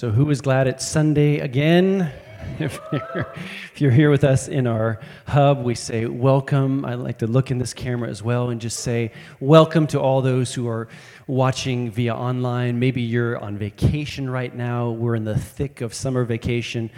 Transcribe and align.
So, 0.00 0.10
who 0.10 0.30
is 0.30 0.40
glad 0.40 0.66
it's 0.66 0.88
Sunday 0.88 1.40
again? 1.40 2.10
If 2.58 2.80
you're, 2.90 3.34
if 3.74 3.80
you're, 3.82 3.90
here 3.90 4.10
with 4.10 4.24
us 4.24 4.48
in 4.48 4.66
our 4.66 4.98
hub, 5.26 5.62
we 5.62 5.74
say 5.74 6.06
welcome. 6.06 6.86
I 6.86 6.94
like 6.94 7.18
to 7.18 7.26
look 7.26 7.50
in 7.50 7.58
this 7.58 7.74
camera 7.74 8.08
as 8.08 8.22
well 8.22 8.48
and 8.48 8.62
just 8.62 8.80
say 8.80 9.12
welcome 9.40 9.86
to 9.88 10.00
all 10.00 10.22
those 10.22 10.54
who 10.54 10.66
are 10.68 10.88
watching 11.26 11.90
via 11.90 12.14
online. 12.14 12.78
Maybe 12.78 13.02
you're 13.02 13.36
on 13.40 13.58
vacation 13.58 14.30
right 14.30 14.56
now. 14.56 14.88
We're 14.88 15.16
in 15.16 15.24
the 15.24 15.38
thick 15.38 15.82
of 15.82 15.92
summer 15.92 16.24
vacation, 16.24 16.90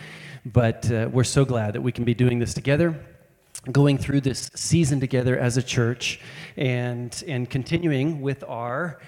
but 0.47 0.89
uh, 0.93 1.09
we're 1.13 1.25
so 1.25 1.45
glad 1.45 1.73
that 1.73 1.81
we 1.81 1.91
can 1.91 2.05
be 2.05 2.15
doing 2.15 2.39
this 2.39 2.55
together 2.55 2.97
going 3.71 3.99
through 3.99 4.21
this 4.21 4.51
season 4.55 4.99
together 4.99 5.39
as 5.39 5.57
a 5.57 5.63
church 5.63 6.21
and 6.57 7.23
and 7.29 7.49
continuing 7.49 8.21
with 8.21 8.43
our 8.49 8.99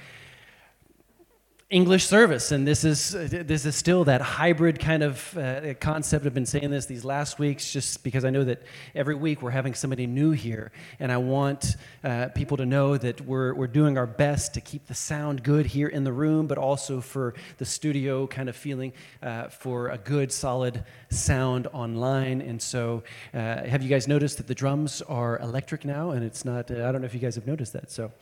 English 1.71 2.05
service, 2.05 2.53
and 2.53 2.69
this 2.69 2.85
is 2.85 3.13
this 3.13 3.65
is 3.65 3.75
still 3.75 4.05
that 4.05 4.21
hybrid 4.21 4.79
kind 4.79 5.03
of 5.03 5.37
uh, 5.37 5.73
concept. 5.81 6.27
I've 6.27 6.35
been 6.35 6.45
saying 6.45 6.71
this 6.71 6.85
these 6.85 7.07
last 7.07 7.39
weeks, 7.39 7.73
just 7.73 8.05
because 8.05 8.27
I 8.27 8.31
know 8.31 8.45
that 8.45 8.63
every 8.95 9.15
week 9.15 9.41
we're 9.41 9.51
having 9.51 9.73
somebody 9.73 10.07
new 10.07 10.33
here, 10.33 10.73
and 11.01 11.11
I 11.11 11.17
want 11.17 11.77
uh, 12.05 12.29
people 12.35 12.59
to 12.59 12.67
know 12.67 12.99
that 12.99 13.23
we're 13.23 13.55
we're 13.55 13.67
doing 13.67 13.97
our 13.97 14.07
best 14.07 14.53
to 14.55 14.61
keep 14.61 14.87
the 14.87 14.95
sound 14.95 15.43
good 15.43 15.65
here 15.65 15.89
in 15.89 16.05
the 16.05 16.13
room, 16.13 16.47
but 16.47 16.59
also 16.59 17.01
for 17.01 17.33
the 17.57 17.65
studio 17.65 18.27
kind 18.27 18.51
of 18.51 18.57
feeling 18.57 18.93
uh, 19.23 19.49
for 19.49 19.89
a 19.89 19.97
good, 19.97 20.33
solid 20.33 20.85
sound 21.15 21.67
online. 21.73 22.41
And 22.41 22.61
so, 22.63 23.03
uh, 23.35 23.65
have 23.65 23.83
you 23.83 23.89
guys 23.89 24.09
noticed 24.09 24.39
that 24.39 24.47
the 24.47 24.55
drums 24.55 25.03
are 25.03 25.39
electric 25.41 25.85
now, 25.85 26.11
and 26.13 26.25
it's 26.25 26.45
not? 26.45 26.71
Uh, 26.71 26.89
I 26.89 26.93
don't 26.93 27.01
know 27.01 27.07
if 27.07 27.15
you 27.15 27.21
guys 27.21 27.35
have 27.35 27.47
noticed 27.47 27.73
that. 27.75 27.91
So, 27.91 28.13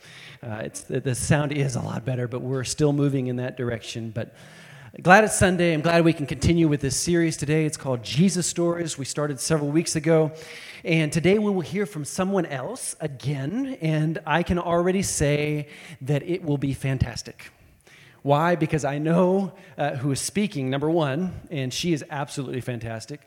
uh, 0.41 0.61
it's 0.63 0.81
the, 0.81 0.99
the 0.99 1.15
sound 1.15 1.51
is 1.53 1.75
a 1.75 1.81
lot 1.81 2.03
better, 2.03 2.27
but 2.27 2.41
we're 2.41 2.63
still 2.63 2.91
moving 2.91 3.27
in 3.27 3.37
that 3.37 3.53
that 3.53 3.57
direction. 3.57 4.09
But 4.09 4.33
glad 5.01 5.23
it's 5.23 5.35
Sunday. 5.35 5.73
I'm 5.73 5.81
glad 5.81 6.03
we 6.05 6.13
can 6.13 6.25
continue 6.25 6.67
with 6.67 6.81
this 6.81 6.95
series 6.95 7.37
today. 7.37 7.65
It's 7.65 7.77
called 7.77 8.03
Jesus 8.03 8.47
Stories. 8.47 8.97
We 8.97 9.05
started 9.05 9.39
several 9.39 9.69
weeks 9.69 9.95
ago. 9.95 10.31
And 10.83 11.11
today 11.11 11.39
we 11.39 11.51
will 11.51 11.61
hear 11.61 11.85
from 11.85 12.05
someone 12.05 12.45
else 12.45 12.95
again. 12.99 13.77
And 13.81 14.19
I 14.25 14.43
can 14.43 14.59
already 14.59 15.01
say 15.01 15.67
that 16.01 16.23
it 16.23 16.43
will 16.43 16.57
be 16.57 16.73
fantastic. 16.73 17.51
Why? 18.23 18.55
Because 18.55 18.85
I 18.85 18.97
know 18.97 19.53
uh, 19.77 19.97
who 19.97 20.11
is 20.11 20.19
speaking, 20.19 20.69
number 20.69 20.89
one, 20.89 21.33
and 21.51 21.73
she 21.73 21.93
is 21.93 22.03
absolutely 22.09 22.61
fantastic. 22.61 23.19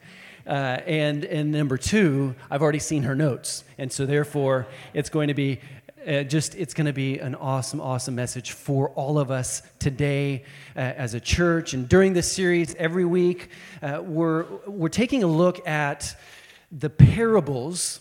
Uh, 0.47 0.81
and, 0.87 1.25
and 1.25 1.53
number 1.53 1.77
two, 1.77 2.35
I've 2.51 2.63
already 2.63 2.79
seen 2.79 3.03
her 3.03 3.15
notes. 3.15 3.63
And 3.79 3.93
so, 3.93 4.07
therefore, 4.07 4.67
it's 4.95 5.11
going 5.11 5.29
to 5.29 5.35
be 5.35 5.61
uh, 6.07 6.23
just 6.23 6.55
it's 6.55 6.73
going 6.73 6.87
to 6.87 6.93
be 6.93 7.19
an 7.19 7.35
awesome, 7.35 7.81
awesome 7.81 8.15
message 8.15 8.53
for 8.53 8.91
all 8.91 9.19
of 9.19 9.31
us 9.31 9.63
today 9.81 10.45
uh, 10.77 10.79
as 10.79 11.15
a 11.15 11.21
church. 11.21 11.75
And 11.75 11.89
during 11.89 12.13
this 12.13 12.31
series, 12.31 12.75
every 12.77 13.05
week, 13.05 13.51
uh, 13.83 14.01
we're, 14.03 14.45
we're 14.67 14.89
taking 14.89 15.25
a 15.25 15.27
look 15.27 15.67
at 15.67 16.17
the 16.71 16.91
parables 16.91 18.01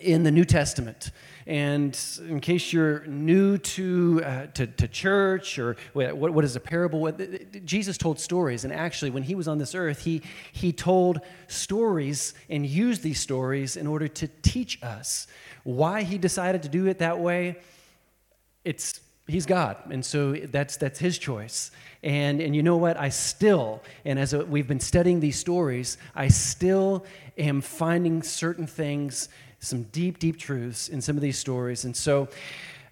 in 0.00 0.22
the 0.22 0.30
New 0.30 0.44
Testament. 0.44 1.10
And 1.46 1.96
in 2.28 2.40
case 2.40 2.72
you're 2.72 3.06
new 3.06 3.56
to, 3.56 4.22
uh, 4.24 4.46
to, 4.46 4.66
to, 4.66 4.88
church 4.88 5.60
or 5.60 5.76
what, 5.92 6.16
what 6.16 6.44
is 6.44 6.56
a 6.56 6.60
parable, 6.60 7.08
Jesus 7.64 7.96
told 7.96 8.18
stories. 8.18 8.64
And 8.64 8.72
actually, 8.72 9.10
when 9.10 9.22
he 9.22 9.36
was 9.36 9.46
on 9.46 9.58
this 9.58 9.72
earth, 9.74 10.02
he, 10.02 10.22
he 10.50 10.72
told 10.72 11.20
stories 11.46 12.34
and 12.50 12.66
used 12.66 13.04
these 13.04 13.20
stories 13.20 13.76
in 13.76 13.86
order 13.86 14.08
to 14.08 14.28
teach 14.42 14.82
us. 14.82 15.28
Why 15.62 16.02
he 16.02 16.18
decided 16.18 16.64
to 16.64 16.68
do 16.68 16.86
it 16.86 16.98
that 16.98 17.20
way, 17.20 17.58
it's 18.64 19.00
he's 19.28 19.46
God, 19.46 19.76
and 19.90 20.04
so 20.04 20.32
that's 20.32 20.76
that's 20.76 20.98
his 20.98 21.18
choice. 21.18 21.70
And 22.02 22.40
and 22.40 22.54
you 22.54 22.62
know 22.62 22.76
what? 22.76 22.96
I 22.96 23.08
still, 23.08 23.82
and 24.04 24.18
as 24.18 24.34
we've 24.34 24.68
been 24.68 24.80
studying 24.80 25.20
these 25.20 25.38
stories, 25.38 25.98
I 26.14 26.28
still 26.28 27.04
am 27.38 27.60
finding 27.60 28.22
certain 28.22 28.66
things, 28.66 29.28
some 29.66 29.84
deep, 29.84 30.18
deep 30.18 30.38
truths 30.38 30.88
in 30.88 31.00
some 31.00 31.16
of 31.16 31.22
these 31.22 31.38
stories. 31.38 31.84
And 31.84 31.96
so. 31.96 32.28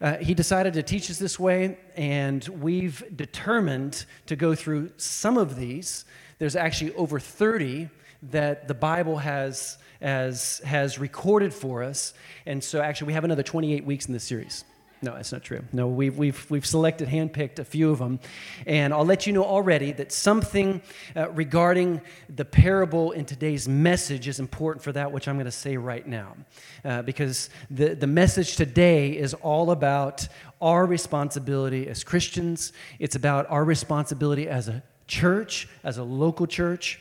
Uh, 0.01 0.17
he 0.17 0.35
decided 0.35 0.75
to 0.75 0.83
teach 0.83 1.09
us 1.09 1.19
this 1.19 1.39
way, 1.39 1.79
and 1.97 2.45
we've 2.61 3.03
determined 3.17 4.05
to 4.27 4.35
go 4.35 4.55
through 4.55 4.91
some 4.97 5.39
of 5.39 5.57
these. 5.57 6.05
There's 6.39 6.57
actually 6.57 6.93
over 6.95 7.21
30 7.21 7.89
that 8.31 8.67
the 8.67 8.75
Bible 8.75 9.19
has 9.19 9.79
as, 10.05 10.61
has 10.65 10.99
recorded 10.99 11.53
for 11.53 11.83
us. 11.83 12.13
And 12.47 12.63
so, 12.63 12.81
actually, 12.81 13.09
we 13.09 13.13
have 13.15 13.25
another 13.25 13.43
28 13.43 13.85
weeks 13.85 14.07
in 14.07 14.13
this 14.13 14.25
series. 14.25 14.65
No, 15.05 15.15
that's 15.15 15.33
not 15.33 15.43
true. 15.43 15.63
No, 15.71 15.87
we've, 15.87 16.17
we've, 16.17 16.51
we've 16.51 16.65
selected, 16.65 17.11
handpicked 17.11 17.59
a 17.59 17.65
few 17.65 17.91
of 17.91 17.99
them. 17.99 18.21
And 18.67 18.95
I'll 18.95 19.05
let 19.05 19.27
you 19.27 19.35
know 19.35 19.45
already 19.45 19.93
that 19.93 20.13
something 20.13 20.81
uh, 21.15 21.31
regarding 21.33 22.01
the 22.35 22.47
parable 22.47 23.13
in 23.13 23.27
today's 23.27 23.69
message 23.69 24.29
is 24.29 24.41
important 24.41 24.83
for 24.83 24.93
that, 24.93 25.13
which 25.13 25.29
I'm 25.29 25.37
going 25.37 25.45
to 25.45 25.51
say 25.53 25.77
right 25.77 26.07
now. 26.07 26.39
Uh, 26.87 27.03
because 27.03 27.51
the, 27.71 27.95
the 27.95 28.07
message 28.07 28.57
today 28.57 29.11
is 29.11 29.35
all 29.35 29.73
about 29.73 30.27
our 30.63 30.87
responsibility 30.87 31.87
as 31.87 32.03
Christians, 32.03 32.73
it's 32.99 33.15
about 33.15 33.45
our 33.51 33.63
responsibility 33.63 34.49
as 34.49 34.69
a 34.69 34.83
church, 35.07 35.69
as 35.85 35.99
a 35.99 36.03
local 36.03 36.47
church. 36.47 36.99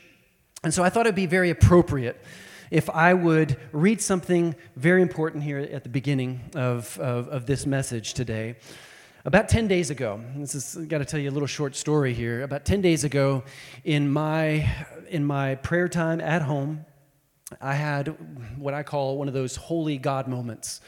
And 0.62 0.74
so 0.74 0.84
I 0.84 0.90
thought 0.90 1.06
it'd 1.06 1.16
be 1.16 1.26
very 1.26 1.52
appropriate 1.52 2.22
if 2.74 2.90
I 2.90 3.14
would 3.14 3.56
read 3.72 4.02
something 4.02 4.56
very 4.76 5.04
important 5.04 5.44
here 5.44 5.60
at 5.60 5.84
the 5.84 5.90
beginning 5.90 6.42
of, 6.56 6.98
of, 6.98 7.28
of 7.28 7.46
this 7.46 7.68
message 7.68 8.16
today. 8.16 8.56
About 9.26 9.48
10 9.48 9.68
days 9.68 9.92
ago, 9.92 10.20
this 10.36 10.56
is 10.56 10.88
got 10.88 10.98
to 10.98 11.06
tell 11.06 11.20
you 11.20 11.30
a 11.30 11.32
little 11.32 11.48
short 11.48 11.76
story 11.76 12.16
here. 12.16 12.42
About 12.42 12.66
10 12.66 12.82
days 12.82 13.04
ago, 13.04 13.44
in 13.84 14.12
my, 14.12 14.68
in 15.08 15.24
my 15.24 15.54
prayer 15.54 15.88
time 15.88 16.20
at 16.20 16.42
home, 16.42 16.84
I 17.62 17.76
had 17.76 18.08
what 18.58 18.74
I 18.74 18.82
call 18.82 19.20
one 19.20 19.28
of 19.28 19.36
those 19.36 19.56
holy 19.56 20.00
God 20.00 20.28
moments. 20.28 20.82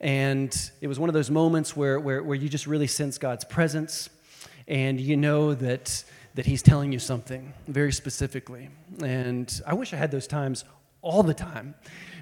And 0.00 0.50
it 0.80 0.88
was 0.88 0.98
one 0.98 1.10
of 1.10 1.14
those 1.14 1.30
moments 1.30 1.76
where, 1.76 2.00
where, 2.00 2.22
where 2.22 2.36
you 2.36 2.48
just 2.48 2.66
really 2.66 2.86
sense 2.86 3.18
God's 3.18 3.44
presence 3.44 4.08
and 4.66 4.98
you 4.98 5.18
know 5.18 5.52
that, 5.52 6.04
that 6.36 6.46
He's 6.46 6.62
telling 6.62 6.90
you 6.90 6.98
something 6.98 7.52
very 7.68 7.92
specifically. 7.92 8.70
And 9.04 9.60
I 9.66 9.74
wish 9.74 9.92
I 9.92 9.96
had 9.96 10.10
those 10.10 10.26
times 10.26 10.64
all 11.02 11.22
the 11.22 11.34
time 11.34 11.74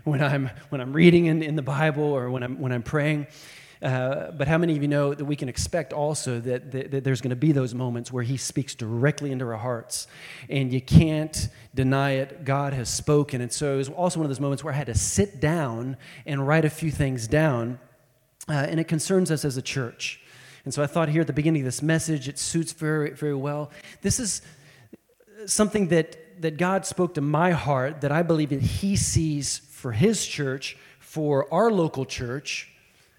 when 0.04 0.22
I'm, 0.22 0.50
when 0.70 0.80
I'm 0.80 0.92
reading 0.92 1.26
in, 1.26 1.42
in 1.42 1.54
the 1.54 1.62
Bible 1.62 2.04
or 2.04 2.30
when 2.30 2.42
I'm, 2.42 2.58
when 2.58 2.72
I'm 2.72 2.82
praying. 2.82 3.26
Uh, 3.82 4.30
but 4.32 4.46
how 4.46 4.58
many 4.58 4.76
of 4.76 4.82
you 4.82 4.88
know 4.88 5.14
that 5.14 5.24
we 5.24 5.36
can 5.36 5.48
expect 5.48 5.92
also 5.92 6.38
that, 6.40 6.70
that, 6.70 6.90
that 6.90 7.04
there's 7.04 7.22
going 7.22 7.30
to 7.30 7.36
be 7.36 7.52
those 7.52 7.74
moments 7.74 8.12
where 8.12 8.22
He 8.22 8.36
speaks 8.36 8.74
directly 8.74 9.32
into 9.32 9.46
our 9.46 9.56
hearts 9.56 10.06
and 10.50 10.72
you 10.72 10.82
can't 10.82 11.48
deny 11.74 12.12
it? 12.12 12.44
God 12.44 12.74
has 12.74 12.90
spoken. 12.90 13.40
And 13.40 13.50
so 13.50 13.74
it 13.74 13.76
was 13.78 13.88
also 13.88 14.18
one 14.18 14.26
of 14.26 14.30
those 14.30 14.40
moments 14.40 14.62
where 14.62 14.74
I 14.74 14.76
had 14.76 14.88
to 14.88 14.94
sit 14.94 15.40
down 15.40 15.96
and 16.26 16.46
write 16.46 16.66
a 16.66 16.70
few 16.70 16.90
things 16.90 17.26
down, 17.26 17.78
uh, 18.48 18.52
and 18.52 18.80
it 18.80 18.84
concerns 18.84 19.30
us 19.30 19.44
as 19.46 19.56
a 19.56 19.62
church. 19.62 20.20
And 20.66 20.74
so 20.74 20.82
I 20.82 20.86
thought 20.86 21.08
here 21.08 21.22
at 21.22 21.26
the 21.26 21.32
beginning 21.32 21.62
of 21.62 21.66
this 21.66 21.80
message, 21.80 22.28
it 22.28 22.38
suits 22.38 22.72
very, 22.72 23.12
very 23.12 23.34
well. 23.34 23.70
This 24.02 24.20
is 24.20 24.42
something 25.46 25.88
that 25.88 26.29
that 26.40 26.56
God 26.56 26.86
spoke 26.86 27.14
to 27.14 27.20
my 27.20 27.52
heart 27.52 28.00
that 28.00 28.12
I 28.12 28.22
believe 28.22 28.50
that 28.50 28.62
He 28.62 28.96
sees 28.96 29.58
for 29.58 29.92
His 29.92 30.26
church, 30.26 30.76
for 30.98 31.52
our 31.52 31.70
local 31.70 32.04
church, 32.04 32.70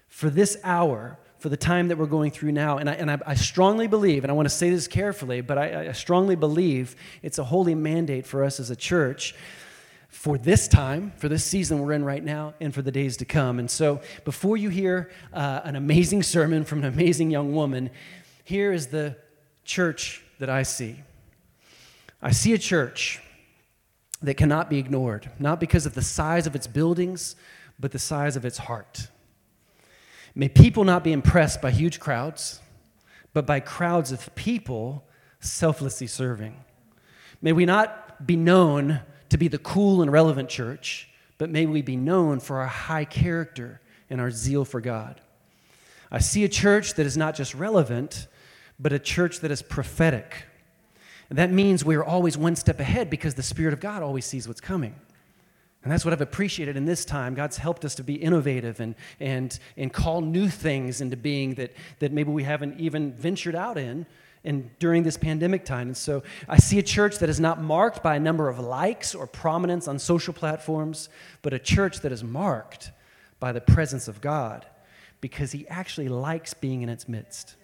for 0.08 0.30
this 0.30 0.58
hour, 0.64 1.18
for 1.38 1.48
the 1.48 1.56
time 1.56 1.88
that 1.88 1.98
we're 1.98 2.06
going 2.06 2.30
through 2.30 2.52
now. 2.52 2.78
And 2.78 2.88
I, 2.88 2.92
and 2.94 3.10
I, 3.10 3.18
I 3.26 3.34
strongly 3.34 3.88
believe, 3.88 4.24
and 4.24 4.30
I 4.30 4.34
want 4.34 4.46
to 4.46 4.54
say 4.54 4.70
this 4.70 4.86
carefully, 4.86 5.40
but 5.40 5.58
I, 5.58 5.88
I 5.88 5.92
strongly 5.92 6.36
believe 6.36 6.94
it's 7.22 7.38
a 7.38 7.44
holy 7.44 7.74
mandate 7.74 8.26
for 8.26 8.44
us 8.44 8.60
as 8.60 8.70
a 8.70 8.76
church 8.76 9.34
for 10.08 10.36
this 10.38 10.68
time, 10.68 11.12
for 11.16 11.28
this 11.28 11.42
season 11.42 11.80
we're 11.80 11.92
in 11.92 12.04
right 12.04 12.22
now, 12.22 12.54
and 12.60 12.74
for 12.74 12.82
the 12.82 12.92
days 12.92 13.16
to 13.16 13.24
come. 13.24 13.58
And 13.58 13.70
so, 13.70 14.02
before 14.24 14.56
you 14.56 14.68
hear 14.68 15.10
uh, 15.32 15.62
an 15.64 15.74
amazing 15.74 16.22
sermon 16.22 16.64
from 16.64 16.80
an 16.80 16.84
amazing 16.84 17.30
young 17.30 17.54
woman, 17.54 17.90
here 18.44 18.72
is 18.72 18.88
the 18.88 19.16
church 19.64 20.22
that 20.38 20.50
I 20.50 20.64
see. 20.64 21.02
I 22.22 22.30
see 22.30 22.52
a 22.52 22.58
church 22.58 23.20
that 24.22 24.34
cannot 24.34 24.70
be 24.70 24.78
ignored, 24.78 25.28
not 25.40 25.58
because 25.58 25.86
of 25.86 25.94
the 25.94 26.02
size 26.02 26.46
of 26.46 26.54
its 26.54 26.68
buildings, 26.68 27.34
but 27.80 27.90
the 27.90 27.98
size 27.98 28.36
of 28.36 28.44
its 28.44 28.58
heart. 28.58 29.08
May 30.34 30.48
people 30.48 30.84
not 30.84 31.02
be 31.02 31.12
impressed 31.12 31.60
by 31.60 31.72
huge 31.72 31.98
crowds, 31.98 32.60
but 33.32 33.44
by 33.44 33.58
crowds 33.58 34.12
of 34.12 34.32
people 34.36 35.04
selflessly 35.40 36.06
serving. 36.06 36.56
May 37.40 37.52
we 37.52 37.66
not 37.66 38.24
be 38.24 38.36
known 38.36 39.00
to 39.30 39.36
be 39.36 39.48
the 39.48 39.58
cool 39.58 40.00
and 40.00 40.12
relevant 40.12 40.48
church, 40.48 41.08
but 41.38 41.50
may 41.50 41.66
we 41.66 41.82
be 41.82 41.96
known 41.96 42.38
for 42.38 42.58
our 42.60 42.68
high 42.68 43.04
character 43.04 43.80
and 44.08 44.20
our 44.20 44.30
zeal 44.30 44.64
for 44.64 44.80
God. 44.80 45.20
I 46.10 46.20
see 46.20 46.44
a 46.44 46.48
church 46.48 46.94
that 46.94 47.06
is 47.06 47.16
not 47.16 47.34
just 47.34 47.52
relevant, 47.54 48.28
but 48.78 48.92
a 48.92 48.98
church 49.00 49.40
that 49.40 49.50
is 49.50 49.60
prophetic 49.60 50.44
that 51.36 51.50
means 51.50 51.84
we're 51.84 52.04
always 52.04 52.36
one 52.36 52.56
step 52.56 52.80
ahead 52.80 53.10
because 53.10 53.34
the 53.34 53.42
Spirit 53.42 53.72
of 53.72 53.80
God 53.80 54.02
always 54.02 54.26
sees 54.26 54.48
what's 54.48 54.60
coming. 54.60 54.94
And 55.82 55.90
that's 55.90 56.04
what 56.04 56.12
I've 56.12 56.20
appreciated 56.20 56.76
in 56.76 56.84
this 56.84 57.04
time. 57.04 57.34
God's 57.34 57.56
helped 57.56 57.84
us 57.84 57.94
to 57.96 58.04
be 58.04 58.14
innovative 58.14 58.80
and, 58.80 58.94
and, 59.18 59.58
and 59.76 59.92
call 59.92 60.20
new 60.20 60.48
things 60.48 61.00
into 61.00 61.16
being 61.16 61.54
that, 61.54 61.72
that 61.98 62.12
maybe 62.12 62.30
we 62.30 62.44
haven't 62.44 62.78
even 62.78 63.12
ventured 63.12 63.56
out 63.56 63.78
in 63.78 64.06
and 64.44 64.70
during 64.78 65.02
this 65.02 65.16
pandemic 65.16 65.64
time. 65.64 65.88
And 65.88 65.96
so 65.96 66.22
I 66.48 66.58
see 66.58 66.78
a 66.78 66.82
church 66.82 67.18
that 67.18 67.28
is 67.28 67.40
not 67.40 67.60
marked 67.60 68.02
by 68.02 68.16
a 68.16 68.20
number 68.20 68.48
of 68.48 68.58
likes 68.58 69.14
or 69.14 69.26
prominence 69.26 69.88
on 69.88 69.98
social 69.98 70.34
platforms, 70.34 71.08
but 71.42 71.52
a 71.52 71.58
church 71.58 72.00
that 72.00 72.12
is 72.12 72.22
marked 72.22 72.92
by 73.40 73.52
the 73.52 73.60
presence 73.60 74.06
of 74.08 74.20
God 74.20 74.66
because 75.20 75.52
He 75.52 75.66
actually 75.68 76.08
likes 76.08 76.54
being 76.54 76.82
in 76.82 76.88
its 76.88 77.08
midst. 77.08 77.56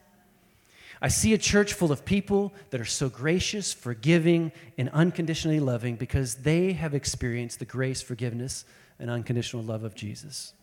I 1.00 1.08
see 1.08 1.32
a 1.32 1.38
church 1.38 1.74
full 1.74 1.92
of 1.92 2.04
people 2.04 2.52
that 2.70 2.80
are 2.80 2.84
so 2.84 3.08
gracious, 3.08 3.72
forgiving, 3.72 4.50
and 4.76 4.88
unconditionally 4.90 5.60
loving 5.60 5.96
because 5.96 6.36
they 6.36 6.72
have 6.72 6.94
experienced 6.94 7.60
the 7.60 7.64
grace, 7.64 8.02
forgiveness, 8.02 8.64
and 8.98 9.10
unconditional 9.10 9.62
love 9.62 9.84
of 9.84 9.94
Jesus. 9.94 10.54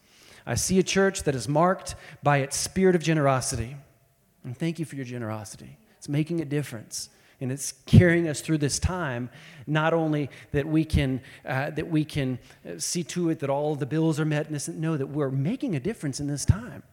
I 0.45 0.55
see 0.55 0.77
a 0.77 0.83
church 0.83 1.23
that 1.23 1.35
is 1.35 1.47
marked 1.47 1.95
by 2.21 2.39
its 2.39 2.57
spirit 2.57 2.95
of 2.95 3.01
generosity. 3.01 3.77
And 4.43 4.57
thank 4.57 4.77
you 4.77 4.85
for 4.85 4.95
your 4.95 5.05
generosity. 5.05 5.77
It's 5.97 6.09
making 6.09 6.41
a 6.41 6.45
difference. 6.45 7.09
And 7.41 7.51
it's 7.51 7.73
carrying 7.85 8.27
us 8.27 8.41
through 8.41 8.59
this 8.59 8.79
time, 8.79 9.29
not 9.67 9.93
only 9.93 10.29
that 10.51 10.67
we 10.67 10.85
can, 10.85 11.21
uh, 11.45 11.71
that 11.71 11.87
we 11.87 12.05
can 12.05 12.39
see 12.77 13.03
to 13.05 13.29
it 13.29 13.39
that 13.39 13.49
all 13.49 13.75
the 13.75 13.85
bills 13.85 14.19
are 14.19 14.25
met, 14.25 14.49
and 14.49 14.79
no, 14.79 14.95
that 14.95 15.07
we're 15.07 15.29
making 15.29 15.75
a 15.75 15.79
difference 15.79 16.19
in 16.19 16.27
this 16.27 16.45
time. 16.45 16.83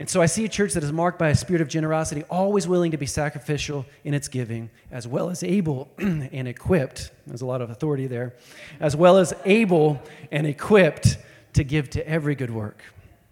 And 0.00 0.08
so 0.08 0.22
I 0.22 0.26
see 0.26 0.46
a 0.46 0.48
church 0.48 0.72
that 0.72 0.82
is 0.82 0.92
marked 0.92 1.18
by 1.18 1.28
a 1.28 1.34
spirit 1.34 1.60
of 1.60 1.68
generosity, 1.68 2.22
always 2.30 2.66
willing 2.66 2.92
to 2.92 2.96
be 2.96 3.04
sacrificial 3.04 3.84
in 4.02 4.14
its 4.14 4.28
giving, 4.28 4.70
as 4.90 5.06
well 5.06 5.28
as 5.28 5.42
able 5.42 5.90
and 5.98 6.48
equipped. 6.48 7.10
There's 7.26 7.42
a 7.42 7.46
lot 7.46 7.60
of 7.60 7.68
authority 7.68 8.06
there, 8.06 8.34
as 8.80 8.96
well 8.96 9.18
as 9.18 9.34
able 9.44 10.00
and 10.32 10.46
equipped 10.46 11.18
to 11.52 11.64
give 11.64 11.90
to 11.90 12.08
every 12.08 12.34
good 12.34 12.50
work. 12.50 12.82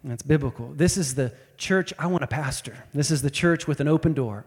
That's 0.03 0.21
biblical. 0.21 0.71
This 0.75 0.95
is 0.95 1.15
the 1.15 1.33
church 1.57 1.91
I 1.97 2.05
want 2.05 2.21
to 2.21 2.27
pastor. 2.27 2.77
This 2.93 3.09
is 3.09 3.23
the 3.23 3.31
church 3.31 3.67
with 3.67 3.79
an 3.79 3.87
open 3.87 4.13
door, 4.13 4.45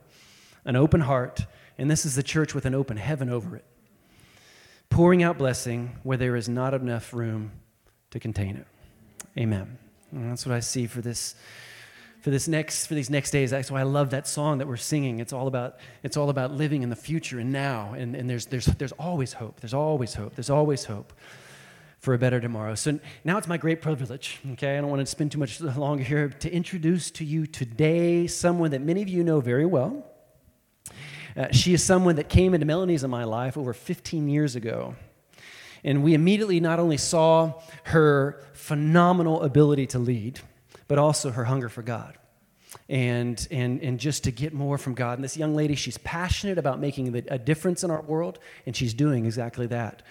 an 0.65 0.77
open 0.77 1.01
heart, 1.01 1.45
and 1.77 1.91
this 1.91 2.07
is 2.07 2.15
the 2.15 2.23
church 2.23 2.55
with 2.55 2.67
an 2.67 2.75
open 2.75 2.99
heaven 2.99 3.31
over 3.31 3.57
it, 3.57 3.65
pouring 4.91 5.25
out 5.25 5.39
blessing 5.39 5.97
where 6.05 6.17
there 6.17 6.37
is 6.37 6.49
not 6.49 6.73
enough 6.73 7.13
room 7.13 7.51
to 8.13 8.21
contain 8.21 8.55
it. 8.55 8.67
Amen. 9.37 9.77
And 10.13 10.31
that's 10.31 10.47
what 10.47 10.55
I 10.55 10.61
see 10.61 10.87
for 10.87 11.01
this 11.01 11.35
for 12.23 12.31
this 12.31 12.49
next 12.49 12.87
for 12.87 12.95
these 12.95 13.11
next 13.11 13.33
days. 13.33 13.51
That's 13.51 13.71
why 13.71 13.81
I 13.81 13.83
love 13.83 14.11
that 14.11 14.27
song 14.27 14.59
that 14.59 14.69
we're 14.69 14.77
singing. 14.77 15.19
It's 15.19 15.33
all 15.33 15.49
about 15.49 15.77
it's 16.03 16.17
all 16.17 16.31
about 16.31 16.53
living 16.53 16.83
in 16.83 16.89
the 16.89 16.97
future 16.97 17.41
and 17.41 17.53
now. 17.53 17.95
And, 17.95 18.15
and 18.15 18.31
there's 18.31 18.47
there's 18.47 18.67
there's 18.67 18.93
always 18.93 19.35
hope. 19.35 19.61
There's 19.61 19.75
always 19.75 20.15
hope. 20.15 20.37
There's 20.37 20.51
always 20.51 20.85
hope 20.85 21.13
for 21.99 22.15
a 22.15 22.19
better 22.19 22.41
tomorrow. 22.41 22.75
So 22.75 22.99
now 23.25 23.39
it's 23.39 23.47
my 23.47 23.57
great 23.57 23.81
privilege, 23.81 24.41
okay? 24.53 24.77
I 24.77 24.81
don't 24.81 24.91
want 24.91 25.01
to 25.01 25.07
spend 25.07 25.31
too 25.31 25.39
much 25.39 25.61
longer 25.61 26.03
here 26.03 26.29
to 26.29 26.53
introduce 26.53 27.13
to 27.13 27.25
you 27.25 27.47
today 27.47 28.27
someone 28.27 28.73
that 28.73 28.83
many 28.83 29.03
of 29.03 29.09
you 29.09 29.23
know 29.23 29.41
very 29.41 29.67
well. 29.67 30.05
Uh, 31.37 31.51
she 31.53 31.75
is 31.75 31.83
someone 31.83 32.17
that 32.17 32.29
came 32.29 32.55
into 32.55 32.67
Melanie's 32.67 33.05
in 33.05 33.11
my 33.11 33.23
life 33.23 33.57
over 33.57 33.73
15 33.73 34.29
years 34.29 34.57
ago. 34.57 34.97
And 35.85 36.03
we 36.03 36.15
immediately 36.15 36.59
not 36.59 36.79
only 36.79 36.97
saw 36.97 37.61
her 37.85 38.43
phenomenal 38.53 39.43
ability 39.43 39.87
to 39.89 39.99
lead, 40.01 40.41
but 40.93 40.99
also 40.99 41.31
her 41.31 41.45
hunger 41.45 41.71
for 41.71 41.81
God 41.81 42.19
and, 42.91 43.49
and, 43.51 43.81
and 43.81 43.99
just 43.99 44.25
to 44.25 44.31
get 44.31 44.53
more 44.53 44.77
from 44.77 44.93
God. 44.93 45.15
And 45.15 45.25
this 45.25 45.39
young 45.39 45.55
lady, 45.55 45.75
she's 45.75 45.97
passionate 45.97 46.59
about 46.59 46.81
making 46.81 47.17
a 47.31 47.39
difference 47.39 47.83
in 47.83 47.91
our 47.91 48.03
world, 48.03 48.39
and 48.67 48.77
she's 48.77 48.93
doing 48.93 49.25
exactly 49.25 49.67
that. 49.69 50.03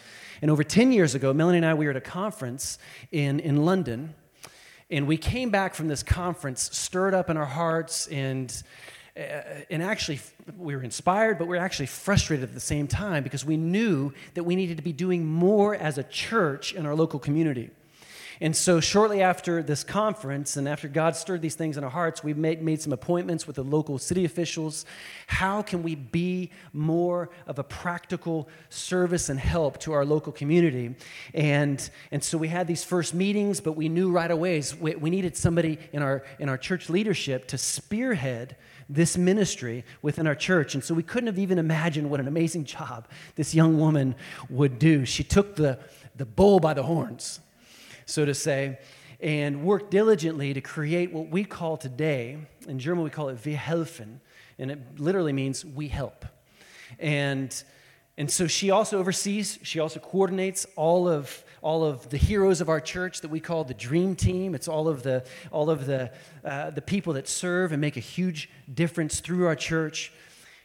And 0.42 0.50
over 0.50 0.64
10 0.64 0.92
years 0.92 1.14
ago, 1.14 1.34
Melanie 1.34 1.58
and 1.58 1.68
I, 1.68 1.76
we 1.76 1.86
were 1.86 1.92
at 1.92 1.98
a 1.98 2.02
conference 2.02 2.80
in, 3.12 3.40
in 3.42 3.64
London, 3.64 4.16
and 4.90 5.06
we 5.06 5.18
came 5.18 5.52
back 5.52 5.76
from 5.76 5.88
this 5.88 6.02
conference 6.02 6.76
stirred 6.76 7.14
up 7.14 7.30
in 7.30 7.38
our 7.38 7.46
hearts 7.46 8.08
and 8.08 8.64
uh, 9.16 9.20
and 9.70 9.84
actually 9.84 10.20
we 10.58 10.76
were 10.76 10.82
inspired 10.82 11.38
but 11.38 11.46
we 11.48 11.58
were 11.58 11.64
actually 11.64 11.86
frustrated 11.86 12.44
at 12.48 12.56
the 12.56 12.60
same 12.60 12.88
time 12.88 13.24
because 13.24 13.46
we 13.46 13.58
knew 13.58 14.12
that 14.34 14.46
we 14.46 14.56
needed 14.56 14.78
to 14.78 14.84
be 14.84 14.94
doing 14.94 15.28
more 15.28 15.76
as 15.76 15.98
a 15.98 16.04
church 16.04 16.74
in 16.74 16.86
our 16.86 16.96
local 16.96 17.20
community 17.20 17.70
and 18.42 18.56
so, 18.56 18.80
shortly 18.80 19.22
after 19.22 19.62
this 19.62 19.84
conference, 19.84 20.58
and 20.58 20.68
after 20.68 20.88
God 20.88 21.16
stirred 21.16 21.44
these 21.44 21.54
things 21.54 21.78
in 21.78 21.84
our 21.84 21.92
hearts, 21.92 22.24
we 22.24 22.34
made, 22.34 22.60
made 22.64 22.82
some 22.82 22.92
appointments 22.92 23.46
with 23.46 23.58
the 23.58 23.64
local 23.64 24.00
city 24.00 24.26
officials. 24.26 24.84
How 25.28 25.62
can 25.62 25.84
we 25.84 25.94
be 25.94 26.50
more 26.74 27.30
of 27.46 27.60
a 27.60 27.64
practical 27.64 28.50
service 28.70 29.30
and 29.30 29.40
help 29.40 29.78
to 29.82 29.94
our 29.94 30.04
local 30.04 30.34
community? 30.34 30.96
And, 31.36 31.88
and 32.10 32.24
so, 32.24 32.36
we 32.40 32.48
had 32.48 32.66
these 32.66 32.84
first 32.84 33.14
meetings, 33.14 33.62
but 33.62 33.74
we 33.74 33.90
knew 33.90 34.10
right 34.12 34.32
away 34.32 34.64
we, 34.80 34.96
we 34.96 35.12
needed 35.12 35.38
somebody 35.38 35.78
in 35.94 36.02
our, 36.02 36.24
in 36.40 36.50
our 36.50 36.58
church 36.58 36.90
leadership 36.90 37.48
to 37.50 37.60
spearhead 37.60 38.56
this 38.90 39.20
ministry 39.20 39.86
within 40.02 40.26
our 40.26 40.36
church. 40.36 40.74
And 40.74 40.84
so 40.84 40.96
we 40.96 41.04
couldn't 41.04 41.28
have 41.28 41.40
even 41.40 41.60
imagined 41.60 42.10
what 42.10 42.20
an 42.20 42.28
amazing 42.28 42.66
job 42.66 43.08
this 43.36 43.54
young 43.54 43.80
woman 43.80 44.16
would 44.50 44.80
do. 44.80 45.06
She 45.06 45.24
took 45.24 45.56
the, 45.56 45.80
the 46.16 46.26
bull 46.26 46.60
by 46.60 46.74
the 46.74 46.84
horns 46.84 47.40
so 48.12 48.26
to 48.26 48.34
say, 48.34 48.78
and 49.22 49.64
work 49.64 49.90
diligently 49.90 50.54
to 50.54 50.62
create 50.62 51.14
what 51.14 51.30
we 51.30 51.44
call 51.44 51.78
today, 51.78 52.38
in 52.68 52.80
German 52.80 53.04
we 53.04 53.10
call 53.10 53.30
it 53.30 53.44
Wir 53.46 53.58
helfen, 53.58 54.20
and 54.60 54.72
it 54.72 55.00
literally 55.00 55.34
means 55.34 55.64
we 55.64 55.88
help. 55.88 56.26
And, 57.00 57.64
and 58.18 58.30
so 58.30 58.48
she 58.48 58.70
also 58.70 59.00
oversees, 59.00 59.60
she 59.64 59.80
also 59.80 60.00
coordinates 60.00 60.66
all 60.76 61.08
of, 61.08 61.44
all 61.62 61.84
of 61.84 62.10
the 62.10 62.18
heroes 62.18 62.60
of 62.62 62.68
our 62.68 62.82
church 62.82 63.22
that 63.22 63.30
we 63.30 63.40
call 63.40 63.64
the 63.64 63.74
dream 63.74 64.16
team. 64.16 64.56
It's 64.56 64.68
all 64.68 64.88
of 64.88 65.04
the, 65.04 65.26
all 65.52 65.70
of 65.70 65.86
the, 65.86 66.12
uh, 66.44 66.72
the 66.72 66.82
people 66.82 67.14
that 67.14 67.28
serve 67.28 67.72
and 67.72 67.80
make 67.80 67.96
a 67.96 68.02
huge 68.02 68.50
difference 68.74 69.20
through 69.20 69.46
our 69.46 69.56
church. 69.56 70.12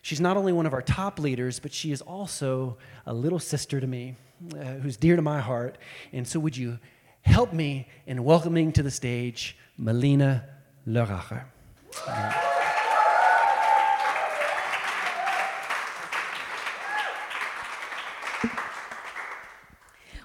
She's 0.02 0.20
not 0.20 0.37
only 0.37 0.52
one 0.52 0.66
of 0.66 0.72
our 0.72 0.82
top 0.82 1.19
leaders, 1.19 1.60
but 1.60 1.72
she 1.72 1.93
is 1.93 2.00
also 2.00 2.78
a 3.06 3.14
little 3.14 3.38
sister 3.38 3.81
to 3.81 3.87
me 3.87 4.16
uh, 4.52 4.75
who's 4.75 4.96
dear 4.96 5.16
to 5.16 5.22
my 5.22 5.40
heart. 5.40 5.78
And 6.12 6.26
so, 6.26 6.38
would 6.40 6.56
you 6.56 6.78
help 7.26 7.52
me 7.52 7.88
in 8.06 8.25
welcoming 8.25 8.73
to 8.73 8.82
the 8.82 8.90
stage 8.90 9.56
Melina 9.76 10.44
Leracher. 10.87 11.44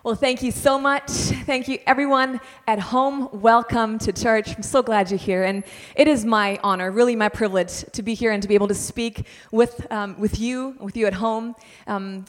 Well, 0.04 0.16
thank 0.16 0.42
you 0.42 0.52
so 0.52 0.80
much. 0.80 1.10
Thank 1.10 1.68
you, 1.68 1.80
everyone 1.86 2.40
at 2.68 2.80
home. 2.80 3.30
Welcome 3.34 4.00
to 4.00 4.12
church. 4.12 4.56
I'm 4.56 4.64
so 4.64 4.82
glad 4.82 5.12
you're 5.12 5.20
here. 5.20 5.44
And 5.44 5.64
it 5.96 6.08
is 6.08 6.26
my 6.26 6.60
honor, 6.64 6.92
really 6.92 7.16
my 7.16 7.30
privilege, 7.30 7.84
to 7.92 8.02
be 8.02 8.14
here 8.14 8.32
and 8.32 8.42
to 8.42 8.48
be 8.48 8.56
able 8.56 8.68
to 8.70 8.76
speak 8.76 9.28
with, 9.52 9.86
um, 9.92 10.20
with 10.20 10.40
you, 10.40 10.76
with 10.80 10.98
you 10.98 11.06
at 11.06 11.14
home. 11.14 11.56
Um, 11.86 12.26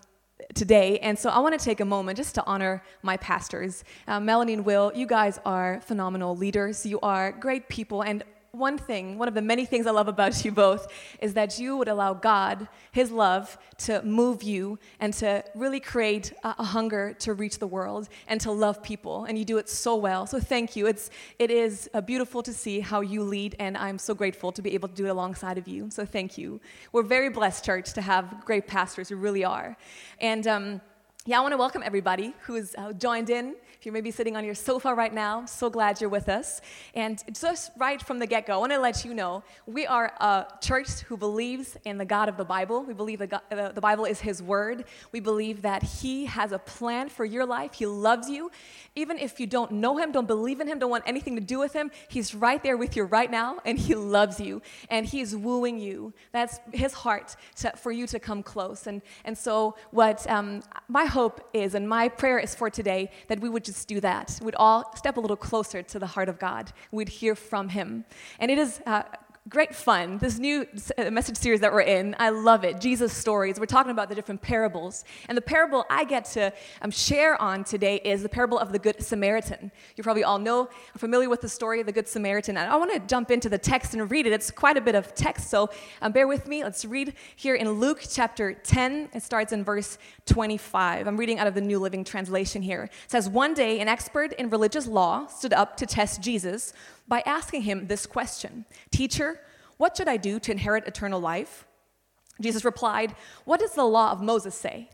today. 0.54 0.99
And 0.99 1.19
so 1.19 1.31
I 1.31 1.38
want 1.38 1.59
to 1.59 1.64
take 1.64 1.80
a 1.80 1.85
moment 1.85 2.16
just 2.16 2.35
to 2.37 2.44
honor 2.44 2.82
my 3.02 3.16
pastors. 3.16 3.85
Uh, 4.06 4.21
Melanie 4.21 4.54
and 4.54 4.64
Will, 4.64 4.92
you 4.94 5.06
guys 5.06 5.38
are 5.44 5.80
phenomenal 5.80 6.37
leaders. 6.37 6.85
You 6.87 7.00
are 7.00 7.32
great 7.32 7.68
people. 7.68 8.02
And 8.02 8.23
one 8.52 8.76
thing, 8.76 9.16
one 9.16 9.28
of 9.28 9.35
the 9.35 9.40
many 9.40 9.64
things 9.64 9.87
I 9.87 9.92
love 9.92 10.09
about 10.09 10.44
you 10.44 10.52
both, 10.52 10.92
is 11.23 11.32
that 11.32 11.59
you 11.59 11.75
would 11.78 11.88
allow 11.88 12.12
God, 12.12 12.68
His 12.90 13.11
love, 13.11 13.56
to 13.78 14.02
move 14.02 14.42
you 14.42 14.78
and 15.00 15.14
to 15.14 15.42
really 15.54 15.80
create 15.80 16.35
a, 16.44 16.56
a, 16.59 16.62
hunger 16.62 17.14
to 17.21 17.32
reach 17.32 17.59
the 17.59 17.66
world 17.66 18.11
and 18.28 18.38
to 18.42 18.52
love 18.52 18.82
people. 18.82 19.25
And 19.25 19.38
you 19.38 19.47
do 19.47 19.56
it 19.56 19.71
so 19.71 19.97
well. 19.97 20.26
So 20.26 20.38
thank 20.38 20.76
you. 20.76 20.87
It's, 20.87 21.09
it 21.38 21.50
is 21.50 21.88
uh, 21.94 22.02
beautiful 22.02 22.42
to 22.42 22.52
see 22.52 22.80
how 22.80 23.00
you 23.00 23.23
lead, 23.23 23.56
and 23.59 23.75
I'm 23.75 23.99
so 23.99 24.14
grateful 24.14 24.52
to 24.52 24.61
be 24.61 24.75
able 24.75 24.88
to 24.90 24.94
do 24.94 25.06
it 25.06 25.09
alongside 25.09 25.56
of 25.56 25.66
you. 25.66 25.88
So 25.90 26.04
thank 26.04 26.37
you. 26.37 26.61
We're 26.92 27.04
very 27.04 27.30
blessed, 27.30 27.64
church, 27.64 27.94
to 27.94 28.02
have 28.02 28.44
great 28.44 28.66
pastors 28.66 29.09
who 29.09 29.16
really 29.16 29.44
are. 29.44 29.78
And 30.21 30.47
um, 30.47 30.80
yeah, 31.25 31.38
I 31.38 31.41
want 31.41 31.52
to 31.52 31.57
welcome 31.57 31.85
everybody 31.85 32.35
who's 32.41 32.75
uh, 32.75 32.93
joined 32.95 33.31
in 33.31 33.55
if 33.83 33.87
you're 33.87 33.93
maybe 33.93 34.12
sitting 34.12 34.37
on 34.37 34.45
your 34.45 34.55
sofa 34.55 34.95
right 34.95 35.12
now, 35.12 35.45
so 35.45 35.69
glad 35.69 36.00
you're 36.00 36.09
with 36.09 36.29
us. 36.29 36.61
And 36.95 37.21
just 37.33 37.73
right 37.76 38.00
from 38.00 38.21
the 38.21 38.29
get 38.29 38.47
go, 38.47 38.55
I 38.55 38.57
want 38.59 38.71
to 38.71 38.79
let 38.79 39.05
you 39.05 39.12
know 39.12 39.43
we 39.67 39.88
are 39.88 40.12
a 40.21 40.47
church 40.61 41.00
who 41.00 41.17
believes 41.17 41.76
in 41.85 41.99
the 41.99 42.05
God 42.05 42.29
of 42.29 42.37
the 42.37 42.45
Bible. 42.45 42.85
We 42.85 42.95
believe 42.95 43.19
the, 43.19 43.26
God, 43.26 43.41
the 43.50 43.81
Bible 43.81 44.05
is 44.05 44.21
His 44.21 44.41
Word. 44.41 44.85
We 45.11 45.19
believe 45.19 45.62
that 45.62 45.83
He 45.83 46.26
has 46.26 46.52
a 46.52 46.61
plan 46.61 47.09
for 47.09 47.25
your 47.25 47.45
life. 47.45 47.73
He 47.73 47.87
loves 47.87 48.31
you. 48.31 48.52
Even 48.95 49.19
if 49.19 49.41
you 49.41 49.49
don't 49.49 49.73
know 49.73 49.97
Him, 49.99 50.12
don't 50.12 50.29
believe 50.29 50.61
in 50.61 50.69
Him, 50.69 50.79
don't 50.79 50.88
want 50.88 51.02
anything 51.05 51.35
to 51.35 51.43
do 51.43 51.59
with 51.59 51.73
Him, 51.73 51.91
He's 52.07 52.37
right 52.37 52.62
there 52.62 52.76
with 52.76 52.97
you 52.97 53.02
right 53.02 53.33
now, 53.33 53.59
and 53.64 53.76
He 53.76 53.97
loves 53.97 54.38
you. 54.38 54.62
And 54.91 55.07
He 55.07 55.21
is 55.21 55.35
wooing 55.35 55.81
you. 55.81 56.14
That's 56.31 56.61
His 56.73 56.93
heart 56.93 57.35
to, 57.57 57.73
for 57.73 57.91
you 57.91 58.07
to 58.07 58.21
come 58.21 58.45
close. 58.45 58.87
And, 58.87 59.02
and 59.25 59.37
so, 59.37 59.75
what 59.91 60.25
um, 60.31 60.62
my 60.87 61.07
hope 61.12 61.37
is, 61.52 61.75
and 61.75 61.85
my 61.88 62.09
prayer 62.09 62.38
is 62.47 62.54
for 62.54 62.69
today, 62.71 63.11
that 63.28 63.38
we 63.40 63.49
would 63.49 63.64
just 63.64 63.87
do 63.87 64.00
that. 64.00 64.26
We'd 64.42 64.61
all 64.66 64.81
step 64.97 65.16
a 65.16 65.21
little 65.21 65.42
closer 65.50 65.81
to 65.92 65.99
the 65.99 66.11
heart 66.14 66.28
of 66.28 66.37
God. 66.38 66.73
We'd 66.90 67.09
hear 67.21 67.35
from 67.35 67.69
Him. 67.69 68.04
And 68.40 68.50
it 68.50 68.59
is 68.59 68.81
uh, 68.87 69.02
great 69.49 69.75
fun. 69.75 70.18
This 70.18 70.38
new 70.38 70.64
uh, 70.96 71.11
message 71.11 71.37
series 71.37 71.58
that 71.61 71.72
we're 71.72 71.80
in, 71.80 72.14
I 72.20 72.30
love 72.30 72.62
it. 72.62 72.80
Jesus 72.80 73.12
stories. 73.12 73.58
We're 73.58 73.66
talking 73.66 73.90
about 73.90 74.08
the 74.08 74.14
different 74.14 74.40
parables. 74.40 75.04
And 75.28 75.37
the 75.37 75.42
parable 75.42 75.84
I 75.90 76.04
get 76.04 76.26
to 76.26 76.52
um, 76.80 76.92
share 76.92 77.40
on 77.42 77.64
today 77.64 77.96
is 78.04 78.22
the 78.22 78.28
parable 78.28 78.56
of 78.56 78.70
the 78.70 78.78
Good 78.78 79.02
Samaritan. 79.02 79.72
You 79.96 80.04
probably 80.04 80.22
all 80.22 80.38
know, 80.38 80.68
are 80.94 80.99
familiar 80.99 81.28
with 81.28 81.40
the 81.40 81.49
story 81.49 81.80
of 81.80 81.87
the 81.87 81.92
Good 81.92 82.06
Samaritan. 82.06 82.56
And 82.56 82.70
I 82.70 82.76
want 82.76 82.92
to 82.92 83.00
jump 83.00 83.32
into 83.32 83.49
the 83.49 83.58
text 83.58 83.94
and 83.94 84.08
read 84.08 84.28
it. 84.28 84.32
It's 84.32 84.52
quite 84.52 84.76
a 84.76 84.80
bit 84.80 84.94
of 84.94 85.12
text, 85.12 85.50
so 85.50 85.70
um, 86.02 86.12
bear 86.12 86.28
with 86.28 86.46
me. 86.46 86.62
Let's 86.62 86.84
read 86.84 87.14
here 87.34 87.56
in 87.56 87.68
Luke 87.68 88.04
chapter 88.08 88.54
10. 88.54 89.08
It 89.12 89.25
starts 89.25 89.52
in 89.52 89.64
verse 89.64 89.99
25. 90.26 91.08
I'm 91.08 91.16
reading 91.16 91.40
out 91.40 91.49
of 91.49 91.54
the 91.54 91.61
New 91.61 91.80
Living 91.80 92.04
Translation 92.04 92.62
here. 92.62 92.84
It 92.84 93.11
says, 93.11 93.28
One 93.28 93.54
day, 93.54 93.80
an 93.80 93.88
expert 93.88 94.34
in 94.34 94.50
religious 94.50 94.87
law 94.87 95.26
stood 95.26 95.52
up 95.52 95.76
to 95.78 95.87
test 95.87 96.20
Jesus 96.20 96.72
by 97.12 97.23
asking 97.26 97.61
him 97.61 97.88
this 97.88 98.07
question 98.07 98.64
Teacher, 98.90 99.38
what 99.76 99.95
should 99.95 100.09
I 100.09 100.16
do 100.16 100.40
to 100.40 100.50
inherit 100.50 100.88
eternal 100.88 101.21
life? 101.21 101.66
Jesus 102.40 102.64
replied, 102.64 103.14
What 103.45 103.61
does 103.61 103.75
the 103.75 103.85
law 103.85 104.12
of 104.12 104.23
Moses 104.23 104.54
say? 104.54 104.88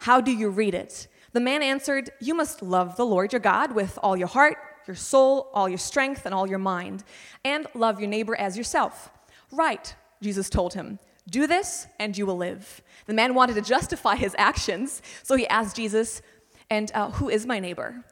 How 0.00 0.20
do 0.20 0.30
you 0.30 0.50
read 0.50 0.74
it? 0.74 1.08
The 1.32 1.40
man 1.40 1.62
answered, 1.62 2.10
You 2.20 2.34
must 2.34 2.60
love 2.60 2.98
the 2.98 3.06
Lord 3.06 3.32
your 3.32 3.40
God 3.40 3.74
with 3.74 3.98
all 4.02 4.18
your 4.18 4.28
heart, 4.28 4.58
your 4.86 4.96
soul, 4.96 5.48
all 5.54 5.66
your 5.66 5.78
strength, 5.78 6.26
and 6.26 6.34
all 6.34 6.46
your 6.46 6.58
mind, 6.58 7.04
and 7.42 7.66
love 7.72 8.00
your 8.00 8.10
neighbor 8.10 8.36
as 8.36 8.58
yourself. 8.58 9.10
Right, 9.50 9.94
Jesus 10.20 10.50
told 10.50 10.74
him. 10.74 10.98
Do 11.30 11.46
this, 11.46 11.86
and 11.98 12.18
you 12.18 12.26
will 12.26 12.36
live. 12.36 12.82
The 13.06 13.14
man 13.14 13.32
wanted 13.32 13.54
to 13.54 13.62
justify 13.62 14.16
his 14.16 14.34
actions, 14.36 15.00
so 15.22 15.36
he 15.36 15.48
asked 15.48 15.76
Jesus, 15.76 16.20
And 16.68 16.92
uh, 16.92 17.12
who 17.12 17.30
is 17.30 17.46
my 17.46 17.60
neighbor? 17.60 18.04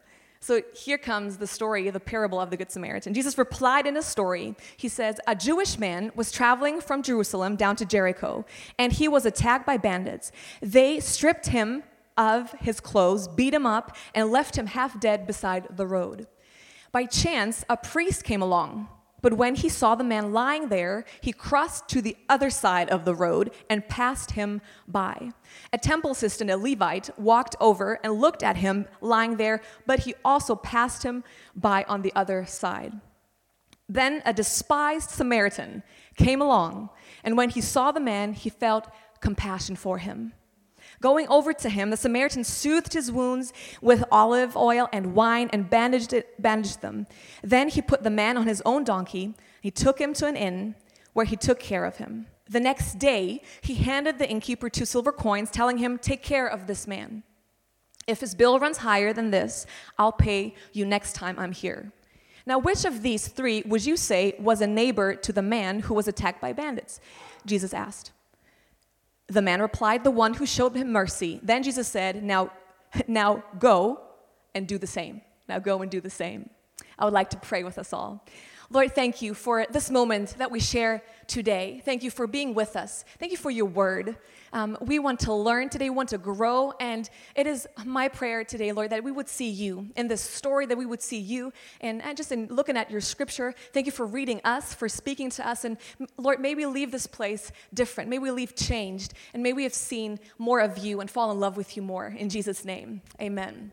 So 0.45 0.61
here 0.75 0.99
comes 0.99 1.39
the 1.39 1.47
story, 1.47 1.89
the 1.89 1.99
parable 1.99 2.39
of 2.39 2.51
the 2.51 2.59
Good 2.59 2.71
Samaritan. 2.71 3.15
Jesus 3.15 3.39
replied 3.39 3.87
in 3.87 3.97
a 3.97 4.03
story. 4.03 4.55
He 4.77 4.89
says, 4.89 5.19
A 5.27 5.35
Jewish 5.35 5.79
man 5.79 6.13
was 6.15 6.31
traveling 6.31 6.83
from 6.83 7.03
Jerusalem 7.03 7.57
down 7.57 7.77
to 7.77 7.87
Jericho, 7.87 8.45
and 8.79 8.93
he 8.93 9.09
was 9.09 9.25
attacked 9.25 9.65
by 9.65 9.79
bandits. 9.79 10.33
They 10.61 11.01
stripped 11.01 11.47
him 11.47 11.83
of 12.19 12.53
his 12.61 12.79
clothes, 12.79 13.27
beat 13.27 13.55
him 13.55 13.65
up, 13.65 13.97
and 14.15 14.31
left 14.31 14.59
him 14.59 14.67
half 14.67 15.01
dead 15.01 15.27
beside 15.27 15.79
the 15.79 15.87
road. 15.87 16.27
By 16.93 17.07
chance, 17.07 17.65
a 17.71 17.79
priest 17.79 18.23
came 18.23 18.43
along. 18.43 18.89
But 19.25 19.39
when 19.39 19.55
he 19.55 19.71
saw 19.71 19.95
the 19.95 20.05
man 20.05 20.35
lying 20.35 20.69
there, 20.69 21.07
he 21.23 21.33
crossed 21.33 21.89
to 21.89 22.03
the 22.03 22.15
other 22.29 22.51
side 22.51 22.91
of 22.91 23.07
the 23.07 23.15
road 23.15 23.53
and 23.71 23.89
passed 23.89 24.33
him 24.33 24.61
by. 24.87 25.31
A 25.73 25.79
temple 25.79 26.11
assistant, 26.11 26.51
a 26.51 26.59
Levite, 26.59 27.09
walked 27.19 27.57
over 27.59 27.99
and 28.05 28.21
looked 28.21 28.43
at 28.43 28.59
him 28.59 28.87
lying 29.01 29.39
there, 29.39 29.63
but 29.87 30.01
he 30.01 30.15
also 30.27 30.55
passed 30.55 31.05
him 31.05 31.25
by 31.57 31.87
on 31.89 32.03
the 32.03 32.13
other 32.15 32.45
side. 32.45 33.01
Then 33.89 34.21
a 34.27 34.35
despised 34.35 35.09
Samaritan 35.09 35.83
came 36.19 36.43
along, 36.43 36.91
and 37.25 37.35
when 37.35 37.49
he 37.49 37.63
saw 37.63 37.93
the 37.93 38.01
man, 38.01 38.35
he 38.35 38.51
felt 38.51 38.91
compassion 39.23 39.75
for 39.75 39.97
him. 39.97 40.35
Going 41.01 41.29
over 41.29 41.53
to 41.53 41.69
him, 41.69 41.91
the 41.91 41.97
Samaritan 41.97 42.45
soothed 42.45 42.93
his 42.93 43.11
wounds 43.11 43.53
with 43.81 44.05
olive 44.11 44.57
oil 44.57 44.89
and 44.93 45.15
wine 45.15 45.51
and 45.53 45.69
bandaged, 45.69 46.13
it, 46.13 46.41
bandaged 46.41 46.81
them. 46.81 47.07
Then 47.43 47.69
he 47.69 47.83
put 47.83 48.03
the 48.03 48.11
man 48.11 48.37
on 48.37 48.47
his 48.47 48.63
own 48.65 48.85
donkey. 48.85 49.35
He 49.61 49.71
took 49.71 50.01
him 50.01 50.15
to 50.15 50.27
an 50.27 50.37
inn 50.37 50.75
where 51.13 51.27
he 51.27 51.37
took 51.37 51.61
care 51.61 51.85
of 51.85 51.97
him. 51.97 52.27
The 52.49 52.61
next 52.61 52.99
day, 52.99 53.43
he 53.63 53.75
handed 53.75 54.19
the 54.19 54.29
innkeeper 54.29 54.69
two 54.69 54.85
silver 54.85 55.13
coins, 55.13 55.51
telling 55.51 55.79
him, 55.79 55.99
Take 55.99 56.23
care 56.23 56.47
of 56.47 56.67
this 56.67 56.87
man. 56.87 57.23
If 58.07 58.21
his 58.21 58.35
bill 58.35 58.59
runs 58.59 58.79
higher 58.79 59.13
than 59.13 59.31
this, 59.31 59.67
I'll 59.99 60.13
pay 60.13 60.55
you 60.73 60.85
next 60.85 61.15
time 61.15 61.39
I'm 61.39 61.53
here. 61.53 61.93
Now, 62.47 62.59
which 62.59 62.85
of 62.85 63.03
these 63.03 63.29
three 63.29 63.63
would 63.65 63.87
you 63.87 63.97
say 63.97 64.35
was 64.39 64.61
a 64.61 64.67
neighbor 64.67 65.15
to 65.15 65.33
the 65.33 65.41
man 65.41 65.81
who 65.81 65.95
was 65.95 66.07
attacked 66.07 66.43
by 66.43 66.53
bandits? 66.53 67.01
Jesus 67.47 67.73
asked. 67.73 68.13
The 69.29 69.43
man 69.43 69.61
replied, 69.61 70.05
The 70.05 70.11
one 70.11 70.35
who 70.35 70.47
showed 70.47 70.77
him 70.77 70.93
mercy. 70.93 71.41
Then 71.43 71.63
Jesus 71.63 71.89
said, 71.89 72.23
Now, 72.23 72.53
now 73.07 73.43
go 73.59 74.01
and 74.55 74.67
do 74.67 74.79
the 74.79 74.87
same. 74.87 75.23
Now 75.49 75.59
go 75.59 75.83
and 75.83 75.91
do 75.91 76.01
the 76.01 76.11
same. 76.11 76.51
I 76.99 77.05
would 77.05 77.15
like 77.15 77.31
to 77.31 77.37
pray 77.37 77.65
with 77.65 77.79
us 77.79 77.93
all. 77.93 78.25
Lord, 78.75 78.93
thank 78.93 79.23
you 79.23 79.35
for 79.35 79.65
this 79.71 79.89
moment 79.89 80.35
that 80.39 80.51
we 80.51 80.59
share 80.59 81.05
today. 81.29 81.81
Thank 81.85 82.03
you 82.03 82.11
for 82.11 82.27
being 82.27 82.55
with 82.55 82.75
us. 82.75 83.05
Thank 83.21 83.31
you 83.31 83.39
for 83.39 83.53
your 83.53 83.67
word. 83.67 84.17
Um, 84.53 84.77
we 84.81 84.99
want 84.99 85.21
to 85.21 85.33
learn 85.33 85.69
today, 85.69 85.91
we 85.91 85.95
want 85.95 86.09
to 86.09 86.19
grow, 86.19 86.73
and 86.81 87.09
it 87.37 87.47
is 87.47 87.69
my 87.85 88.09
prayer 88.09 88.43
today, 88.43 88.73
Lord, 88.73 88.91
that 88.91 89.05
we 89.05 89.13
would 89.13 89.29
see 89.29 89.49
you 89.49 89.91
in 89.95 90.09
this 90.09 90.23
story, 90.23 90.67
that 90.67 90.77
we 90.77 90.87
would 90.87 91.03
see 91.03 91.21
you, 91.21 91.53
and, 91.83 92.03
and 92.03 92.17
just 92.17 92.33
in 92.33 92.49
looking 92.49 92.77
at 92.77 92.91
your 92.91 93.01
scripture. 93.01 93.55
Thank 93.73 93.87
you 93.87 93.93
for 93.93 94.07
reading 94.07 94.41
us, 94.43 94.75
for 94.75 94.89
speaking 94.89 95.31
to 95.31 95.49
us, 95.49 95.65
and 95.65 95.77
Lord, 96.17 96.41
may 96.41 96.57
we 96.57 96.67
leave 96.67 96.91
this 96.91 97.07
place 97.07 97.53
different. 97.73 98.11
May 98.11 98.19
we 98.19 98.33
leave 98.33 98.57
changed, 98.57 99.15
and 99.35 99.41
may 99.41 99.53
we 99.53 99.63
have 99.63 99.75
seen 99.75 100.19
more 100.37 100.59
of 100.59 100.79
you 100.79 101.01
and 101.01 101.09
fall 101.09 101.31
in 101.31 101.39
love 101.39 101.57
with 101.57 101.77
you 101.77 101.83
more. 101.83 102.09
In 102.09 102.29
Jesus' 102.29 102.65
name, 102.65 103.03
amen. 103.21 103.71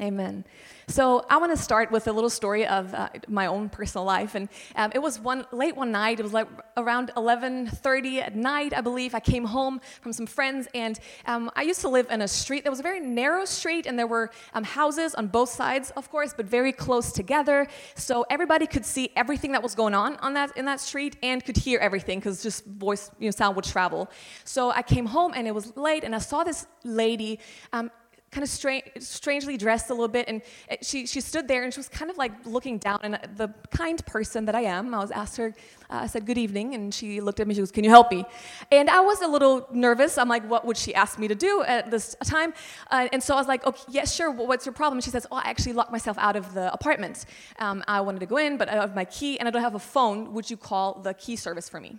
Amen. 0.00 0.46
So 0.88 1.24
I 1.28 1.36
want 1.36 1.54
to 1.54 1.62
start 1.62 1.90
with 1.90 2.08
a 2.08 2.12
little 2.12 2.30
story 2.30 2.66
of 2.66 2.94
uh, 2.94 3.10
my 3.28 3.46
own 3.46 3.68
personal 3.68 4.06
life, 4.06 4.34
and 4.34 4.48
um, 4.74 4.90
it 4.94 5.00
was 5.00 5.20
one 5.20 5.44
late 5.52 5.76
one 5.76 5.92
night. 5.92 6.18
It 6.18 6.22
was 6.22 6.32
like 6.32 6.48
around 6.78 7.10
11:30 7.14 8.22
at 8.22 8.34
night, 8.34 8.72
I 8.74 8.80
believe. 8.80 9.14
I 9.14 9.20
came 9.20 9.44
home 9.44 9.82
from 10.00 10.14
some 10.14 10.26
friends, 10.26 10.66
and 10.74 10.98
um, 11.26 11.50
I 11.56 11.62
used 11.62 11.82
to 11.82 11.90
live 11.90 12.10
in 12.10 12.22
a 12.22 12.28
street 12.28 12.64
that 12.64 12.70
was 12.70 12.80
a 12.80 12.82
very 12.82 13.00
narrow 13.00 13.44
street, 13.44 13.84
and 13.84 13.98
there 13.98 14.06
were 14.06 14.30
um, 14.54 14.64
houses 14.64 15.14
on 15.14 15.26
both 15.26 15.50
sides, 15.50 15.90
of 15.90 16.10
course, 16.10 16.32
but 16.34 16.46
very 16.46 16.72
close 16.72 17.12
together. 17.12 17.68
So 17.94 18.24
everybody 18.30 18.66
could 18.66 18.86
see 18.86 19.10
everything 19.14 19.52
that 19.52 19.62
was 19.62 19.74
going 19.74 19.94
on 19.94 20.16
on 20.16 20.32
that 20.34 20.56
in 20.56 20.64
that 20.64 20.80
street, 20.80 21.16
and 21.22 21.44
could 21.44 21.58
hear 21.58 21.78
everything 21.80 22.18
because 22.18 22.42
just 22.42 22.64
voice, 22.64 23.10
you 23.18 23.26
know, 23.26 23.30
sound 23.30 23.56
would 23.56 23.66
travel. 23.66 24.10
So 24.44 24.70
I 24.70 24.80
came 24.80 25.04
home, 25.04 25.32
and 25.36 25.46
it 25.46 25.54
was 25.54 25.76
late, 25.76 26.02
and 26.02 26.14
I 26.14 26.18
saw 26.18 26.44
this 26.44 26.66
lady 26.82 27.38
um, 27.74 27.90
kind 28.32 28.42
of 28.42 28.48
stra- 28.48 28.82
strangely 28.98 29.58
dressed 29.58 29.90
a 29.90 29.92
little 29.92 30.08
bit, 30.08 30.26
and 30.26 30.40
she, 30.80 31.06
she 31.06 31.20
stood 31.20 31.46
there 31.46 31.64
and 31.64 31.72
she 31.72 31.78
was 31.78 31.88
kind 31.88 32.10
of 32.10 32.16
like 32.16 32.32
looking 32.46 32.78
down. 32.78 32.98
And 33.02 33.18
the 33.36 33.48
kind 33.70 34.04
person 34.06 34.46
that 34.46 34.54
I 34.54 34.62
am, 34.62 34.94
I 34.94 34.98
was 34.98 35.10
asked 35.10 35.36
her, 35.36 35.54
uh, 35.90 36.00
I 36.02 36.06
said, 36.06 36.24
Good 36.24 36.38
evening. 36.38 36.74
And 36.74 36.92
she 36.92 37.20
looked 37.20 37.40
at 37.40 37.46
me, 37.46 37.54
she 37.54 37.60
goes, 37.60 37.70
Can 37.70 37.84
you 37.84 37.90
help 37.90 38.10
me? 38.10 38.24
And 38.70 38.88
I 38.88 39.00
was 39.00 39.20
a 39.20 39.28
little 39.28 39.68
nervous. 39.70 40.16
I'm 40.16 40.28
like, 40.28 40.48
What 40.48 40.64
would 40.64 40.78
she 40.78 40.94
ask 40.94 41.18
me 41.18 41.28
to 41.28 41.34
do 41.34 41.62
at 41.66 41.90
this 41.90 42.16
time? 42.24 42.54
Uh, 42.90 43.08
and 43.12 43.22
so 43.22 43.34
I 43.34 43.36
was 43.36 43.46
like, 43.46 43.66
Okay, 43.66 43.82
yes, 43.90 44.14
sure. 44.14 44.30
What's 44.30 44.64
your 44.64 44.72
problem? 44.72 45.00
She 45.02 45.10
says, 45.10 45.26
Oh, 45.30 45.36
I 45.36 45.50
actually 45.50 45.74
locked 45.74 45.92
myself 45.92 46.16
out 46.18 46.34
of 46.34 46.54
the 46.54 46.72
apartment. 46.72 47.26
Um, 47.58 47.84
I 47.86 48.00
wanted 48.00 48.20
to 48.20 48.26
go 48.26 48.38
in, 48.38 48.56
but 48.56 48.68
I 48.70 48.72
don't 48.72 48.82
have 48.82 48.96
my 48.96 49.04
key 49.04 49.38
and 49.38 49.46
I 49.46 49.50
don't 49.50 49.62
have 49.62 49.74
a 49.74 49.78
phone. 49.78 50.32
Would 50.32 50.50
you 50.50 50.56
call 50.56 51.00
the 51.00 51.12
key 51.12 51.36
service 51.36 51.68
for 51.68 51.80
me? 51.80 51.98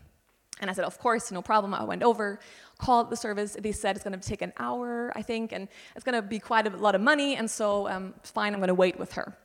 And 0.59 0.69
I 0.69 0.73
said, 0.73 0.85
Of 0.85 0.99
course, 0.99 1.31
no 1.31 1.41
problem. 1.41 1.73
I 1.73 1.83
went 1.83 2.03
over, 2.03 2.39
called 2.77 3.09
the 3.09 3.15
service. 3.15 3.57
They 3.59 3.71
said 3.71 3.95
it's 3.95 4.03
going 4.03 4.19
to 4.19 4.27
take 4.27 4.41
an 4.41 4.53
hour, 4.57 5.11
I 5.15 5.21
think, 5.21 5.51
and 5.51 5.67
it's 5.95 6.03
going 6.03 6.15
to 6.15 6.21
be 6.21 6.39
quite 6.39 6.67
a 6.67 6.69
lot 6.69 6.95
of 6.95 7.01
money. 7.01 7.35
And 7.35 7.49
so, 7.49 7.87
um, 7.87 8.13
fine, 8.23 8.53
I'm 8.53 8.59
going 8.59 8.67
to 8.67 8.75
wait 8.75 8.99
with 8.99 9.13
her. 9.13 9.35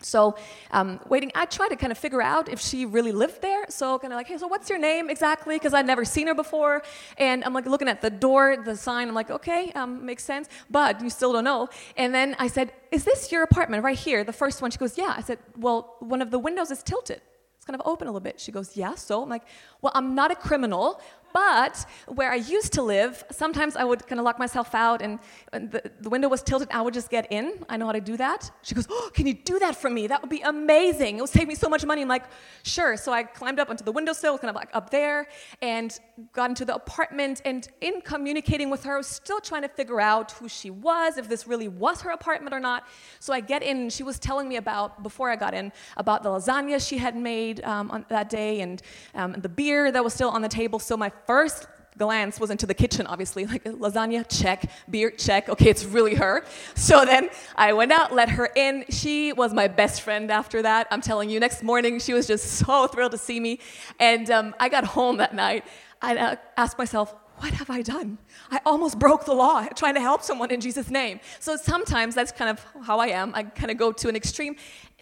So, 0.00 0.36
um, 0.70 1.00
waiting, 1.08 1.32
I 1.34 1.44
tried 1.46 1.70
to 1.70 1.76
kind 1.76 1.90
of 1.90 1.98
figure 1.98 2.22
out 2.22 2.48
if 2.48 2.60
she 2.60 2.86
really 2.86 3.10
lived 3.10 3.42
there. 3.42 3.64
So, 3.68 3.98
kind 3.98 4.12
of 4.12 4.16
like, 4.16 4.28
hey, 4.28 4.38
so 4.38 4.46
what's 4.46 4.70
your 4.70 4.78
name 4.78 5.10
exactly? 5.10 5.56
Because 5.56 5.74
I'd 5.74 5.86
never 5.86 6.04
seen 6.04 6.28
her 6.28 6.34
before. 6.34 6.82
And 7.16 7.44
I'm 7.44 7.52
like 7.52 7.66
looking 7.66 7.88
at 7.88 8.00
the 8.00 8.10
door, 8.10 8.56
the 8.64 8.76
sign. 8.76 9.08
I'm 9.08 9.14
like, 9.14 9.30
okay, 9.30 9.72
um, 9.74 10.06
makes 10.06 10.22
sense. 10.22 10.48
But 10.70 11.00
you 11.02 11.10
still 11.10 11.32
don't 11.32 11.44
know. 11.44 11.68
And 11.96 12.14
then 12.14 12.36
I 12.38 12.46
said, 12.46 12.72
is 12.92 13.02
this 13.04 13.32
your 13.32 13.42
apartment 13.42 13.82
right 13.82 13.98
here? 13.98 14.22
The 14.22 14.32
first 14.32 14.62
one. 14.62 14.70
She 14.70 14.78
goes, 14.78 14.96
yeah. 14.96 15.14
I 15.16 15.20
said, 15.20 15.38
well, 15.56 15.96
one 15.98 16.22
of 16.22 16.30
the 16.30 16.38
windows 16.38 16.70
is 16.70 16.82
tilted 16.82 17.20
kind 17.68 17.78
of 17.78 17.86
open 17.86 18.08
a 18.08 18.10
little 18.10 18.20
bit. 18.20 18.40
She 18.40 18.50
goes, 18.50 18.76
Yeah, 18.76 18.94
so? 18.94 19.22
I'm 19.22 19.28
like, 19.28 19.42
Well, 19.82 19.92
I'm 19.94 20.14
not 20.14 20.30
a 20.30 20.34
criminal, 20.34 21.00
but 21.32 21.84
where 22.06 22.30
I 22.30 22.36
used 22.36 22.72
to 22.74 22.82
live, 22.82 23.24
sometimes 23.30 23.76
I 23.76 23.84
would 23.84 24.06
kind 24.06 24.18
of 24.18 24.24
lock 24.24 24.38
myself 24.38 24.74
out 24.74 25.02
and, 25.02 25.18
and 25.52 25.70
the, 25.70 25.90
the, 26.00 26.08
window 26.08 26.28
was 26.28 26.42
tilted. 26.42 26.68
I 26.70 26.82
would 26.82 26.94
just 26.94 27.10
get 27.10 27.30
in. 27.30 27.64
I 27.68 27.76
know 27.76 27.86
how 27.86 27.92
to 27.92 28.00
do 28.00 28.16
that. 28.16 28.50
She 28.62 28.74
goes, 28.74 28.86
Oh, 28.90 29.10
can 29.12 29.26
you 29.26 29.34
do 29.34 29.58
that 29.58 29.76
for 29.76 29.90
me? 29.90 30.06
That 30.06 30.20
would 30.22 30.30
be 30.30 30.40
amazing. 30.40 31.18
It 31.18 31.20
would 31.20 31.30
save 31.30 31.48
me 31.48 31.54
so 31.54 31.68
much 31.68 31.84
money. 31.84 32.02
I'm 32.02 32.08
like, 32.08 32.24
Sure. 32.62 32.96
So 32.96 33.12
I 33.12 33.22
climbed 33.22 33.60
up 33.60 33.70
onto 33.70 33.84
the 33.84 33.92
windowsill, 33.92 34.38
kind 34.38 34.50
of 34.50 34.56
like 34.56 34.70
up 34.72 34.90
there, 34.90 35.28
and 35.62 35.98
got 36.32 36.50
into 36.50 36.64
the 36.64 36.74
apartment. 36.74 37.42
And 37.44 37.68
in 37.80 38.00
communicating 38.00 38.70
with 38.70 38.84
her, 38.84 38.94
I 38.94 38.98
was 38.98 39.06
still 39.06 39.40
trying 39.40 39.62
to 39.62 39.68
figure 39.68 40.00
out 40.00 40.32
who 40.32 40.48
she 40.48 40.70
was, 40.70 41.18
if 41.18 41.28
this 41.28 41.46
really 41.46 41.68
was 41.68 42.02
her 42.02 42.10
apartment 42.10 42.54
or 42.54 42.60
not. 42.60 42.86
So 43.20 43.32
I 43.32 43.40
get 43.40 43.62
in, 43.62 43.78
and 43.78 43.92
she 43.92 44.02
was 44.02 44.18
telling 44.18 44.48
me 44.48 44.56
about, 44.56 45.02
before 45.02 45.30
I 45.30 45.36
got 45.36 45.54
in, 45.54 45.72
about 45.96 46.22
the 46.22 46.30
lasagna 46.30 46.86
she 46.86 46.98
had 46.98 47.16
made 47.16 47.62
um, 47.64 47.90
on 47.90 48.06
that 48.08 48.30
day 48.30 48.60
and 48.60 48.82
um, 49.14 49.32
the 49.32 49.48
beer 49.48 49.90
that 49.92 50.02
was 50.02 50.14
still 50.14 50.30
on 50.30 50.42
the 50.42 50.48
table. 50.48 50.78
So 50.78 50.96
my 50.96 51.10
first 51.26 51.66
glance 51.98 52.38
was 52.38 52.50
into 52.50 52.66
the 52.66 52.74
kitchen, 52.74 53.06
obviously, 53.06 53.44
like 53.44 53.64
lasagna, 53.64 54.24
check, 54.28 54.70
beer, 54.88 55.10
check. 55.10 55.48
Okay, 55.48 55.68
it's 55.68 55.84
really 55.84 56.14
her. 56.14 56.44
So 56.74 57.04
then 57.04 57.28
I 57.56 57.72
went 57.72 57.92
out, 57.92 58.14
let 58.14 58.30
her 58.30 58.48
in. 58.54 58.84
She 58.88 59.32
was 59.32 59.52
my 59.52 59.68
best 59.68 60.02
friend 60.02 60.30
after 60.30 60.62
that. 60.62 60.86
I'm 60.90 61.00
telling 61.00 61.28
you, 61.28 61.40
next 61.40 61.62
morning 61.62 61.98
she 61.98 62.14
was 62.14 62.26
just 62.26 62.44
so 62.52 62.86
thrilled 62.86 63.12
to 63.12 63.18
see 63.18 63.40
me. 63.40 63.58
And 63.98 64.30
um, 64.30 64.54
I 64.58 64.68
got 64.68 64.84
home 64.84 65.18
that 65.18 65.34
night. 65.34 65.64
I 66.00 66.16
uh, 66.16 66.36
asked 66.56 66.78
myself, 66.78 67.14
what 67.38 67.52
have 67.52 67.70
I 67.70 67.82
done? 67.82 68.18
I 68.50 68.60
almost 68.66 68.98
broke 68.98 69.24
the 69.24 69.34
law 69.34 69.64
trying 69.76 69.94
to 69.94 70.00
help 70.00 70.22
someone 70.22 70.50
in 70.50 70.60
Jesus' 70.60 70.90
name. 70.90 71.20
So 71.38 71.56
sometimes 71.56 72.14
that's 72.14 72.32
kind 72.32 72.50
of 72.50 72.84
how 72.84 72.98
I 72.98 73.08
am. 73.08 73.32
I 73.34 73.44
kind 73.44 73.70
of 73.70 73.76
go 73.76 73.92
to 73.92 74.08
an 74.08 74.16
extreme, 74.16 74.56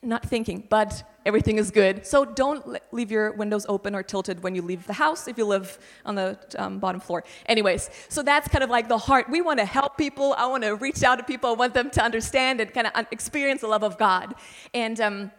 not 0.06 0.24
thinking, 0.24 0.64
but 0.68 1.02
everything 1.26 1.58
is 1.58 1.70
good. 1.70 2.06
So 2.06 2.24
don't 2.24 2.78
leave 2.92 3.10
your 3.10 3.32
windows 3.32 3.66
open 3.68 3.94
or 3.94 4.02
tilted 4.02 4.42
when 4.42 4.54
you 4.54 4.62
leave 4.62 4.86
the 4.86 4.92
house 4.92 5.28
if 5.28 5.36
you 5.36 5.44
live 5.44 5.78
on 6.04 6.14
the 6.14 6.38
um, 6.56 6.78
bottom 6.78 7.00
floor. 7.00 7.24
Anyways, 7.46 7.90
so 8.08 8.22
that's 8.22 8.48
kind 8.48 8.62
of 8.62 8.70
like 8.70 8.88
the 8.88 8.98
heart. 8.98 9.28
We 9.28 9.40
want 9.42 9.58
to 9.58 9.64
help 9.64 9.98
people. 9.98 10.34
I 10.38 10.46
want 10.46 10.62
to 10.62 10.76
reach 10.76 11.02
out 11.02 11.16
to 11.16 11.24
people. 11.24 11.50
I 11.50 11.54
want 11.54 11.74
them 11.74 11.90
to 11.90 12.02
understand 12.02 12.60
and 12.60 12.72
kind 12.72 12.86
of 12.86 13.06
experience 13.10 13.60
the 13.62 13.68
love 13.68 13.82
of 13.82 13.98
God. 13.98 14.34
And, 14.72 15.00
um, 15.00 15.30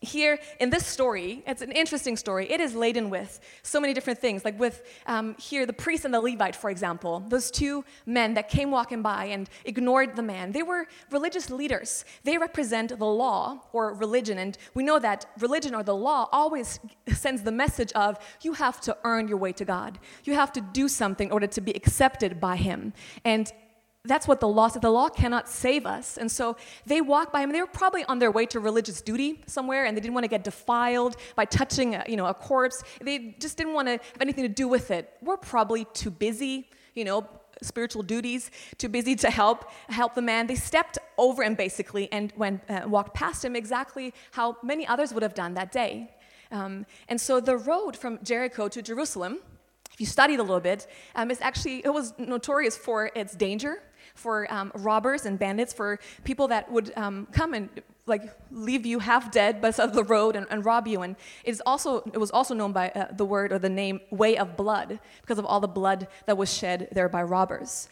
here 0.00 0.38
in 0.60 0.70
this 0.70 0.86
story, 0.86 1.42
it's 1.44 1.60
an 1.60 1.72
interesting 1.72 2.16
story. 2.16 2.50
It 2.50 2.60
is 2.60 2.74
laden 2.74 3.10
with 3.10 3.40
so 3.62 3.80
many 3.80 3.92
different 3.92 4.20
things. 4.20 4.44
Like 4.44 4.58
with 4.58 4.86
um, 5.06 5.34
here, 5.38 5.66
the 5.66 5.72
priest 5.72 6.04
and 6.04 6.14
the 6.14 6.20
Levite, 6.20 6.54
for 6.54 6.70
example, 6.70 7.24
those 7.28 7.50
two 7.50 7.84
men 8.06 8.34
that 8.34 8.48
came 8.48 8.70
walking 8.70 9.02
by 9.02 9.24
and 9.26 9.50
ignored 9.64 10.14
the 10.14 10.22
man. 10.22 10.52
They 10.52 10.62
were 10.62 10.86
religious 11.10 11.50
leaders. 11.50 12.04
They 12.22 12.38
represent 12.38 12.96
the 12.96 13.06
law 13.06 13.64
or 13.72 13.92
religion. 13.92 14.38
And 14.38 14.56
we 14.72 14.84
know 14.84 15.00
that 15.00 15.26
religion 15.40 15.74
or 15.74 15.82
the 15.82 15.96
law 15.96 16.28
always 16.30 16.78
sends 17.08 17.42
the 17.42 17.52
message 17.52 17.92
of 17.94 18.18
you 18.42 18.52
have 18.52 18.80
to 18.82 18.96
earn 19.02 19.26
your 19.26 19.38
way 19.38 19.52
to 19.52 19.64
God. 19.64 19.98
You 20.22 20.34
have 20.34 20.52
to 20.52 20.60
do 20.60 20.86
something 20.86 21.28
in 21.28 21.32
order 21.32 21.48
to 21.48 21.60
be 21.60 21.72
accepted 21.72 22.40
by 22.40 22.54
Him. 22.54 22.92
And 23.24 23.50
that's 24.08 24.26
what 24.26 24.40
the 24.40 24.48
law 24.48 24.68
said. 24.68 24.82
The 24.82 24.90
law 24.90 25.08
cannot 25.08 25.48
save 25.48 25.86
us. 25.86 26.16
And 26.16 26.30
so 26.30 26.56
they 26.86 27.00
walked 27.00 27.32
by 27.32 27.42
him. 27.42 27.52
They 27.52 27.60
were 27.60 27.66
probably 27.66 28.04
on 28.06 28.18
their 28.18 28.30
way 28.30 28.46
to 28.46 28.58
religious 28.58 29.00
duty 29.00 29.42
somewhere, 29.46 29.84
and 29.84 29.96
they 29.96 30.00
didn't 30.00 30.14
want 30.14 30.24
to 30.24 30.28
get 30.28 30.44
defiled 30.44 31.16
by 31.36 31.44
touching 31.44 31.94
a, 31.94 32.04
you 32.08 32.16
know, 32.16 32.26
a 32.26 32.34
corpse. 32.34 32.82
They 33.00 33.36
just 33.38 33.56
didn't 33.56 33.74
want 33.74 33.88
to 33.88 33.92
have 33.92 34.20
anything 34.20 34.44
to 34.44 34.48
do 34.48 34.66
with 34.66 34.90
it. 34.90 35.12
We're 35.22 35.36
probably 35.36 35.84
too 35.92 36.10
busy, 36.10 36.68
you 36.94 37.04
know, 37.04 37.28
spiritual 37.60 38.02
duties, 38.02 38.50
too 38.78 38.88
busy 38.88 39.14
to 39.16 39.30
help 39.30 39.70
help 39.88 40.14
the 40.14 40.22
man. 40.22 40.46
They 40.46 40.54
stepped 40.54 40.98
over 41.18 41.42
him 41.42 41.54
basically 41.54 42.10
and 42.12 42.32
went 42.36 42.62
uh, 42.68 42.82
walked 42.86 43.14
past 43.14 43.44
him 43.44 43.56
exactly 43.56 44.14
how 44.30 44.56
many 44.62 44.86
others 44.86 45.12
would 45.12 45.22
have 45.22 45.34
done 45.34 45.54
that 45.54 45.72
day. 45.72 46.10
Um, 46.50 46.86
and 47.08 47.20
so 47.20 47.40
the 47.40 47.56
road 47.56 47.96
from 47.96 48.20
Jericho 48.22 48.68
to 48.68 48.80
Jerusalem 48.80 49.40
if 49.98 50.02
you 50.02 50.06
studied 50.06 50.38
a 50.38 50.42
little 50.42 50.60
bit, 50.60 50.86
um, 51.16 51.28
it's 51.28 51.40
actually 51.40 51.84
it 51.84 51.92
was 51.92 52.14
notorious 52.18 52.76
for 52.76 53.10
its 53.16 53.34
danger 53.34 53.82
for 54.18 54.52
um, 54.52 54.72
robbers 54.74 55.24
and 55.26 55.38
bandits, 55.38 55.72
for 55.72 55.98
people 56.24 56.48
that 56.48 56.70
would 56.70 56.92
um, 56.96 57.26
come 57.32 57.54
and 57.54 57.68
like 58.06 58.22
leave 58.50 58.86
you 58.86 58.98
half 58.98 59.30
dead 59.30 59.60
by 59.60 59.70
the 59.70 60.04
road 60.04 60.34
and, 60.34 60.46
and 60.50 60.64
rob 60.64 60.86
you. 60.86 61.02
And 61.02 61.16
it's 61.44 61.62
also 61.64 62.02
it 62.12 62.18
was 62.18 62.30
also 62.30 62.54
known 62.54 62.72
by 62.72 62.90
uh, 62.90 63.12
the 63.12 63.24
word 63.24 63.52
or 63.52 63.58
the 63.58 63.68
name 63.68 64.00
Way 64.10 64.36
of 64.36 64.56
Blood 64.56 64.98
because 65.20 65.38
of 65.38 65.44
all 65.44 65.60
the 65.60 65.68
blood 65.68 66.08
that 66.26 66.36
was 66.36 66.52
shed 66.52 66.88
there 66.92 67.08
by 67.08 67.22
robbers. 67.22 67.88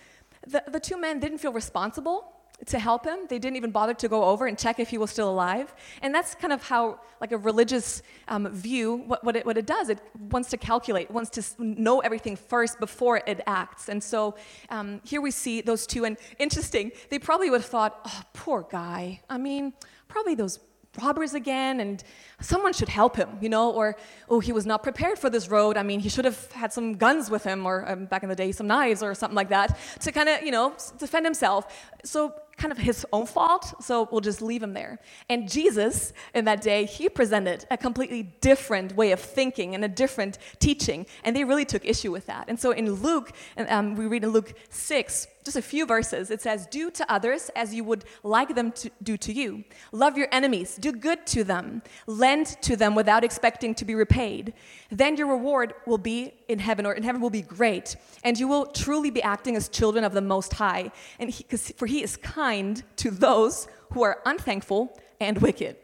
The, 0.47 0.63
the 0.69 0.81
two 0.81 0.99
men 1.01 1.21
didn't 1.21 1.39
feel 1.39 1.53
responsible 1.53 2.36
to 2.65 2.79
help 2.79 3.05
him. 3.05 3.19
They 3.29 3.39
didn't 3.39 3.57
even 3.57 3.71
bother 3.71 3.95
to 3.95 4.09
go 4.09 4.25
over 4.25 4.47
and 4.47 4.59
check 4.59 4.81
if 4.81 4.89
he 4.89 4.99
was 4.99 5.11
still 5.11 5.29
alive. 5.29 5.75
And 6.03 6.15
that's 6.15 6.35
kind 6.35 6.53
of 6.53 6.63
how, 6.63 7.01
like 7.21 7.33
a 7.33 7.39
religious 7.39 8.03
um, 8.29 8.49
view, 8.49 8.97
what, 9.07 9.23
what, 9.23 9.37
it, 9.37 9.45
what 9.45 9.59
it 9.59 9.67
does. 9.67 9.89
It 9.91 10.01
wants 10.31 10.49
to 10.51 10.57
calculate, 10.57 11.11
wants 11.11 11.31
to 11.31 11.45
know 11.63 12.01
everything 12.01 12.35
first 12.35 12.81
before 12.81 13.19
it 13.27 13.41
acts. 13.47 13.89
And 13.89 14.03
so 14.03 14.37
um, 14.71 15.01
here 15.05 15.21
we 15.21 15.31
see 15.31 15.61
those 15.61 15.87
two. 15.87 16.05
And 16.05 16.17
interesting, 16.39 16.93
they 17.11 17.19
probably 17.19 17.51
would 17.51 17.61
have 17.61 17.71
thought, 17.71 18.01
oh, 18.07 18.23
poor 18.33 18.67
guy. 18.71 19.21
I 19.29 19.37
mean, 19.37 19.75
probably 20.09 20.35
those 20.35 20.61
robbers 21.03 21.35
again 21.35 21.81
and 21.81 22.03
someone 22.41 22.73
should 22.73 22.89
help 22.89 23.17
him 23.17 23.29
you 23.41 23.49
know 23.49 23.71
or 23.71 23.97
oh 24.29 24.41
he 24.41 24.53
was 24.53 24.67
not 24.67 24.83
prepared 24.83 25.19
for 25.19 25.29
this 25.29 25.49
road 25.49 25.77
i 25.77 25.83
mean 25.83 26.01
he 26.01 26.09
should 26.09 26.25
have 26.25 26.51
had 26.53 26.73
some 26.73 26.95
guns 26.95 27.31
with 27.31 27.45
him 27.45 27.67
or 27.67 27.89
um, 27.89 28.07
back 28.07 28.23
in 28.23 28.29
the 28.29 28.35
day 28.35 28.53
some 28.53 28.67
knives 28.67 29.03
or 29.03 29.15
something 29.15 29.35
like 29.37 29.49
that 29.49 29.79
to 30.01 30.11
kind 30.11 30.29
of 30.29 30.43
you 30.43 30.51
know 30.51 30.75
defend 30.99 31.27
himself 31.27 31.95
so 32.05 32.35
kind 32.57 32.73
of 32.73 32.79
his 32.79 33.07
own 33.13 33.27
fault, 33.27 33.75
so 33.83 34.09
we'll 34.11 34.21
just 34.21 34.41
leave 34.41 34.63
him 34.63 34.73
there. 34.73 34.99
And 35.29 35.51
Jesus, 35.51 36.13
in 36.35 36.45
that 36.47 36.63
day, 36.63 36.85
he 36.85 37.09
presented 37.09 37.67
a 37.71 37.77
completely 37.77 38.23
different 38.41 38.97
way 38.97 39.13
of 39.13 39.21
thinking 39.21 39.75
and 39.75 39.85
a 39.85 39.89
different 39.89 40.39
teaching, 40.59 41.07
and 41.25 41.37
they 41.37 41.45
really 41.45 41.65
took 41.65 41.85
issue 41.85 42.11
with 42.11 42.27
that. 42.27 42.47
And 42.49 42.59
so 42.59 42.71
in 42.71 42.91
Luke, 42.91 43.33
um, 43.59 43.95
we 43.95 44.07
read 44.07 44.25
in 44.25 44.31
Luke 44.31 44.55
6, 44.71 45.29
just 45.47 45.57
a 45.57 45.63
few 45.63 45.87
verses, 45.87 46.31
it 46.31 46.43
says, 46.43 46.67
Do 46.67 46.91
to 46.91 47.11
others 47.11 47.51
as 47.57 47.75
you 47.75 47.85
would 47.85 48.05
like 48.23 48.55
them 48.55 48.73
to 48.73 48.91
do 49.03 49.17
to 49.17 49.33
you. 49.33 49.65
Love 49.93 50.19
your 50.19 50.29
enemies, 50.31 50.77
do 50.77 50.93
good 50.93 51.27
to 51.29 51.45
them, 51.45 51.83
lend 52.07 52.47
to 52.63 52.77
them 52.77 52.95
without 52.95 53.25
expecting 53.25 53.75
to 53.77 53.85
be 53.85 53.95
repaid. 53.95 54.53
Then 54.91 55.17
your 55.17 55.29
reward 55.29 55.73
will 55.87 55.99
be 55.99 56.35
in 56.49 56.59
heaven, 56.59 56.85
or 56.85 56.93
in 56.93 57.03
heaven 57.03 57.21
will 57.21 57.31
be 57.31 57.43
great, 57.43 57.97
and 58.25 58.39
you 58.39 58.47
will 58.49 58.67
truly 58.67 59.11
be 59.11 59.23
acting 59.23 59.57
as 59.57 59.69
children 59.69 60.05
of 60.05 60.13
the 60.13 60.21
Most 60.21 60.53
High. 60.53 60.91
And 61.19 61.31
he, 61.31 61.45
for 61.79 61.87
he 61.87 62.03
is 62.03 62.17
kind 62.19 62.83
to 62.97 63.11
those 63.11 63.69
who 63.93 64.03
are 64.03 64.21
unthankful 64.27 64.99
and 65.21 65.39
wicked. 65.39 65.77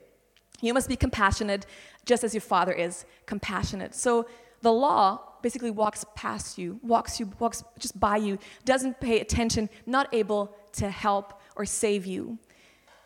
You 0.61 0.75
must 0.75 0.89
be 0.89 0.97
compassionate, 0.97 1.67
just 2.05 2.25
as 2.25 2.35
your 2.35 2.41
Father 2.41 2.73
is 2.73 3.05
compassionate. 3.27 3.95
So 3.95 4.27
the 4.61 4.73
law 4.73 5.32
basically 5.43 5.71
walks 5.71 6.05
past 6.15 6.59
you, 6.59 6.79
walks 6.83 7.21
you, 7.21 7.31
walks 7.39 7.65
just 7.79 7.99
by 7.99 8.17
you, 8.17 8.39
doesn't 8.65 9.01
pay 9.01 9.21
attention, 9.21 9.69
not 9.87 10.13
able 10.15 10.55
to 10.73 10.89
help 10.89 11.41
or 11.57 11.65
save 11.65 12.07
you, 12.07 12.39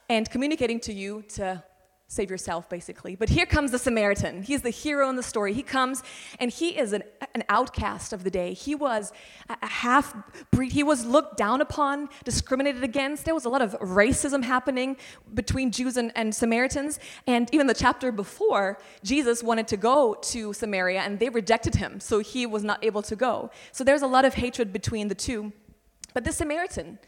and 0.09 0.31
communicating 0.31 0.79
to 0.81 0.93
you 0.93 1.23
to 1.29 1.63
save 2.09 2.31
yourself, 2.31 2.69
basically. 2.71 3.17
But 3.17 3.29
here 3.29 3.47
comes 3.47 3.73
the 3.73 3.79
Samaritan. 3.79 4.45
He's 4.45 4.63
the 4.63 4.71
hero 4.71 5.09
in 5.09 5.17
the 5.17 5.23
story. 5.25 5.53
He 5.53 5.63
comes 5.63 6.05
and 6.39 6.53
he 6.53 6.79
is 6.79 6.93
an, 6.93 7.03
an 7.35 7.43
outcast 7.49 8.13
of 8.13 8.23
the 8.23 8.31
day. 8.31 8.53
He 8.53 8.77
was 8.77 9.13
a 9.49 9.67
half 9.67 10.15
breed. 10.53 10.71
He 10.71 10.85
was 10.85 11.05
looked 11.05 11.37
down 11.37 11.61
upon, 11.61 12.09
discriminated 12.25 12.85
against. 12.85 13.25
There 13.25 13.35
was 13.35 13.45
a 13.45 13.49
lot 13.49 13.61
of 13.61 13.73
racism 13.81 14.45
happening 14.45 14.97
between 15.35 15.73
Jews 15.73 15.97
and, 15.97 16.13
and 16.15 16.33
Samaritans. 16.33 17.01
And 17.27 17.53
even 17.53 17.67
the 17.67 17.75
chapter 17.75 18.13
before, 18.13 18.79
Jesus 19.03 19.43
wanted 19.43 19.67
to 19.69 19.77
go 19.77 20.15
to 20.15 20.53
Samaria 20.53 21.01
and 21.01 21.19
they 21.19 21.29
rejected 21.29 21.75
him. 21.75 21.99
So 21.99 22.21
he 22.21 22.47
was 22.47 22.63
not 22.63 22.85
able 22.85 23.03
to 23.03 23.17
go. 23.17 23.51
So 23.73 23.83
there's 23.83 24.03
a 24.03 24.07
lot 24.07 24.25
of 24.25 24.35
hatred 24.35 24.73
between 24.73 25.09
the 25.09 25.17
two. 25.17 25.53
But 26.15 26.23
the 26.23 26.33
Samaritan 26.33 27.01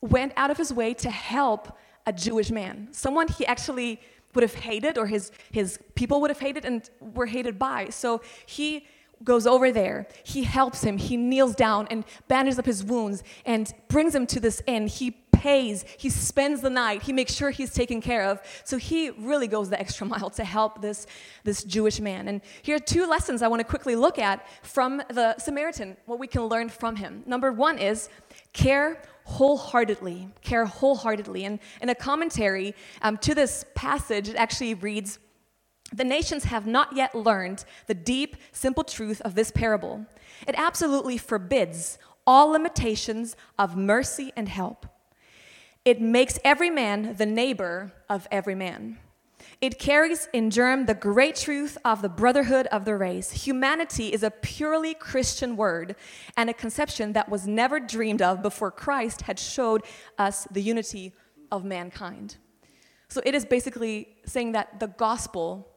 went 0.00 0.32
out 0.36 0.50
of 0.50 0.56
his 0.56 0.72
way 0.72 0.94
to 0.94 1.10
help 1.10 1.76
a 2.06 2.12
Jewish 2.12 2.50
man, 2.50 2.88
someone 2.90 3.28
he 3.28 3.46
actually 3.46 4.00
would 4.34 4.42
have 4.42 4.54
hated 4.54 4.98
or 4.98 5.06
his, 5.06 5.30
his 5.50 5.78
people 5.94 6.20
would 6.20 6.30
have 6.30 6.40
hated 6.40 6.64
and 6.64 6.88
were 7.00 7.26
hated 7.26 7.58
by. 7.58 7.88
So 7.90 8.22
he 8.46 8.86
goes 9.24 9.46
over 9.46 9.70
there. 9.70 10.06
He 10.24 10.42
helps 10.42 10.82
him. 10.82 10.98
He 10.98 11.16
kneels 11.16 11.54
down 11.54 11.86
and 11.90 12.04
bandages 12.28 12.58
up 12.58 12.66
his 12.66 12.84
wounds 12.84 13.22
and 13.44 13.72
brings 13.88 14.14
him 14.14 14.26
to 14.28 14.40
this 14.40 14.62
inn. 14.66 14.86
He 14.86 15.22
pays. 15.42 15.84
He 15.98 16.08
spends 16.08 16.60
the 16.60 16.70
night. 16.70 17.02
He 17.02 17.12
makes 17.12 17.34
sure 17.34 17.50
he's 17.50 17.74
taken 17.74 18.00
care 18.00 18.24
of. 18.24 18.40
So 18.64 18.78
he 18.78 19.10
really 19.10 19.48
goes 19.48 19.70
the 19.70 19.78
extra 19.78 20.06
mile 20.12 20.30
to 20.30 20.44
help 20.44 20.80
this, 20.80 21.06
this 21.44 21.64
Jewish 21.64 22.00
man. 22.00 22.28
And 22.28 22.40
here 22.62 22.76
are 22.76 22.80
two 22.80 23.06
lessons 23.06 23.42
I 23.42 23.48
want 23.48 23.60
to 23.60 23.64
quickly 23.64 23.96
look 23.96 24.18
at 24.18 24.46
from 24.62 25.02
the 25.08 25.36
Samaritan, 25.38 25.96
what 26.06 26.18
we 26.18 26.28
can 26.28 26.42
learn 26.46 26.68
from 26.68 26.96
him. 26.96 27.24
Number 27.26 27.52
one 27.52 27.78
is 27.78 28.08
care 28.52 29.02
wholeheartedly, 29.24 30.28
care 30.42 30.64
wholeheartedly. 30.64 31.44
And 31.44 31.58
in 31.80 31.88
a 31.88 31.94
commentary 31.94 32.74
um, 33.02 33.16
to 33.18 33.34
this 33.34 33.64
passage, 33.74 34.28
it 34.28 34.36
actually 34.36 34.74
reads 34.74 35.18
The 35.92 36.04
nations 36.04 36.44
have 36.44 36.66
not 36.66 36.96
yet 36.96 37.14
learned 37.14 37.64
the 37.86 37.94
deep, 37.94 38.36
simple 38.52 38.84
truth 38.84 39.20
of 39.22 39.34
this 39.34 39.50
parable. 39.50 40.06
It 40.46 40.54
absolutely 40.56 41.18
forbids 41.18 41.98
all 42.26 42.48
limitations 42.48 43.36
of 43.58 43.76
mercy 43.76 44.32
and 44.36 44.48
help. 44.48 44.86
It 45.84 46.00
makes 46.00 46.38
every 46.44 46.70
man 46.70 47.16
the 47.16 47.26
neighbor 47.26 47.92
of 48.08 48.28
every 48.30 48.54
man. 48.54 48.98
It 49.60 49.78
carries 49.78 50.28
in 50.32 50.50
germ 50.50 50.86
the 50.86 50.94
great 50.94 51.36
truth 51.36 51.78
of 51.84 52.02
the 52.02 52.08
brotherhood 52.08 52.66
of 52.68 52.84
the 52.84 52.96
race. 52.96 53.30
Humanity 53.30 54.12
is 54.12 54.22
a 54.22 54.30
purely 54.30 54.94
Christian 54.94 55.56
word 55.56 55.94
and 56.36 56.50
a 56.50 56.54
conception 56.54 57.12
that 57.12 57.28
was 57.28 57.46
never 57.46 57.78
dreamed 57.78 58.22
of 58.22 58.42
before 58.42 58.70
Christ 58.70 59.22
had 59.22 59.38
showed 59.38 59.84
us 60.18 60.46
the 60.50 60.62
unity 60.62 61.12
of 61.50 61.64
mankind. 61.64 62.36
So 63.08 63.20
it 63.26 63.34
is 63.34 63.44
basically 63.44 64.16
saying 64.24 64.52
that 64.52 64.80
the 64.80 64.88
gospel 64.88 65.68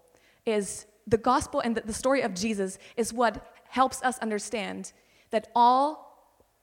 is 0.45 0.85
the 1.07 1.17
gospel 1.17 1.59
and 1.59 1.75
the 1.75 1.93
story 1.93 2.21
of 2.21 2.33
Jesus 2.33 2.77
is 2.97 3.13
what 3.13 3.53
helps 3.67 4.01
us 4.03 4.17
understand 4.19 4.93
that 5.31 5.49
all 5.55 6.05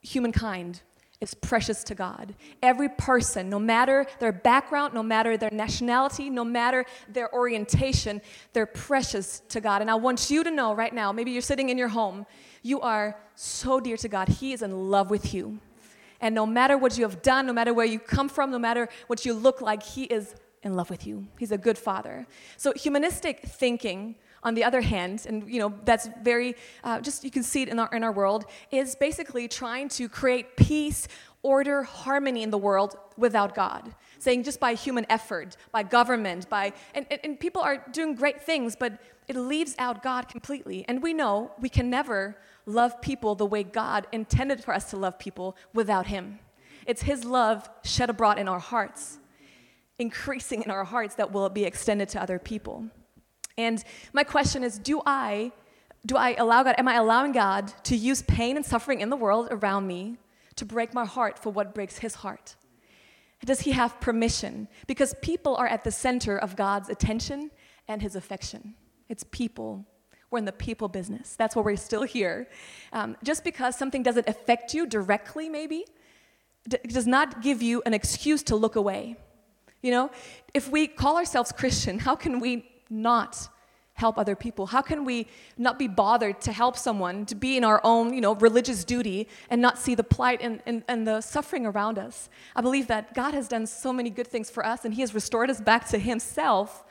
humankind 0.01 0.81
is 1.23 1.33
precious 1.33 1.83
to 1.85 1.95
God. 1.95 2.35
Every 2.61 2.89
person, 2.89 3.49
no 3.49 3.57
matter 3.57 4.05
their 4.19 4.33
background, 4.33 4.93
no 4.93 5.01
matter 5.01 5.37
their 5.37 5.49
nationality, 5.51 6.29
no 6.29 6.43
matter 6.43 6.85
their 7.07 7.33
orientation, 7.33 8.21
they're 8.51 8.65
precious 8.65 9.41
to 9.49 9.61
God. 9.61 9.81
And 9.81 9.89
I 9.89 9.95
want 9.95 10.29
you 10.29 10.43
to 10.43 10.51
know 10.51 10.75
right 10.75 10.93
now, 10.93 11.13
maybe 11.13 11.31
you're 11.31 11.41
sitting 11.41 11.69
in 11.69 11.77
your 11.77 11.87
home, 11.87 12.25
you 12.61 12.81
are 12.81 13.17
so 13.35 13.79
dear 13.79 13.95
to 13.97 14.09
God. 14.09 14.27
He 14.27 14.51
is 14.51 14.61
in 14.61 14.91
love 14.91 15.09
with 15.09 15.33
you. 15.33 15.59
And 16.19 16.35
no 16.35 16.45
matter 16.45 16.77
what 16.77 16.97
you 16.97 17.03
have 17.05 17.21
done, 17.21 17.47
no 17.47 17.53
matter 17.53 17.73
where 17.73 17.85
you 17.85 17.99
come 17.99 18.27
from, 18.27 18.51
no 18.51 18.59
matter 18.59 18.89
what 19.07 19.25
you 19.25 19.33
look 19.33 19.61
like, 19.61 19.81
He 19.81 20.03
is 20.03 20.35
in 20.61 20.75
love 20.75 20.89
with 20.89 21.07
you. 21.07 21.27
He's 21.39 21.51
a 21.51 21.57
good 21.57 21.77
father. 21.77 22.27
So, 22.57 22.73
humanistic 22.73 23.41
thinking 23.45 24.15
on 24.43 24.53
the 24.53 24.63
other 24.63 24.81
hand, 24.81 25.25
and 25.27 25.49
you 25.49 25.59
know 25.59 25.73
that's 25.85 26.09
very 26.21 26.55
uh, 26.83 26.99
just 27.01 27.23
you 27.23 27.31
can 27.31 27.43
see 27.43 27.61
it 27.63 27.69
in 27.69 27.79
our 27.79 27.89
in 27.93 28.03
our 28.03 28.11
world 28.11 28.45
is 28.71 28.95
basically 28.95 29.47
trying 29.47 29.89
to 29.89 30.09
create 30.09 30.55
peace, 30.57 31.07
order, 31.41 31.83
harmony 31.83 32.43
in 32.43 32.49
the 32.49 32.57
world 32.57 32.95
without 33.17 33.55
God. 33.55 33.95
Saying 34.19 34.43
just 34.43 34.59
by 34.59 34.73
human 34.73 35.05
effort, 35.09 35.57
by 35.71 35.83
government, 35.83 36.49
by 36.49 36.73
and, 36.93 37.05
and, 37.11 37.19
and 37.23 37.39
people 37.39 37.61
are 37.61 37.83
doing 37.91 38.15
great 38.15 38.41
things, 38.41 38.75
but 38.75 38.99
it 39.27 39.35
leaves 39.35 39.75
out 39.77 40.03
God 40.03 40.27
completely. 40.27 40.85
And 40.87 41.01
we 41.01 41.13
know 41.13 41.51
we 41.59 41.69
can 41.69 41.89
never 41.89 42.37
love 42.65 43.01
people 43.01 43.35
the 43.35 43.45
way 43.45 43.63
God 43.63 44.07
intended 44.11 44.63
for 44.63 44.73
us 44.73 44.89
to 44.91 44.97
love 44.97 45.19
people 45.19 45.55
without 45.73 46.07
Him. 46.07 46.39
It's 46.85 47.03
His 47.03 47.23
love 47.23 47.69
shed 47.83 48.09
abroad 48.09 48.37
in 48.39 48.47
our 48.47 48.59
hearts, 48.59 49.19
increasing 49.99 50.63
in 50.63 50.71
our 50.71 50.83
hearts 50.83 51.15
that 51.15 51.31
will 51.31 51.49
be 51.49 51.65
extended 51.65 52.09
to 52.09 52.21
other 52.21 52.39
people. 52.39 52.85
And 53.57 53.83
my 54.13 54.23
question 54.23 54.63
is 54.63 54.79
do 54.79 55.01
I 55.05 55.51
do 56.05 56.17
I 56.17 56.35
allow 56.35 56.63
God 56.63 56.75
am 56.77 56.87
I 56.87 56.95
allowing 56.95 57.31
God 57.31 57.71
to 57.85 57.95
use 57.95 58.21
pain 58.23 58.57
and 58.57 58.65
suffering 58.65 59.01
in 59.01 59.09
the 59.09 59.15
world 59.15 59.47
around 59.51 59.87
me 59.87 60.17
to 60.55 60.65
break 60.65 60.93
my 60.93 61.05
heart 61.05 61.39
for 61.39 61.51
what 61.51 61.73
breaks 61.73 61.99
his 61.99 62.15
heart? 62.15 62.55
Does 63.45 63.61
he 63.61 63.71
have 63.71 63.99
permission? 63.99 64.67
Because 64.87 65.15
people 65.21 65.55
are 65.55 65.67
at 65.67 65.83
the 65.83 65.91
center 65.91 66.37
of 66.37 66.55
God's 66.55 66.89
attention 66.89 67.51
and 67.87 68.01
his 68.01 68.15
affection. 68.15 68.75
It's 69.09 69.25
people. 69.31 69.85
We're 70.31 70.39
in 70.39 70.45
the 70.45 70.51
people 70.51 70.87
business. 70.87 71.35
That's 71.35 71.55
why 71.55 71.61
we're 71.61 71.75
still 71.75 72.03
here. 72.03 72.47
Um, 72.93 73.17
just 73.23 73.43
because 73.43 73.77
something 73.77 74.01
doesn't 74.01 74.27
affect 74.27 74.73
you 74.73 74.87
directly, 74.87 75.49
maybe, 75.49 75.85
d- 76.67 76.77
does 76.87 77.05
not 77.05 77.41
give 77.41 77.61
you 77.61 77.83
an 77.85 77.93
excuse 77.93 78.43
to 78.43 78.55
look 78.55 78.75
away. 78.75 79.17
You 79.81 79.91
know, 79.91 80.11
if 80.53 80.71
we 80.71 80.87
call 80.87 81.17
ourselves 81.17 81.51
Christian, 81.51 81.99
how 81.99 82.15
can 82.15 82.39
we 82.39 82.65
not 82.93 83.49
help 83.95 84.17
other 84.17 84.35
people? 84.35 84.67
How 84.67 84.81
can 84.81 85.05
we 85.05 85.27
not 85.57 85.77
be 85.77 85.87
bothered 85.87 86.41
to 86.41 86.51
help 86.51 86.77
someone, 86.77 87.25
to 87.27 87.35
be 87.35 87.57
in 87.57 87.63
our 87.63 87.79
own, 87.83 88.13
you 88.13 88.21
know, 88.21 88.35
religious 88.35 88.83
duty 88.83 89.27
and 89.49 89.61
not 89.61 89.77
see 89.77 89.95
the 89.95 90.03
plight 90.03 90.39
and, 90.41 90.61
and, 90.65 90.83
and 90.87 91.07
the 91.07 91.21
suffering 91.21 91.65
around 91.65 91.99
us? 91.99 92.29
I 92.55 92.61
believe 92.61 92.87
that 92.87 93.13
God 93.13 93.33
has 93.33 93.47
done 93.47 93.67
so 93.67 93.93
many 93.93 94.09
good 94.09 94.27
things 94.27 94.49
for 94.49 94.65
us 94.65 94.83
and 94.85 94.93
He 94.93 95.01
has 95.01 95.13
restored 95.13 95.49
us 95.49 95.61
back 95.61 95.87
to 95.89 95.99
Himself. 95.99 96.83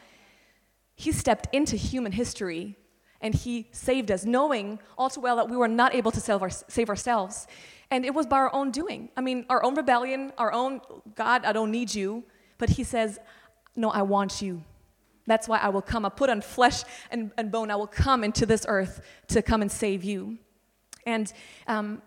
He 0.95 1.13
stepped 1.13 1.49
into 1.53 1.77
human 1.77 2.13
history 2.13 2.77
and 3.21 3.35
He 3.35 3.69
saved 3.73 4.11
us, 4.11 4.25
knowing 4.25 4.79
all 4.97 5.11
too 5.11 5.21
well 5.21 5.37
that 5.37 5.49
we 5.49 5.57
were 5.57 5.69
not 5.69 5.95
able 5.95 6.13
to 6.13 6.21
save, 6.21 6.43
our, 6.43 6.51
save 6.51 6.89
ourselves. 6.89 7.47
And 7.91 8.07
it 8.07 8.15
was 8.15 8.27
by 8.27 8.37
our 8.37 8.55
own 8.55 8.71
doing. 8.71 9.11
I 9.17 9.21
mean, 9.21 9.45
our 9.51 9.63
own 9.63 9.75
rebellion, 9.75 10.33
our 10.39 10.53
own, 10.53 10.81
God, 11.15 11.45
I 11.45 11.53
don't 11.53 11.71
need 11.71 11.95
you. 11.95 12.25
But 12.59 12.71
He 12.71 12.85
says, 12.85 13.19
No, 13.75 13.91
I 13.91 14.03
want 14.03 14.41
you. 14.41 14.63
That's 15.27 15.49
why 15.49 15.59
I 15.59 15.69
will 15.69 15.83
come. 15.83 16.05
I 16.05 16.09
put 16.09 16.31
on 16.31 16.41
flesh 16.41 16.83
and, 17.11 17.31
and 17.39 17.51
bone. 17.51 17.71
I 17.71 17.77
will 17.77 17.87
come 17.87 18.25
into 18.25 18.47
this 18.47 18.65
earth 18.69 19.01
to 19.29 19.43
come 19.43 19.63
and 19.63 19.71
save 19.71 20.03
you. 20.05 20.39
And 21.07 21.33
um, 21.67 22.03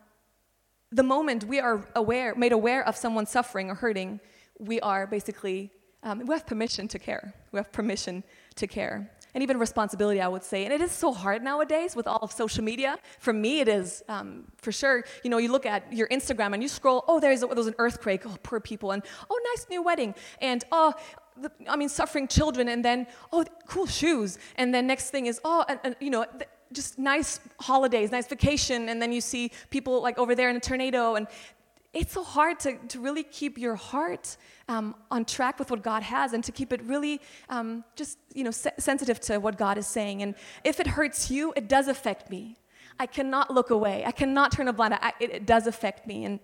the 0.91 1.03
moment 1.03 1.43
we 1.45 1.59
are 1.59 1.87
aware, 1.95 2.35
made 2.35 2.51
aware 2.51 2.85
of 2.87 2.95
someone 2.95 3.25
suffering 3.25 3.69
or 3.69 3.75
hurting, 3.75 4.19
we 4.59 4.79
are 4.81 5.07
basically, 5.07 5.71
um, 6.03 6.19
we 6.25 6.33
have 6.33 6.45
permission 6.45 6.87
to 6.89 6.99
care. 6.99 7.33
We 7.51 7.57
have 7.57 7.71
permission 7.71 8.23
to 8.55 8.67
care. 8.67 9.11
And 9.33 9.43
even 9.43 9.59
responsibility, 9.59 10.21
I 10.21 10.29
would 10.29 10.43
say. 10.43 10.63
And 10.63 10.73
it 10.73 10.79
is 10.79 10.93
so 10.93 11.11
hard 11.11 11.43
nowadays 11.43 11.93
with 11.93 12.07
all 12.07 12.19
of 12.21 12.31
social 12.31 12.63
media. 12.63 12.97
For 13.19 13.33
me, 13.33 13.59
it 13.59 13.67
is 13.67 14.01
um, 14.07 14.45
for 14.55 14.71
sure. 14.71 15.03
You 15.25 15.29
know, 15.29 15.39
you 15.39 15.51
look 15.51 15.65
at 15.65 15.91
your 15.91 16.07
Instagram 16.07 16.53
and 16.53 16.63
you 16.63 16.69
scroll, 16.69 17.03
oh, 17.09 17.19
there's, 17.19 17.43
a, 17.43 17.47
there's 17.47 17.67
an 17.67 17.75
earthquake, 17.77 18.25
oh, 18.25 18.37
poor 18.43 18.61
people. 18.61 18.91
And 18.91 19.03
oh, 19.29 19.39
nice 19.53 19.67
new 19.69 19.83
wedding. 19.83 20.15
And 20.39 20.63
oh, 20.71 20.93
the, 21.39 21.51
I 21.67 21.75
mean, 21.75 21.89
suffering 21.89 22.27
children, 22.27 22.69
and 22.69 22.83
then, 22.83 23.07
oh, 23.31 23.45
cool 23.67 23.85
shoes. 23.85 24.37
And 24.55 24.73
then 24.73 24.87
next 24.87 25.09
thing 25.09 25.25
is, 25.25 25.39
oh, 25.43 25.65
and, 25.67 25.79
and 25.83 25.95
you 25.99 26.09
know, 26.09 26.25
th- 26.25 26.49
just 26.71 26.97
nice 26.97 27.39
holidays, 27.59 28.11
nice 28.11 28.27
vacation. 28.27 28.89
And 28.89 29.01
then 29.01 29.11
you 29.11 29.21
see 29.21 29.51
people 29.69 30.01
like 30.01 30.17
over 30.17 30.35
there 30.35 30.49
in 30.49 30.55
a 30.55 30.59
tornado. 30.59 31.15
And 31.15 31.27
it's 31.93 32.13
so 32.13 32.23
hard 32.23 32.59
to, 32.61 32.77
to 32.87 32.99
really 32.99 33.23
keep 33.23 33.57
your 33.57 33.75
heart 33.75 34.37
um, 34.67 34.95
on 35.11 35.25
track 35.25 35.59
with 35.59 35.71
what 35.71 35.81
God 35.83 36.03
has 36.03 36.33
and 36.33 36.43
to 36.43 36.51
keep 36.51 36.73
it 36.73 36.81
really 36.83 37.21
um, 37.49 37.83
just, 37.95 38.17
you 38.33 38.43
know, 38.43 38.51
se- 38.51 38.73
sensitive 38.79 39.19
to 39.21 39.37
what 39.37 39.57
God 39.57 39.77
is 39.77 39.87
saying. 39.87 40.21
And 40.21 40.35
if 40.63 40.79
it 40.79 40.87
hurts 40.87 41.31
you, 41.31 41.53
it 41.55 41.69
does 41.69 41.87
affect 41.87 42.29
me. 42.29 42.57
I 42.99 43.05
cannot 43.05 43.51
look 43.51 43.69
away. 43.69 44.03
I 44.05 44.11
cannot 44.11 44.51
turn 44.51 44.67
a 44.67 44.73
blind 44.73 44.95
eye. 44.95 45.13
It, 45.19 45.29
it 45.31 45.45
does 45.45 45.67
affect 45.67 46.07
me. 46.07 46.25
And 46.25 46.39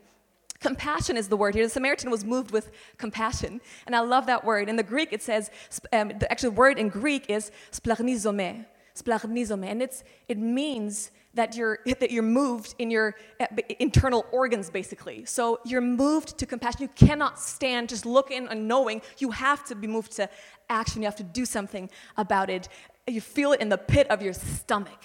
Compassion 0.61 1.17
is 1.17 1.27
the 1.27 1.35
word 1.35 1.55
here. 1.55 1.65
The 1.65 1.69
Samaritan 1.69 2.11
was 2.11 2.23
moved 2.23 2.51
with 2.51 2.71
compassion. 2.97 3.59
And 3.87 3.95
I 3.95 3.99
love 3.99 4.27
that 4.27 4.45
word. 4.45 4.69
In 4.69 4.75
the 4.75 4.83
Greek, 4.83 5.09
it 5.11 5.21
says, 5.21 5.49
um, 5.91 6.09
the 6.09 6.31
actual 6.31 6.51
word 6.51 6.77
in 6.77 6.87
Greek 6.87 7.29
is 7.29 7.51
splanchnizomai. 7.71 8.65
Splanizome. 8.95 9.65
And 9.65 9.81
it's, 9.81 10.03
it 10.27 10.37
means 10.37 11.11
that 11.33 11.55
you're, 11.55 11.79
that 11.99 12.11
you're 12.11 12.23
moved 12.23 12.75
in 12.77 12.91
your 12.91 13.15
uh, 13.39 13.47
internal 13.79 14.25
organs, 14.31 14.69
basically. 14.69 15.25
So 15.25 15.59
you're 15.65 15.81
moved 15.81 16.37
to 16.37 16.45
compassion. 16.45 16.83
You 16.83 16.89
cannot 16.89 17.39
stand 17.39 17.89
just 17.89 18.05
looking 18.05 18.47
and 18.47 18.67
knowing. 18.67 19.01
You 19.17 19.31
have 19.31 19.65
to 19.65 19.75
be 19.75 19.87
moved 19.87 20.11
to 20.17 20.29
action. 20.69 21.01
You 21.01 21.07
have 21.07 21.15
to 21.17 21.23
do 21.23 21.45
something 21.45 21.89
about 22.17 22.49
it. 22.51 22.69
You 23.07 23.21
feel 23.21 23.53
it 23.53 23.61
in 23.61 23.69
the 23.69 23.79
pit 23.79 24.07
of 24.11 24.21
your 24.21 24.33
stomach. 24.33 25.03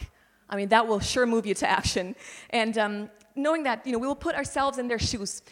I 0.50 0.56
mean, 0.56 0.68
that 0.68 0.86
will 0.86 1.00
sure 1.00 1.26
move 1.26 1.46
you 1.46 1.54
to 1.54 1.68
action. 1.68 2.14
And 2.50 2.76
um, 2.78 3.10
knowing 3.36 3.62
that, 3.64 3.86
you 3.86 3.92
know, 3.92 3.98
we 3.98 4.06
will 4.06 4.14
put 4.14 4.34
ourselves 4.34 4.78
in 4.78 4.88
their 4.88 4.98
shoes, 4.98 5.42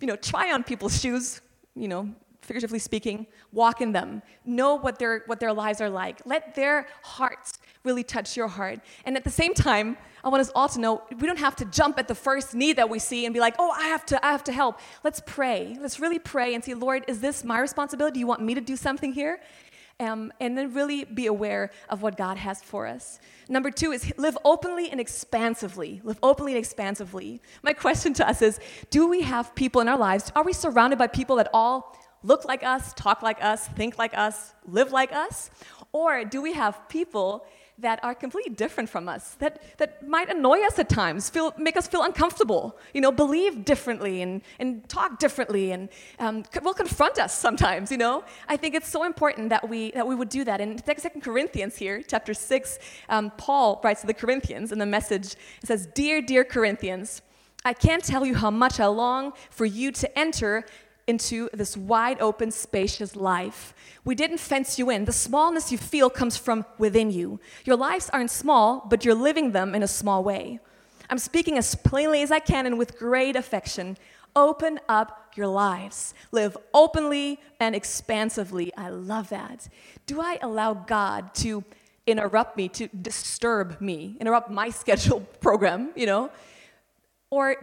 you 0.00 0.06
know, 0.06 0.16
try 0.16 0.52
on 0.52 0.62
people's 0.64 1.00
shoes, 1.00 1.40
you 1.74 1.88
know, 1.88 2.12
figuratively 2.42 2.78
speaking, 2.78 3.26
walk 3.52 3.80
in 3.80 3.92
them, 3.92 4.22
know 4.44 4.74
what 4.74 4.98
their, 4.98 5.22
what 5.26 5.38
their 5.38 5.52
lives 5.52 5.80
are 5.80 5.90
like. 5.90 6.20
Let 6.24 6.54
their 6.54 6.86
hearts 7.02 7.58
really 7.84 8.02
touch 8.02 8.36
your 8.36 8.48
heart. 8.48 8.80
And 9.04 9.16
at 9.16 9.24
the 9.24 9.30
same 9.30 9.54
time, 9.54 9.96
I 10.24 10.30
want 10.30 10.40
us 10.40 10.50
all 10.54 10.68
to 10.70 10.80
know 10.80 11.02
we 11.20 11.26
don't 11.26 11.38
have 11.38 11.56
to 11.56 11.64
jump 11.66 11.98
at 11.98 12.08
the 12.08 12.14
first 12.14 12.54
need 12.54 12.76
that 12.76 12.88
we 12.88 12.98
see 12.98 13.24
and 13.26 13.34
be 13.34 13.40
like, 13.40 13.54
oh, 13.58 13.70
I 13.70 13.88
have 13.88 14.04
to, 14.06 14.24
I 14.24 14.32
have 14.32 14.44
to 14.44 14.52
help. 14.52 14.80
Let's 15.04 15.22
pray. 15.26 15.76
Let's 15.80 16.00
really 16.00 16.18
pray 16.18 16.54
and 16.54 16.64
say, 16.64 16.74
Lord, 16.74 17.04
is 17.06 17.20
this 17.20 17.44
my 17.44 17.60
responsibility? 17.60 18.14
Do 18.14 18.20
you 18.20 18.26
want 18.26 18.42
me 18.42 18.54
to 18.54 18.60
do 18.60 18.76
something 18.76 19.12
here? 19.12 19.40
Um, 20.00 20.32
and 20.40 20.56
then 20.56 20.72
really 20.74 21.04
be 21.04 21.26
aware 21.26 21.70
of 21.88 22.02
what 22.02 22.16
God 22.16 22.36
has 22.36 22.62
for 22.62 22.86
us. 22.86 23.18
Number 23.48 23.70
two 23.70 23.92
is 23.92 24.12
live 24.16 24.38
openly 24.44 24.90
and 24.90 25.00
expansively. 25.00 26.00
Live 26.04 26.18
openly 26.22 26.52
and 26.52 26.58
expansively. 26.58 27.40
My 27.62 27.72
question 27.84 28.14
to 28.14 28.28
us 28.28 28.42
is 28.42 28.60
Do 28.90 29.08
we 29.08 29.22
have 29.22 29.54
people 29.54 29.80
in 29.80 29.88
our 29.88 29.98
lives? 29.98 30.30
Are 30.36 30.44
we 30.44 30.52
surrounded 30.52 30.98
by 30.98 31.08
people 31.08 31.36
that 31.36 31.48
all 31.52 31.96
look 32.22 32.44
like 32.44 32.62
us, 32.62 32.92
talk 32.94 33.22
like 33.22 33.42
us, 33.42 33.66
think 33.68 33.98
like 33.98 34.16
us, 34.16 34.54
live 34.66 34.92
like 34.92 35.12
us? 35.12 35.50
Or 35.92 36.24
do 36.24 36.42
we 36.42 36.52
have 36.52 36.88
people 36.88 37.46
that 37.78 38.02
are 38.02 38.14
completely 38.14 38.52
different 38.52 38.88
from 38.88 39.08
us, 39.08 39.34
that, 39.38 39.78
that 39.78 40.06
might 40.06 40.28
annoy 40.28 40.60
us 40.66 40.78
at 40.78 40.88
times, 40.88 41.30
feel, 41.30 41.54
make 41.56 41.76
us 41.76 41.86
feel 41.86 42.02
uncomfortable, 42.02 42.76
you 42.92 43.00
know, 43.00 43.12
believe 43.12 43.64
differently 43.64 44.22
and, 44.22 44.42
and 44.58 44.88
talk 44.88 45.18
differently 45.18 45.70
and 45.70 45.88
um, 46.18 46.44
will 46.62 46.74
confront 46.74 47.18
us 47.18 47.36
sometimes, 47.36 47.90
you 47.92 47.96
know? 47.96 48.24
I 48.48 48.56
think 48.56 48.74
it's 48.74 48.88
so 48.88 49.04
important 49.04 49.50
that 49.50 49.68
we, 49.68 49.92
that 49.92 50.06
we 50.06 50.14
would 50.14 50.28
do 50.28 50.44
that. 50.44 50.60
In 50.60 50.78
Second 50.78 51.22
Corinthians 51.22 51.76
here, 51.76 52.02
chapter 52.06 52.34
6, 52.34 52.78
um, 53.08 53.30
Paul 53.36 53.80
writes 53.84 54.00
to 54.00 54.06
the 54.08 54.14
Corinthians 54.14 54.72
in 54.72 54.78
the 54.78 54.86
message, 54.86 55.34
it 55.62 55.66
says, 55.66 55.86
Dear, 55.94 56.20
dear 56.20 56.44
Corinthians, 56.44 57.22
I 57.64 57.72
can't 57.72 58.04
tell 58.04 58.24
you 58.24 58.34
how 58.34 58.50
much 58.50 58.80
I 58.80 58.86
long 58.86 59.32
for 59.50 59.66
you 59.66 59.92
to 59.92 60.18
enter 60.18 60.64
into 61.08 61.48
this 61.52 61.76
wide 61.76 62.20
open, 62.20 62.50
spacious 62.50 63.16
life. 63.16 63.74
We 64.04 64.14
didn't 64.14 64.38
fence 64.38 64.78
you 64.78 64.90
in. 64.90 65.06
The 65.06 65.12
smallness 65.12 65.72
you 65.72 65.78
feel 65.78 66.10
comes 66.10 66.36
from 66.36 66.64
within 66.76 67.10
you. 67.10 67.40
Your 67.64 67.76
lives 67.76 68.10
aren't 68.10 68.30
small, 68.30 68.86
but 68.88 69.04
you're 69.04 69.14
living 69.14 69.52
them 69.52 69.74
in 69.74 69.82
a 69.82 69.88
small 69.88 70.22
way. 70.22 70.60
I'm 71.10 71.18
speaking 71.18 71.56
as 71.56 71.74
plainly 71.74 72.22
as 72.22 72.30
I 72.30 72.38
can 72.38 72.66
and 72.66 72.78
with 72.78 72.98
great 72.98 73.34
affection. 73.34 73.96
Open 74.36 74.78
up 74.88 75.32
your 75.34 75.46
lives. 75.46 76.12
Live 76.30 76.56
openly 76.74 77.40
and 77.58 77.74
expansively. 77.74 78.74
I 78.76 78.90
love 78.90 79.30
that. 79.30 79.68
Do 80.06 80.20
I 80.20 80.38
allow 80.42 80.74
God 80.74 81.34
to 81.36 81.64
interrupt 82.06 82.56
me, 82.56 82.68
to 82.70 82.88
disturb 82.88 83.80
me, 83.80 84.16
interrupt 84.20 84.50
my 84.50 84.70
scheduled 84.82 85.40
program, 85.40 85.90
you 85.96 86.06
know? 86.06 86.30
Or 87.30 87.56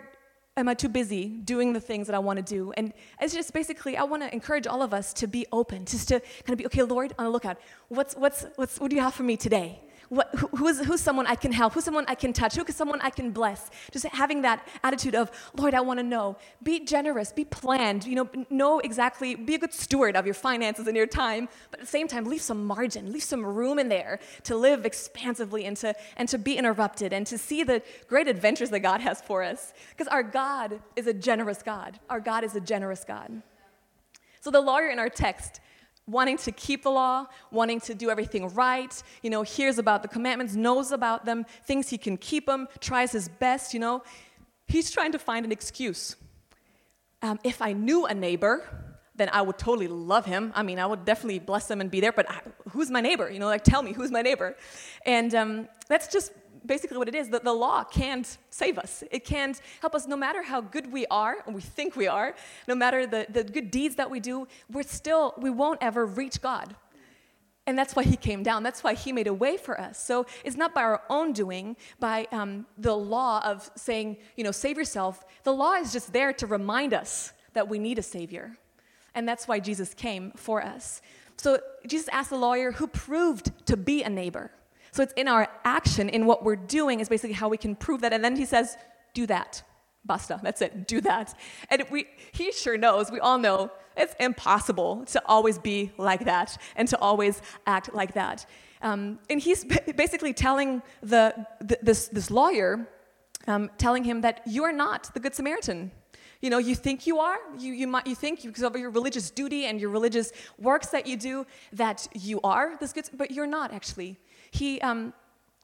am 0.58 0.70
I 0.70 0.74
too 0.74 0.90
busy 0.90 1.28
doing 1.28 1.74
the 1.74 1.80
things 1.80 2.08
that 2.08 2.16
I 2.16 2.20
want 2.20 2.38
to 2.38 2.44
do? 2.44 2.72
And 2.78 2.94
it's 3.20 3.34
just 3.34 3.54
basically, 3.54 3.98
I 3.98 4.04
want 4.04 4.24
to 4.24 4.34
encourage 4.34 4.68
all 4.68 4.82
of 4.82 4.94
us 4.94 5.14
to 5.14 5.28
be 5.28 5.46
open, 5.52 5.86
just 5.86 6.08
to 6.10 6.20
kind 6.20 6.50
of 6.50 6.58
be, 6.58 6.66
okay, 6.68 6.84
Lord, 6.84 7.14
on 7.20 7.26
the 7.26 7.32
lookout. 7.32 7.58
What's, 7.90 8.16
what's, 8.16 8.46
what's, 8.56 8.80
what 8.80 8.90
do 8.90 8.96
you 8.96 9.02
have 9.02 9.14
for 9.14 9.24
me 9.24 9.36
today? 9.38 9.82
What, 10.10 10.30
who, 10.36 10.48
who's, 10.48 10.80
who's 10.86 11.02
someone 11.02 11.26
I 11.28 11.36
can 11.36 11.52
help? 11.52 11.74
Who's 11.74 11.84
someone 11.84 12.06
I 12.08 12.16
can 12.16 12.34
touch? 12.34 12.56
Who 12.56 12.64
is 12.64 12.76
someone 12.76 13.02
I 13.02 13.10
can 13.10 13.32
bless? 13.32 13.70
Just 13.92 14.06
having 14.08 14.44
that 14.44 14.68
attitude 14.84 15.16
of, 15.16 15.32
Lord, 15.56 15.74
I 15.74 15.82
want 15.82 16.00
to 16.00 16.04
know. 16.04 16.38
Be 16.64 16.80
generous, 16.86 17.32
be 17.32 17.46
planned, 17.46 18.06
you 18.06 18.16
know, 18.16 18.30
know 18.50 18.80
exactly, 18.80 19.36
be 19.36 19.56
a 19.56 19.58
good 19.58 19.74
steward 19.74 20.16
of 20.16 20.26
your 20.26 20.36
finances 20.36 20.88
and 20.88 20.96
your 20.96 21.08
time, 21.08 21.50
but 21.72 21.80
at 21.80 21.86
the 21.86 21.92
same 21.92 22.08
time, 22.08 22.26
leave 22.26 22.42
some 22.42 22.66
margin, 22.66 23.12
leave 23.12 23.24
some 23.24 23.46
room 23.46 23.80
in 23.80 23.90
there 23.90 24.20
to 24.44 24.56
live 24.56 24.86
expansively 24.86 25.66
and 25.66 25.78
to, 25.78 25.96
and 26.18 26.30
to 26.30 26.38
be 26.38 26.58
interrupted 26.58 27.12
and 27.12 27.26
to 27.28 27.38
see 27.38 27.64
the 27.64 27.82
great 28.08 28.28
adventures 28.28 28.70
that 28.70 28.82
God 28.82 29.02
has 29.02 29.22
for 29.22 29.44
us. 29.44 29.74
Because 29.90 30.08
our 30.08 30.24
God 30.24 30.80
is 30.96 31.08
a 31.08 31.14
generous 31.14 31.64
God. 31.64 32.00
Our 32.10 32.20
God 32.20 32.44
is 32.44 32.56
a 32.56 32.62
generous 32.62 33.04
God. 33.04 33.42
So 34.42 34.52
the 34.52 34.62
lawyer 34.62 34.90
in 34.90 35.00
our 35.00 35.10
text 35.10 35.60
wanting 36.08 36.38
to 36.38 36.52
keep 36.52 36.84
the 36.84 36.92
law, 36.92 37.26
wanting 37.52 37.80
to 37.82 37.96
do 37.96 38.10
everything 38.10 38.48
right, 38.54 39.02
you 39.24 39.30
know, 39.30 39.42
hears 39.42 39.78
about 39.78 40.02
the 40.02 40.08
commandments, 40.08 40.56
knows 40.56 40.92
about 40.92 41.26
them, 41.26 41.46
thinks 41.66 41.90
he 41.90 41.98
can 41.98 42.18
keep 42.18 42.46
them, 42.46 42.68
tries 42.80 43.12
his 43.12 43.28
best, 43.28 43.74
you 43.74 43.80
know. 43.80 44.04
He's 44.68 44.92
trying 44.92 45.12
to 45.14 45.20
find 45.20 45.46
an 45.46 45.52
excuse. 45.52 46.16
Um, 47.22 47.40
if 47.44 47.62
I 47.62 47.74
knew 47.74 48.06
a 48.06 48.14
neighbor, 48.14 48.64
then 49.16 49.30
I 49.32 49.42
would 49.42 49.58
totally 49.58 49.88
love 49.88 50.26
him. 50.26 50.52
I 50.56 50.64
mean, 50.64 50.78
I 50.78 50.86
would 50.86 51.06
definitely 51.06 51.40
bless 51.40 51.70
him 51.72 51.82
and 51.82 51.90
be 51.90 52.02
there, 52.02 52.12
but 52.12 52.30
I, 52.30 52.42
who's 52.70 52.92
my 52.92 53.02
neighbor? 53.02 53.30
You 53.30 53.40
know, 53.40 53.48
like 53.48 53.64
tell 53.64 53.82
me 53.82 53.94
who's 53.94 54.12
my 54.12 54.22
neighbor. 54.22 54.56
And 55.06 55.34
um, 55.34 55.68
that's 55.88 56.08
just 56.08 56.32
basically 56.66 56.98
what 56.98 57.08
it 57.08 57.16
is 57.16 57.30
that 57.30 57.44
the 57.44 57.54
law 57.54 57.84
can't 57.84 58.38
save 58.50 58.78
us. 58.78 59.04
It 59.12 59.26
can't 59.26 59.60
help 59.82 59.96
us 59.96 60.08
no 60.08 60.18
matter 60.18 60.44
how 60.44 60.62
good 60.62 60.92
we 60.92 61.06
are, 61.08 61.38
and 61.46 61.56
we 61.56 61.62
think 61.62 61.96
we 61.96 62.08
are, 62.08 62.36
no 62.68 62.76
matter 62.76 63.06
the, 63.06 63.26
the 63.30 63.44
good 63.44 63.72
deeds 63.72 63.96
that 63.96 64.10
we 64.10 64.20
do, 64.20 64.48
we're 64.72 64.84
still, 64.84 65.34
we 65.38 65.50
won't 65.50 65.80
ever 65.82 66.06
reach 66.06 66.42
God. 66.42 66.76
And 67.68 67.78
that's 67.78 67.96
why 67.96 68.04
he 68.04 68.16
came 68.16 68.44
down. 68.44 68.62
That's 68.62 68.84
why 68.84 68.94
he 68.94 69.12
made 69.12 69.28
a 69.28 69.34
way 69.34 69.58
for 69.58 69.80
us. 69.80 70.04
So 70.04 70.28
it's 70.44 70.56
not 70.56 70.76
by 70.76 70.84
our 70.84 71.02
own 71.10 71.34
doing, 71.34 71.76
by 72.00 72.28
um, 72.32 72.68
the 72.78 72.96
law 72.96 73.42
of 73.44 73.70
saying, 73.76 74.18
you 74.36 74.44
know, 74.44 74.52
save 74.52 74.78
yourself. 74.78 75.26
The 75.44 75.54
law 75.54 75.74
is 75.74 75.92
just 75.92 76.14
there 76.14 76.32
to 76.34 76.46
remind 76.46 76.94
us 76.94 77.34
that 77.54 77.68
we 77.68 77.80
need 77.80 77.98
a 77.98 78.04
savior. 78.04 78.58
And 79.16 79.28
that's 79.28 79.48
why 79.48 79.60
Jesus 79.60 79.94
came 79.96 80.32
for 80.36 80.62
us. 80.62 81.02
So 81.38 81.60
Jesus 81.88 82.08
asked 82.10 82.30
the 82.30 82.38
lawyer 82.38 82.72
who 82.72 82.88
proved 82.88 83.52
to 83.66 83.76
be 83.76 84.04
a 84.04 84.10
neighbor. 84.10 84.52
So 84.96 85.04
it's 85.04 85.12
in 85.18 85.28
our 85.28 85.50
action, 85.66 86.08
in 86.08 86.26
what 86.26 86.46
we're 86.46 86.56
doing, 86.56 87.02
is 87.02 87.10
basically 87.10 87.34
how 87.34 87.50
we 87.50 87.58
can 87.58 87.76
prove 87.76 88.00
that. 88.00 88.14
And 88.14 88.24
then 88.24 88.38
he 88.38 88.46
says, 88.46 88.78
do 89.14 89.28
that. 89.28 89.62
Basta. 90.06 90.40
That's 90.42 90.62
it. 90.62 90.88
Do 90.88 91.02
that. 91.02 91.38
And 91.70 91.84
we, 91.92 92.06
he 92.32 92.54
sure 92.54 92.78
knows, 92.78 93.12
we 93.12 93.20
all 93.20 93.38
know, 93.38 93.72
it's 93.98 94.16
impossible 94.22 95.04
to 95.08 95.22
always 95.26 95.60
be 95.60 95.92
like 95.98 96.24
that 96.24 96.58
and 96.78 96.88
to 96.88 96.98
always 97.00 97.42
act 97.68 97.94
like 97.94 98.14
that. 98.14 98.46
Um, 98.82 99.20
and 99.30 99.42
he's 99.42 99.66
basically 99.66 100.32
telling 100.32 100.82
the, 101.02 101.46
the 101.60 101.78
this, 101.82 102.08
this 102.08 102.32
lawyer, 102.32 102.88
um, 103.48 103.70
telling 103.78 104.06
him 104.06 104.22
that 104.22 104.44
you 104.46 104.64
are 104.64 104.72
not 104.72 105.14
the 105.14 105.20
Good 105.20 105.36
Samaritan. 105.36 105.92
You 106.40 106.50
know, 106.50 106.58
you 106.58 106.74
think 106.76 107.06
you 107.06 107.20
are. 107.20 107.38
You, 107.60 107.74
you, 107.74 107.88
might, 107.88 108.08
you 108.08 108.16
think 108.16 108.44
because 108.44 108.64
of 108.64 108.78
your 108.78 108.92
religious 108.92 109.30
duty 109.30 109.66
and 109.66 109.82
your 109.82 109.90
religious 109.90 110.32
works 110.58 110.88
that 110.88 111.06
you 111.06 111.18
do 111.18 111.46
that 111.74 112.08
you 112.14 112.40
are 112.46 112.78
this 112.80 112.94
good, 112.94 113.10
but 113.18 113.32
you're 113.32 113.48
not 113.48 113.74
actually 113.74 114.20
he 114.56 114.82
um, 114.82 115.14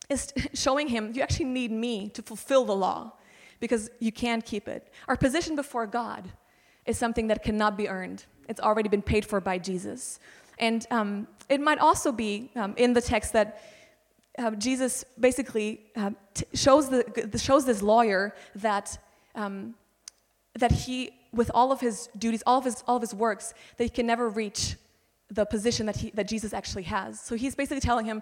is 0.10 0.34
showing 0.54 0.88
him, 0.88 1.12
you 1.16 1.22
actually 1.22 1.46
need 1.46 1.72
me 1.72 2.10
to 2.10 2.22
fulfill 2.22 2.66
the 2.66 2.76
law 2.76 3.14
because 3.60 3.90
you 4.00 4.12
can't 4.12 4.44
keep 4.46 4.68
it. 4.68 4.92
Our 5.08 5.18
position 5.18 5.56
before 5.56 5.88
God 5.88 6.30
is 6.86 6.98
something 6.98 7.28
that 7.28 7.44
cannot 7.44 7.78
be 7.78 7.88
earned, 7.88 8.26
it's 8.50 8.60
already 8.60 8.90
been 8.90 9.04
paid 9.14 9.24
for 9.26 9.40
by 9.40 9.58
Jesus. 9.60 10.20
And 10.60 10.86
um, 10.92 11.28
it 11.48 11.62
might 11.62 11.80
also 11.80 12.12
be 12.12 12.52
um, 12.56 12.74
in 12.78 12.94
the 12.94 13.02
text 13.02 13.34
that 13.34 13.62
uh, 14.38 14.52
Jesus 14.52 15.06
basically 15.20 15.82
uh, 15.96 16.12
t- 16.34 16.46
shows, 16.54 16.90
the, 16.90 17.04
shows 17.38 17.66
this 17.66 17.82
lawyer 17.82 18.34
that, 18.56 18.98
um, 19.36 19.76
that 20.56 20.72
he, 20.72 21.12
with 21.32 21.50
all 21.54 21.72
of 21.72 21.80
his 21.80 22.10
duties, 22.18 22.44
all 22.46 22.60
of 22.60 22.66
his, 22.66 22.84
all 22.88 22.98
of 22.98 23.02
his 23.02 23.14
works, 23.14 23.54
that 23.78 23.84
he 23.84 23.90
can 23.90 24.06
never 24.06 24.30
reach 24.30 24.76
the 25.30 25.46
position 25.46 25.86
that, 25.86 25.96
he, 25.96 26.12
that 26.12 26.28
Jesus 26.28 26.54
actually 26.54 26.84
has. 26.84 27.20
So 27.20 27.36
he's 27.36 27.56
basically 27.56 27.80
telling 27.80 28.06
him, 28.06 28.22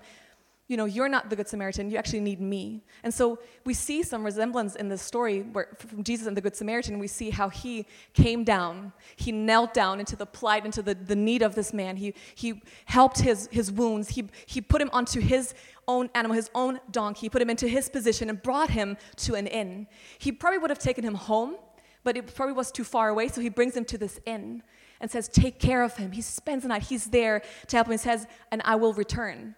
you 0.70 0.78
know, 0.78 0.86
you're 0.86 1.10
not 1.10 1.32
the 1.32 1.36
Good 1.36 1.48
Samaritan, 1.48 1.90
you 1.90 1.98
actually 1.98 2.20
need 2.20 2.40
me. 2.40 2.84
And 3.04 3.12
so 3.12 3.40
we 3.66 3.74
see 3.74 4.04
some 4.04 4.24
resemblance 4.24 4.76
in 4.76 4.88
this 4.88 5.02
story 5.02 5.42
where, 5.42 5.70
from 5.80 6.04
Jesus 6.04 6.28
and 6.28 6.38
the 6.38 6.42
Good 6.42 6.56
Samaritan. 6.56 7.00
We 7.00 7.08
see 7.08 7.32
how 7.32 7.50
he 7.50 7.88
came 8.14 8.44
down, 8.44 8.94
he 9.16 9.32
knelt 9.32 9.74
down 9.74 10.00
into 10.00 10.16
the 10.16 10.28
plight, 10.28 10.66
into 10.66 10.84
the, 10.84 10.94
the 10.94 11.16
need 11.16 11.42
of 11.42 11.56
this 11.56 11.74
man. 11.74 11.98
He, 11.98 12.14
he 12.36 12.62
helped 12.86 13.20
his, 13.20 13.50
his 13.52 13.72
wounds, 13.72 14.10
he, 14.10 14.30
he 14.46 14.62
put 14.62 14.80
him 14.80 14.92
onto 14.94 15.20
his 15.20 15.56
own 15.88 16.08
animal, 16.14 16.36
his 16.36 16.52
own 16.54 16.80
donkey, 16.92 17.30
put 17.30 17.42
him 17.42 17.50
into 17.50 17.68
his 17.68 17.90
position, 17.90 18.30
and 18.30 18.40
brought 18.40 18.70
him 18.70 18.96
to 19.18 19.34
an 19.34 19.48
inn. 19.48 19.88
He 20.20 20.32
probably 20.32 20.60
would 20.60 20.70
have 20.70 20.78
taken 20.78 21.04
him 21.04 21.16
home, 21.16 21.56
but 22.04 22.16
it 22.16 22.36
probably 22.36 22.54
was 22.54 22.72
too 22.72 22.84
far 22.84 23.10
away, 23.10 23.28
so 23.28 23.42
he 23.42 23.50
brings 23.50 23.76
him 23.76 23.86
to 23.86 23.98
this 23.98 24.20
inn 24.28 24.62
and 25.02 25.10
says, 25.10 25.28
Take 25.28 25.58
care 25.58 25.82
of 25.82 25.98
him. 25.98 26.12
He 26.12 26.22
spends 26.22 26.62
the 26.62 26.70
night, 26.70 26.84
he's 26.84 27.08
there 27.08 27.42
to 27.70 27.76
help 27.76 27.88
him. 27.88 27.94
He 27.94 27.98
says, 27.98 28.28
And 28.52 28.62
I 28.66 28.76
will 28.76 28.94
return. 28.94 29.56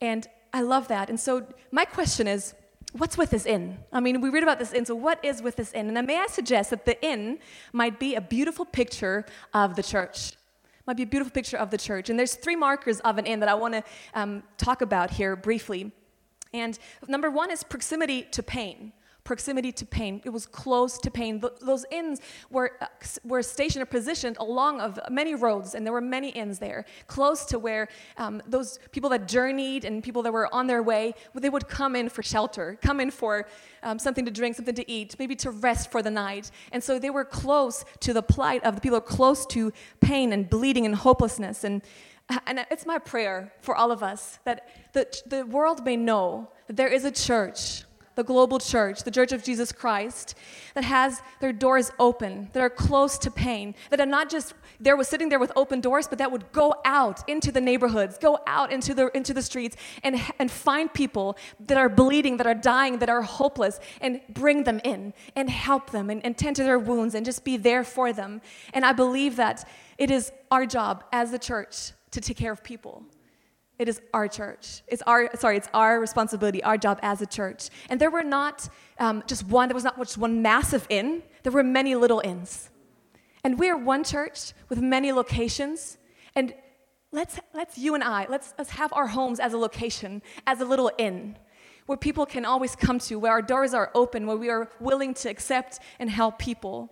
And 0.00 0.26
I 0.56 0.62
love 0.62 0.88
that. 0.88 1.10
And 1.10 1.20
so 1.20 1.46
my 1.70 1.84
question 1.84 2.26
is, 2.26 2.54
what's 2.92 3.18
with 3.18 3.28
this 3.28 3.44
inn? 3.44 3.76
I 3.92 4.00
mean, 4.00 4.22
we 4.22 4.30
read 4.30 4.42
about 4.42 4.58
this 4.58 4.72
inn, 4.72 4.86
so 4.86 4.94
what 4.94 5.22
is 5.22 5.42
with 5.42 5.56
this 5.56 5.74
inn? 5.74 5.94
And 5.94 6.06
may 6.06 6.18
I 6.18 6.28
suggest 6.28 6.70
that 6.70 6.86
the 6.86 6.96
inn 7.04 7.40
might 7.74 8.00
be 8.00 8.14
a 8.14 8.22
beautiful 8.22 8.64
picture 8.64 9.26
of 9.52 9.76
the 9.76 9.82
church. 9.82 10.32
Might 10.86 10.96
be 10.96 11.02
a 11.02 11.06
beautiful 11.06 11.30
picture 11.30 11.58
of 11.58 11.70
the 11.70 11.76
church. 11.76 12.08
And 12.08 12.18
there's 12.18 12.36
three 12.36 12.56
markers 12.56 13.00
of 13.00 13.18
an 13.18 13.26
inn 13.26 13.40
that 13.40 13.50
I 13.50 13.54
want 13.54 13.74
to 13.74 13.82
um, 14.14 14.42
talk 14.56 14.80
about 14.80 15.10
here 15.10 15.36
briefly. 15.36 15.92
And 16.54 16.78
number 17.06 17.30
one 17.30 17.50
is 17.50 17.62
proximity 17.62 18.22
to 18.30 18.42
pain 18.42 18.94
proximity 19.26 19.72
to 19.72 19.84
pain. 19.84 20.22
It 20.24 20.30
was 20.30 20.46
close 20.46 20.96
to 20.98 21.10
pain. 21.10 21.42
those 21.60 21.84
inns 21.90 22.20
were, 22.48 22.72
uh, 22.80 22.86
were 23.24 23.42
stationed 23.42 23.82
or 23.82 23.86
positioned 23.86 24.36
along 24.38 24.80
of 24.80 24.98
many 25.10 25.34
roads, 25.34 25.74
and 25.74 25.84
there 25.84 25.92
were 25.92 26.00
many 26.00 26.30
inns 26.30 26.58
there, 26.58 26.86
close 27.08 27.44
to 27.46 27.58
where 27.58 27.88
um, 28.16 28.40
those 28.46 28.78
people 28.92 29.10
that 29.10 29.28
journeyed 29.28 29.84
and 29.84 30.02
people 30.02 30.22
that 30.22 30.32
were 30.32 30.48
on 30.54 30.66
their 30.66 30.82
way, 30.82 31.14
they 31.34 31.50
would 31.50 31.68
come 31.68 31.96
in 31.96 32.08
for 32.08 32.22
shelter, 32.22 32.78
come 32.80 33.00
in 33.00 33.10
for 33.10 33.46
um, 33.82 33.98
something 33.98 34.24
to 34.24 34.30
drink, 34.30 34.56
something 34.56 34.74
to 34.74 34.90
eat, 34.90 35.16
maybe 35.18 35.36
to 35.36 35.50
rest 35.50 35.90
for 35.90 36.00
the 36.02 36.10
night. 36.10 36.50
And 36.72 36.82
so 36.82 36.98
they 36.98 37.10
were 37.10 37.24
close 37.24 37.84
to 38.00 38.12
the 38.14 38.22
plight 38.22 38.64
of 38.64 38.76
the 38.76 38.80
people, 38.80 39.00
close 39.00 39.44
to 39.46 39.72
pain 40.00 40.32
and 40.32 40.48
bleeding 40.48 40.86
and 40.86 40.94
hopelessness. 40.94 41.64
And 41.64 41.82
and 42.48 42.66
it's 42.72 42.84
my 42.84 42.98
prayer 42.98 43.52
for 43.60 43.76
all 43.76 43.92
of 43.92 44.02
us 44.02 44.40
that 44.44 44.68
the, 44.92 45.06
the 45.26 45.46
world 45.46 45.84
may 45.84 45.96
know 45.96 46.50
that 46.66 46.76
there 46.76 46.88
is 46.88 47.04
a 47.04 47.12
church 47.12 47.84
the 48.16 48.24
global 48.24 48.58
church, 48.58 49.04
the 49.04 49.10
Church 49.10 49.30
of 49.30 49.44
Jesus 49.44 49.70
Christ, 49.72 50.34
that 50.74 50.84
has 50.84 51.22
their 51.40 51.52
doors 51.52 51.92
open, 51.98 52.48
that 52.52 52.60
are 52.60 52.70
close 52.70 53.18
to 53.18 53.30
pain, 53.30 53.74
that 53.90 54.00
are 54.00 54.06
not 54.06 54.30
just 54.30 54.54
there 54.80 54.96
was 54.96 55.06
sitting 55.06 55.28
there 55.28 55.38
with 55.38 55.52
open 55.54 55.80
doors, 55.80 56.08
but 56.08 56.18
that 56.18 56.32
would 56.32 56.50
go 56.50 56.74
out 56.84 57.26
into 57.28 57.52
the 57.52 57.60
neighborhoods, 57.60 58.18
go 58.18 58.38
out 58.46 58.72
into 58.72 58.94
the 58.94 59.08
into 59.16 59.32
the 59.32 59.42
streets 59.42 59.76
and 60.02 60.20
and 60.38 60.50
find 60.50 60.92
people 60.92 61.36
that 61.60 61.76
are 61.76 61.88
bleeding, 61.88 62.38
that 62.38 62.46
are 62.46 62.54
dying, 62.54 62.98
that 62.98 63.10
are 63.10 63.22
hopeless, 63.22 63.78
and 64.00 64.20
bring 64.30 64.64
them 64.64 64.80
in 64.82 65.12
and 65.36 65.50
help 65.50 65.90
them 65.90 66.10
and, 66.10 66.24
and 66.24 66.36
tend 66.38 66.56
to 66.56 66.64
their 66.64 66.78
wounds 66.78 67.14
and 67.14 67.24
just 67.24 67.44
be 67.44 67.56
there 67.56 67.84
for 67.84 68.12
them. 68.12 68.40
And 68.72 68.84
I 68.84 68.92
believe 68.92 69.36
that 69.36 69.68
it 69.98 70.10
is 70.10 70.32
our 70.50 70.64
job 70.66 71.04
as 71.12 71.30
the 71.30 71.38
church 71.38 71.92
to 72.12 72.20
take 72.20 72.38
care 72.38 72.52
of 72.52 72.64
people. 72.64 73.04
It 73.78 73.88
is 73.88 74.00
our 74.14 74.26
church. 74.26 74.82
It's 74.86 75.02
our, 75.02 75.28
sorry, 75.36 75.58
it's 75.58 75.68
our 75.74 76.00
responsibility, 76.00 76.62
our 76.62 76.78
job 76.78 76.98
as 77.02 77.20
a 77.20 77.26
church. 77.26 77.68
And 77.90 78.00
there 78.00 78.10
were 78.10 78.24
not 78.24 78.68
um, 78.98 79.22
just 79.26 79.46
one, 79.46 79.68
there 79.68 79.74
was 79.74 79.84
not 79.84 79.98
just 79.98 80.16
one 80.16 80.40
massive 80.40 80.86
inn, 80.88 81.22
there 81.42 81.52
were 81.52 81.62
many 81.62 81.94
little 81.94 82.22
inns. 82.24 82.70
And 83.44 83.58
we 83.58 83.68
are 83.68 83.76
one 83.76 84.02
church 84.02 84.54
with 84.68 84.80
many 84.80 85.12
locations. 85.12 85.98
And 86.34 86.54
let's, 87.12 87.38
let's 87.52 87.76
you 87.76 87.94
and 87.94 88.02
I, 88.02 88.26
let's, 88.30 88.54
let's 88.56 88.70
have 88.70 88.92
our 88.94 89.08
homes 89.08 89.38
as 89.40 89.52
a 89.52 89.58
location, 89.58 90.22
as 90.46 90.60
a 90.60 90.64
little 90.64 90.90
inn, 90.96 91.36
where 91.84 91.98
people 91.98 92.24
can 92.24 92.46
always 92.46 92.74
come 92.74 92.98
to, 93.00 93.18
where 93.18 93.32
our 93.32 93.42
doors 93.42 93.74
are 93.74 93.90
open, 93.94 94.26
where 94.26 94.38
we 94.38 94.48
are 94.48 94.70
willing 94.80 95.12
to 95.14 95.28
accept 95.28 95.80
and 95.98 96.08
help 96.08 96.38
people. 96.38 96.90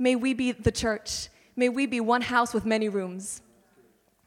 May 0.00 0.16
we 0.16 0.34
be 0.34 0.50
the 0.50 0.72
church. 0.72 1.28
May 1.54 1.68
we 1.68 1.86
be 1.86 2.00
one 2.00 2.22
house 2.22 2.52
with 2.52 2.66
many 2.66 2.88
rooms 2.88 3.40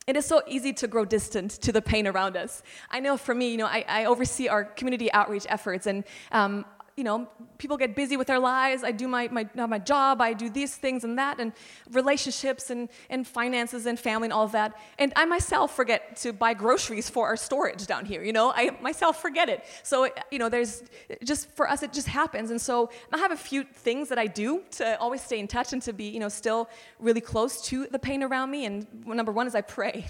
it 0.08 0.16
is 0.16 0.26
so 0.26 0.42
easy 0.48 0.74
to 0.74 0.88
grow 0.88 1.06
distant 1.06 1.52
to 1.52 1.72
the 1.72 1.82
pain 1.82 2.08
around 2.08 2.36
us. 2.36 2.62
I 2.90 3.00
know 3.00 3.18
for 3.18 3.34
me, 3.34 3.52
you 3.52 3.58
know, 3.58 3.68
I, 3.68 3.86
I 3.88 4.06
oversee 4.06 4.48
our 4.48 4.64
community 4.64 5.12
outreach 5.14 5.46
efforts, 5.50 5.88
and 5.88 6.04
um, 6.32 6.66
you 6.96 7.04
know, 7.04 7.28
people 7.58 7.76
get 7.76 7.96
busy 7.96 8.18
with 8.18 8.28
their 8.28 8.40
lives. 8.40 8.84
I 8.84 8.92
do 8.92 9.08
my, 9.08 9.28
my, 9.30 9.48
my 9.66 9.80
job, 9.80 10.22
I 10.22 10.34
do 10.34 10.50
these 10.50 10.76
things 10.76 11.04
and 11.04 11.18
that, 11.18 11.40
and 11.40 11.52
relationships 11.92 12.70
and, 12.70 12.88
and 13.10 13.28
finances 13.28 13.88
and 13.88 14.00
family 14.00 14.28
and 14.28 14.34
all 14.34 14.44
of 14.44 14.52
that. 14.52 14.80
And 15.00 15.12
I 15.16 15.26
myself 15.26 15.76
forget 15.76 16.18
to 16.18 16.34
buy 16.34 16.54
groceries 16.54 17.10
for 17.10 17.26
our 17.28 17.38
storage 17.38 17.88
down 17.88 18.06
here, 18.06 18.24
you 18.24 18.34
know, 18.34 18.52
I 18.56 18.78
myself 18.82 19.22
forget 19.22 19.50
it. 19.50 19.64
So, 19.82 20.08
you 20.30 20.38
know, 20.38 20.50
there's 20.50 20.84
just 21.24 21.50
for 21.52 21.70
us, 21.70 21.82
it 21.82 21.94
just 21.94 22.08
happens. 22.08 22.52
And 22.52 22.62
so 22.62 22.92
I 23.12 23.18
have 23.18 23.32
a 23.32 23.38
few 23.38 23.64
things 23.64 24.10
that 24.10 24.20
I 24.20 24.28
do 24.28 24.62
to 24.72 25.00
always 25.00 25.22
stay 25.22 25.40
in 25.40 25.48
touch 25.48 25.74
and 25.74 25.82
to 25.84 25.94
be, 25.94 26.06
you 26.06 26.20
know, 26.20 26.30
still 26.30 26.70
really 27.00 27.22
close 27.22 27.62
to 27.70 27.88
the 27.88 28.00
pain 28.00 28.22
around 28.22 28.52
me. 28.52 28.66
And 28.66 28.86
number 29.06 29.32
one 29.32 29.48
is 29.48 29.56
I 29.56 29.62
pray. 29.62 30.06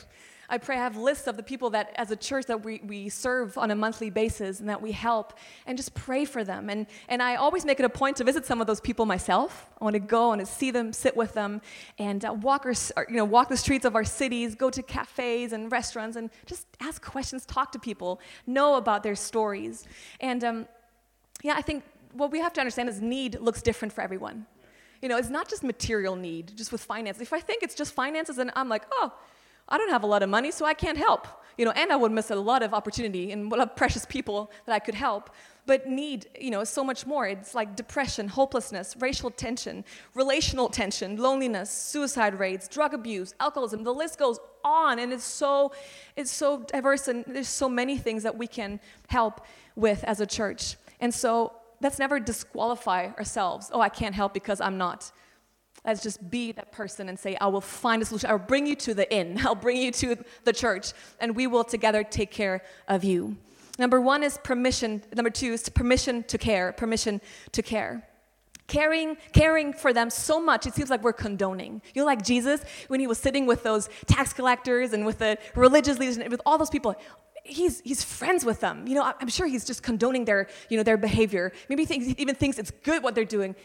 I 0.53 0.59
pray 0.59 0.75
I 0.75 0.83
have 0.83 0.97
lists 0.97 1.25
of 1.25 1.35
the 1.35 1.41
people 1.41 1.71
that, 1.71 1.91
as 1.95 2.11
a 2.11 2.15
church, 2.15 2.45
that 2.45 2.63
we, 2.63 2.79
we 2.85 3.09
serve 3.09 3.57
on 3.57 3.71
a 3.71 3.75
monthly 3.75 4.11
basis 4.11 4.59
and 4.59 4.69
that 4.69 4.83
we 4.83 4.91
help 4.91 5.33
and 5.65 5.75
just 5.75 5.95
pray 5.95 6.25
for 6.25 6.43
them. 6.43 6.69
And, 6.69 6.85
and 7.09 7.23
I 7.23 7.37
always 7.37 7.65
make 7.65 7.79
it 7.79 7.85
a 7.85 7.89
point 7.89 8.17
to 8.17 8.23
visit 8.23 8.45
some 8.45 8.61
of 8.61 8.67
those 8.67 8.79
people 8.79 9.07
myself. 9.07 9.65
I 9.81 9.83
want 9.83 9.95
to 9.95 9.99
go 9.99 10.31
and 10.31 10.47
see 10.47 10.69
them, 10.69 10.93
sit 10.93 11.17
with 11.17 11.33
them, 11.33 11.59
and 11.97 12.23
uh, 12.23 12.33
walk, 12.33 12.67
our, 12.67 13.07
you 13.09 13.15
know, 13.15 13.25
walk 13.25 13.49
the 13.49 13.57
streets 13.57 13.83
of 13.83 13.95
our 13.95 14.03
cities, 14.03 14.53
go 14.53 14.69
to 14.69 14.83
cafes 14.83 15.53
and 15.53 15.71
restaurants, 15.71 16.17
and 16.17 16.29
just 16.45 16.67
ask 16.79 17.03
questions, 17.03 17.47
talk 17.47 17.71
to 17.71 17.79
people, 17.79 18.21
know 18.45 18.75
about 18.75 19.01
their 19.01 19.15
stories. 19.15 19.87
And 20.19 20.43
um, 20.43 20.67
yeah, 21.41 21.55
I 21.57 21.63
think 21.63 21.83
what 22.11 22.31
we 22.31 22.39
have 22.41 22.53
to 22.53 22.61
understand 22.61 22.89
is 22.89 23.01
need 23.01 23.39
looks 23.39 23.63
different 23.63 23.91
for 23.91 24.01
everyone. 24.01 24.45
You 25.01 25.09
know, 25.09 25.17
it's 25.17 25.31
not 25.31 25.49
just 25.49 25.63
material 25.63 26.15
need, 26.15 26.55
just 26.55 26.71
with 26.71 26.83
finance. 26.83 27.19
If 27.19 27.33
I 27.33 27.39
think 27.39 27.63
it's 27.63 27.73
just 27.73 27.95
finances, 27.95 28.35
then 28.35 28.51
I'm 28.55 28.69
like, 28.69 28.83
oh, 28.91 29.13
I 29.69 29.77
don't 29.77 29.89
have 29.89 30.03
a 30.03 30.07
lot 30.07 30.23
of 30.23 30.29
money, 30.29 30.51
so 30.51 30.65
I 30.65 30.73
can't 30.73 30.97
help. 30.97 31.27
You 31.57 31.65
know, 31.65 31.71
and 31.71 31.91
I 31.91 31.95
would 31.95 32.11
miss 32.11 32.31
a 32.31 32.35
lot 32.35 32.63
of 32.63 32.73
opportunity 32.73 33.31
and 33.31 33.51
a 33.51 33.55
lot 33.55 33.59
of 33.59 33.75
precious 33.75 34.05
people 34.05 34.51
that 34.65 34.73
I 34.73 34.79
could 34.79 34.95
help. 34.95 35.29
But 35.65 35.87
need, 35.87 36.27
you 36.39 36.49
know, 36.49 36.63
so 36.63 36.83
much 36.83 37.05
more. 37.05 37.27
It's 37.27 37.53
like 37.53 37.75
depression, 37.75 38.27
hopelessness, 38.27 38.95
racial 38.99 39.29
tension, 39.29 39.85
relational 40.13 40.67
tension, 40.67 41.15
loneliness, 41.15 41.69
suicide 41.69 42.37
rates, 42.37 42.67
drug 42.67 42.93
abuse, 42.93 43.33
alcoholism. 43.39 43.83
The 43.83 43.93
list 43.93 44.17
goes 44.19 44.39
on, 44.65 44.99
and 44.99 45.13
it's 45.13 45.23
so, 45.23 45.71
it's 46.15 46.31
so 46.31 46.63
diverse, 46.63 47.07
and 47.07 47.23
there's 47.27 47.47
so 47.47 47.69
many 47.69 47.97
things 47.97 48.23
that 48.23 48.37
we 48.37 48.47
can 48.47 48.79
help 49.07 49.45
with 49.75 50.03
as 50.03 50.19
a 50.19 50.25
church. 50.25 50.75
And 50.99 51.13
so 51.13 51.53
let's 51.81 51.99
never 51.99 52.19
disqualify 52.19 53.11
ourselves. 53.17 53.69
Oh, 53.71 53.79
I 53.79 53.89
can't 53.89 54.15
help 54.15 54.33
because 54.33 54.59
I'm 54.59 54.77
not. 54.77 55.11
Let's 55.85 56.01
just 56.01 56.29
be 56.29 56.53
that 56.53 56.71
person 56.71 57.09
and 57.09 57.19
say, 57.19 57.35
I 57.41 57.47
will 57.47 57.61
find 57.61 58.01
a 58.01 58.05
solution. 58.05 58.29
I'll 58.29 58.37
bring 58.37 58.65
you 58.65 58.75
to 58.77 58.93
the 58.93 59.11
inn. 59.13 59.39
I'll 59.43 59.55
bring 59.55 59.77
you 59.77 59.91
to 59.91 60.15
the 60.45 60.53
church, 60.53 60.93
and 61.19 61.35
we 61.35 61.47
will 61.47 61.63
together 61.63 62.03
take 62.03 62.31
care 62.31 62.63
of 62.87 63.03
you. 63.03 63.37
Number 63.79 63.99
one 63.99 64.23
is 64.23 64.37
permission. 64.43 65.03
Number 65.15 65.29
two 65.31 65.53
is 65.53 65.67
permission 65.69 66.23
to 66.23 66.37
care. 66.37 66.71
Permission 66.73 67.21
to 67.51 67.61
care. 67.61 68.07
Caring, 68.67 69.17
caring 69.33 69.73
for 69.73 69.91
them 69.91 70.09
so 70.09 70.39
much, 70.39 70.65
it 70.65 70.73
seems 70.73 70.89
like 70.89 71.03
we're 71.03 71.11
condoning. 71.11 71.81
You 71.93 72.01
know, 72.01 72.05
like 72.05 72.23
Jesus, 72.23 72.63
when 72.87 72.99
he 72.99 73.07
was 73.07 73.17
sitting 73.17 73.45
with 73.45 73.63
those 73.63 73.89
tax 74.05 74.31
collectors 74.31 74.93
and 74.93 75.05
with 75.05 75.19
the 75.19 75.37
religious 75.53 75.99
leaders 75.99 76.17
and 76.17 76.31
with 76.31 76.41
all 76.45 76.57
those 76.57 76.69
people, 76.69 76.95
he's, 77.43 77.81
he's 77.81 78.03
friends 78.03 78.45
with 78.45 78.61
them. 78.61 78.87
You 78.87 78.95
know, 78.95 79.13
I'm 79.19 79.27
sure 79.27 79.47
he's 79.47 79.65
just 79.65 79.83
condoning 79.83 80.23
their, 80.23 80.47
you 80.69 80.77
know, 80.77 80.83
their 80.83 80.97
behavior. 80.97 81.51
Maybe 81.67 81.83
he 81.83 82.15
even 82.17 82.35
thinks 82.35 82.57
it's 82.57 82.71
good 82.71 83.03
what 83.03 83.15
they're 83.15 83.25
doing. 83.25 83.55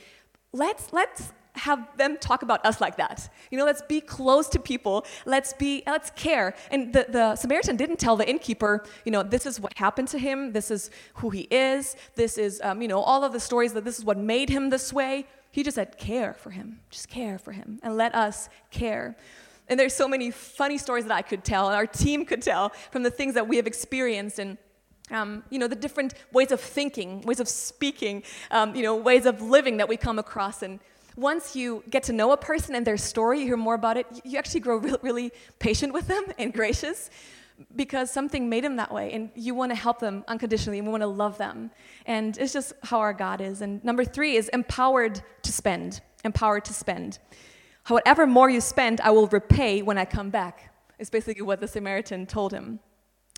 Let's, 0.53 0.93
let's 0.93 1.33
have 1.59 1.97
them 1.97 2.17
talk 2.17 2.43
about 2.43 2.65
us 2.65 2.81
like 2.81 2.97
that. 2.97 3.29
You 3.51 3.59
know, 3.59 3.65
let's 3.65 3.83
be 3.83 4.01
close 4.01 4.49
to 4.49 4.59
people. 4.59 5.05
Let's 5.27 5.53
be, 5.53 5.83
let's 5.87 6.11
care. 6.11 6.55
And 6.71 6.93
the, 6.93 7.07
the 7.09 7.37
Samaritan 7.37 7.77
didn't 7.77 7.99
tell 7.99 8.17
the 8.17 8.29
innkeeper, 8.29 8.85
you 9.05 9.13
know, 9.13 9.23
this 9.23 9.47
is 9.47 9.61
what 9.61 9.77
happened 9.77 10.09
to 10.09 10.19
him. 10.19 10.53
This 10.53 10.71
is 10.71 10.91
who 11.15 11.31
he 11.31 11.43
is. 11.51 11.97
This 12.15 12.39
is, 12.39 12.61
um, 12.63 12.81
you 12.83 12.89
know, 12.89 13.01
all 13.01 13.25
of 13.25 13.33
the 13.33 13.41
stories 13.41 13.73
that 13.75 13.85
this 13.85 13.99
is 13.99 14.05
what 14.05 14.19
made 14.19 14.49
him 14.49 14.71
this 14.71 14.93
way. 14.93 15.27
He 15.51 15.63
just 15.63 15.77
said, 15.77 15.99
care 15.99 16.35
for 16.35 16.51
him. 16.51 16.81
Just 16.91 17.09
care 17.09 17.39
for 17.39 17.53
him. 17.53 17.81
And 17.83 17.97
let 17.97 18.15
us 18.15 18.49
care. 18.71 19.17
And 19.69 19.79
there's 19.79 19.95
so 19.95 20.09
many 20.09 20.31
funny 20.31 20.79
stories 20.79 21.05
that 21.05 21.15
I 21.15 21.23
could 21.23 21.45
tell, 21.45 21.67
and 21.69 21.77
our 21.77 21.87
team 21.87 22.25
could 22.25 22.43
tell 22.43 22.71
from 22.91 23.03
the 23.03 23.11
things 23.11 23.35
that 23.35 23.47
we 23.49 23.57
have 23.57 23.67
experienced. 23.67 24.39
And 24.39 24.57
um, 25.11 25.43
you 25.51 25.59
know, 25.59 25.69
the 25.69 25.77
different 25.77 26.15
ways 26.33 26.53
of 26.53 26.61
thinking, 26.61 27.23
ways 27.23 27.41
of 27.41 27.49
speaking, 27.49 28.23
um, 28.51 28.75
you 28.75 28.83
know, 28.83 28.97
ways 28.97 29.27
of 29.27 29.41
living 29.41 29.79
that 29.79 29.89
we 29.89 29.97
come 29.97 30.19
across. 30.19 30.63
And 30.63 30.81
once 31.19 31.57
you 31.57 31.83
get 31.91 32.05
to 32.05 32.13
know 32.13 32.31
a 32.31 32.37
person 32.37 32.77
and 32.77 32.87
their 32.87 32.97
story, 32.97 33.41
you 33.41 33.47
hear 33.47 33.57
more 33.57 33.75
about 33.75 33.97
it, 33.97 34.07
you 34.25 34.39
actually 34.39 34.61
grow 34.61 34.77
really, 34.77 34.99
really 35.03 35.33
patient 35.59 35.93
with 35.93 36.07
them 36.07 36.25
and 36.39 36.53
gracious 36.55 37.11
because 37.75 38.09
something 38.09 38.49
made 38.49 38.63
them 38.63 38.77
that 38.77 38.93
way 38.93 39.13
and 39.13 39.31
you 39.35 39.53
want 39.53 39.73
to 39.73 39.75
help 39.75 39.99
them 39.99 40.25
unconditionally 40.29 40.79
and 40.79 40.87
we 40.87 40.93
want 40.93 41.03
to 41.03 41.09
love 41.09 41.37
them. 41.37 41.73
And 42.07 42.39
it's 42.39 42.53
just 42.53 42.73
how 42.85 43.01
our 43.01 43.13
God 43.13 43.41
is. 43.41 43.63
And 43.63 43.83
number 43.83 44.05
three 44.05 44.37
is 44.37 44.49
empowered 44.51 45.21
to 45.43 45.53
spend. 45.53 46.01
Empowered 46.25 46.65
to 46.67 46.73
spend. 46.73 47.19
However 47.83 48.25
more 48.25 48.49
you 48.49 48.61
spend, 48.61 49.01
I 49.01 49.11
will 49.11 49.27
repay 49.27 49.83
when 49.83 49.99
I 49.99 50.05
come 50.05 50.31
back, 50.31 50.73
It's 51.01 51.11
basically 51.11 51.43
what 51.43 51.61
the 51.61 51.67
Samaritan 51.67 52.27
told 52.27 52.53
him. 52.53 52.79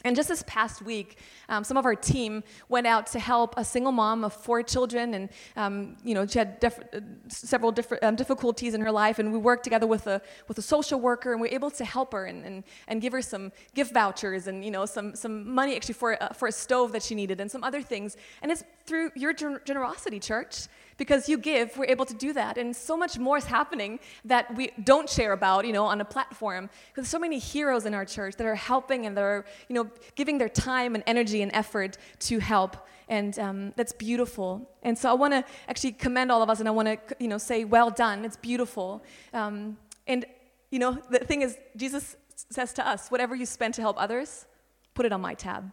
And 0.05 0.17
just 0.17 0.29
this 0.29 0.43
past 0.47 0.83
week, 0.83 1.19
um, 1.49 1.65
some 1.65 1.77
of 1.77 1.85
our 1.85 1.95
team 1.95 2.43
went 2.69 2.87
out 2.87 3.07
to 3.09 3.19
help 3.19 3.55
a 3.57 3.65
single 3.65 3.93
mom 3.93 4.25
of 4.25 4.33
four 4.33 4.63
children, 4.63 5.15
and 5.15 5.29
um, 5.57 5.97
you 6.03 6.15
know 6.15 6.27
she 6.27 6.39
had 6.39 6.59
def- 6.61 6.81
uh, 6.93 7.01
several 7.29 7.73
different 7.73 8.03
um, 8.03 8.17
difficulties 8.17 8.75
in 8.75 8.81
her 8.81 8.93
life. 8.93 9.19
And 9.19 9.33
we 9.33 9.39
worked 9.39 9.65
together 9.65 9.87
with 9.87 10.07
a 10.07 10.23
with 10.49 10.59
a 10.59 10.63
social 10.63 11.01
worker, 11.01 11.33
and 11.33 11.41
we 11.41 11.49
were 11.49 11.55
able 11.55 11.71
to 11.71 11.85
help 11.85 12.13
her 12.13 12.25
and, 12.25 12.45
and, 12.45 12.65
and 12.89 13.01
give 13.01 13.13
her 13.13 13.23
some 13.23 13.53
gift 13.75 13.93
vouchers 13.93 14.47
and 14.47 14.65
you 14.65 14.71
know 14.71 14.87
some 14.87 15.15
some 15.15 15.53
money 15.53 15.77
actually 15.77 15.95
for 15.95 16.23
uh, 16.23 16.29
for 16.29 16.49
a 16.49 16.53
stove 16.53 16.93
that 16.93 17.03
she 17.03 17.15
needed 17.15 17.41
and 17.41 17.51
some 17.51 17.63
other 17.63 17.83
things. 17.83 18.17
And 18.43 18.51
it's 18.51 18.65
through 18.87 19.11
your 19.15 19.33
generosity, 19.33 20.19
church 20.19 20.67
because 21.01 21.31
you 21.31 21.39
give, 21.39 21.79
we're 21.79 21.87
able 21.87 22.05
to 22.05 22.13
do 22.13 22.35
that. 22.35 22.59
And 22.59 22.77
so 22.77 22.95
much 22.95 23.19
more 23.19 23.39
is 23.39 23.47
happening 23.47 24.01
that 24.27 24.55
we 24.55 24.71
don't 24.85 25.09
share 25.09 25.33
about, 25.33 25.67
you 25.67 25.73
know, 25.73 25.87
on 25.87 26.03
a 26.03 26.05
platform. 26.05 26.69
Because 26.89 27.09
so 27.09 27.19
many 27.19 27.39
heroes 27.39 27.87
in 27.87 27.95
our 27.95 28.05
church 28.05 28.37
that 28.37 28.47
are 28.47 28.55
helping 28.55 29.07
and 29.07 29.17
they're, 29.17 29.47
you 29.71 29.75
know, 29.77 29.89
giving 30.15 30.37
their 30.37 30.51
time 30.51 30.95
and 30.95 31.03
energy 31.07 31.41
and 31.41 31.51
effort 31.55 31.97
to 32.29 32.39
help. 32.39 32.87
And 33.09 33.39
um, 33.39 33.73
that's 33.77 33.95
beautiful. 33.95 34.71
And 34.83 34.97
so 34.99 35.09
I 35.09 35.15
want 35.15 35.33
to 35.33 35.43
actually 35.69 35.93
commend 35.93 36.31
all 36.31 36.43
of 36.43 36.51
us 36.51 36.61
and 36.61 36.69
I 36.69 36.73
want 36.73 36.89
to, 36.89 36.99
you 37.19 37.29
know, 37.29 37.39
say, 37.39 37.65
well 37.65 37.89
done. 37.89 38.27
It's 38.27 38.37
beautiful. 38.37 39.03
Um, 39.33 39.79
and, 40.07 40.27
you 40.71 40.79
know, 40.79 40.99
the 41.09 41.21
thing 41.21 41.41
is, 41.41 41.57
Jesus 41.77 42.15
says 42.51 42.75
to 42.75 42.87
us, 42.87 43.09
whatever 43.09 43.35
you 43.35 43.47
spend 43.47 43.73
to 43.75 43.81
help 43.81 43.97
others, 43.99 44.45
put 44.93 45.07
it 45.07 45.13
on 45.13 45.23
my 45.23 45.33
tab. 45.33 45.73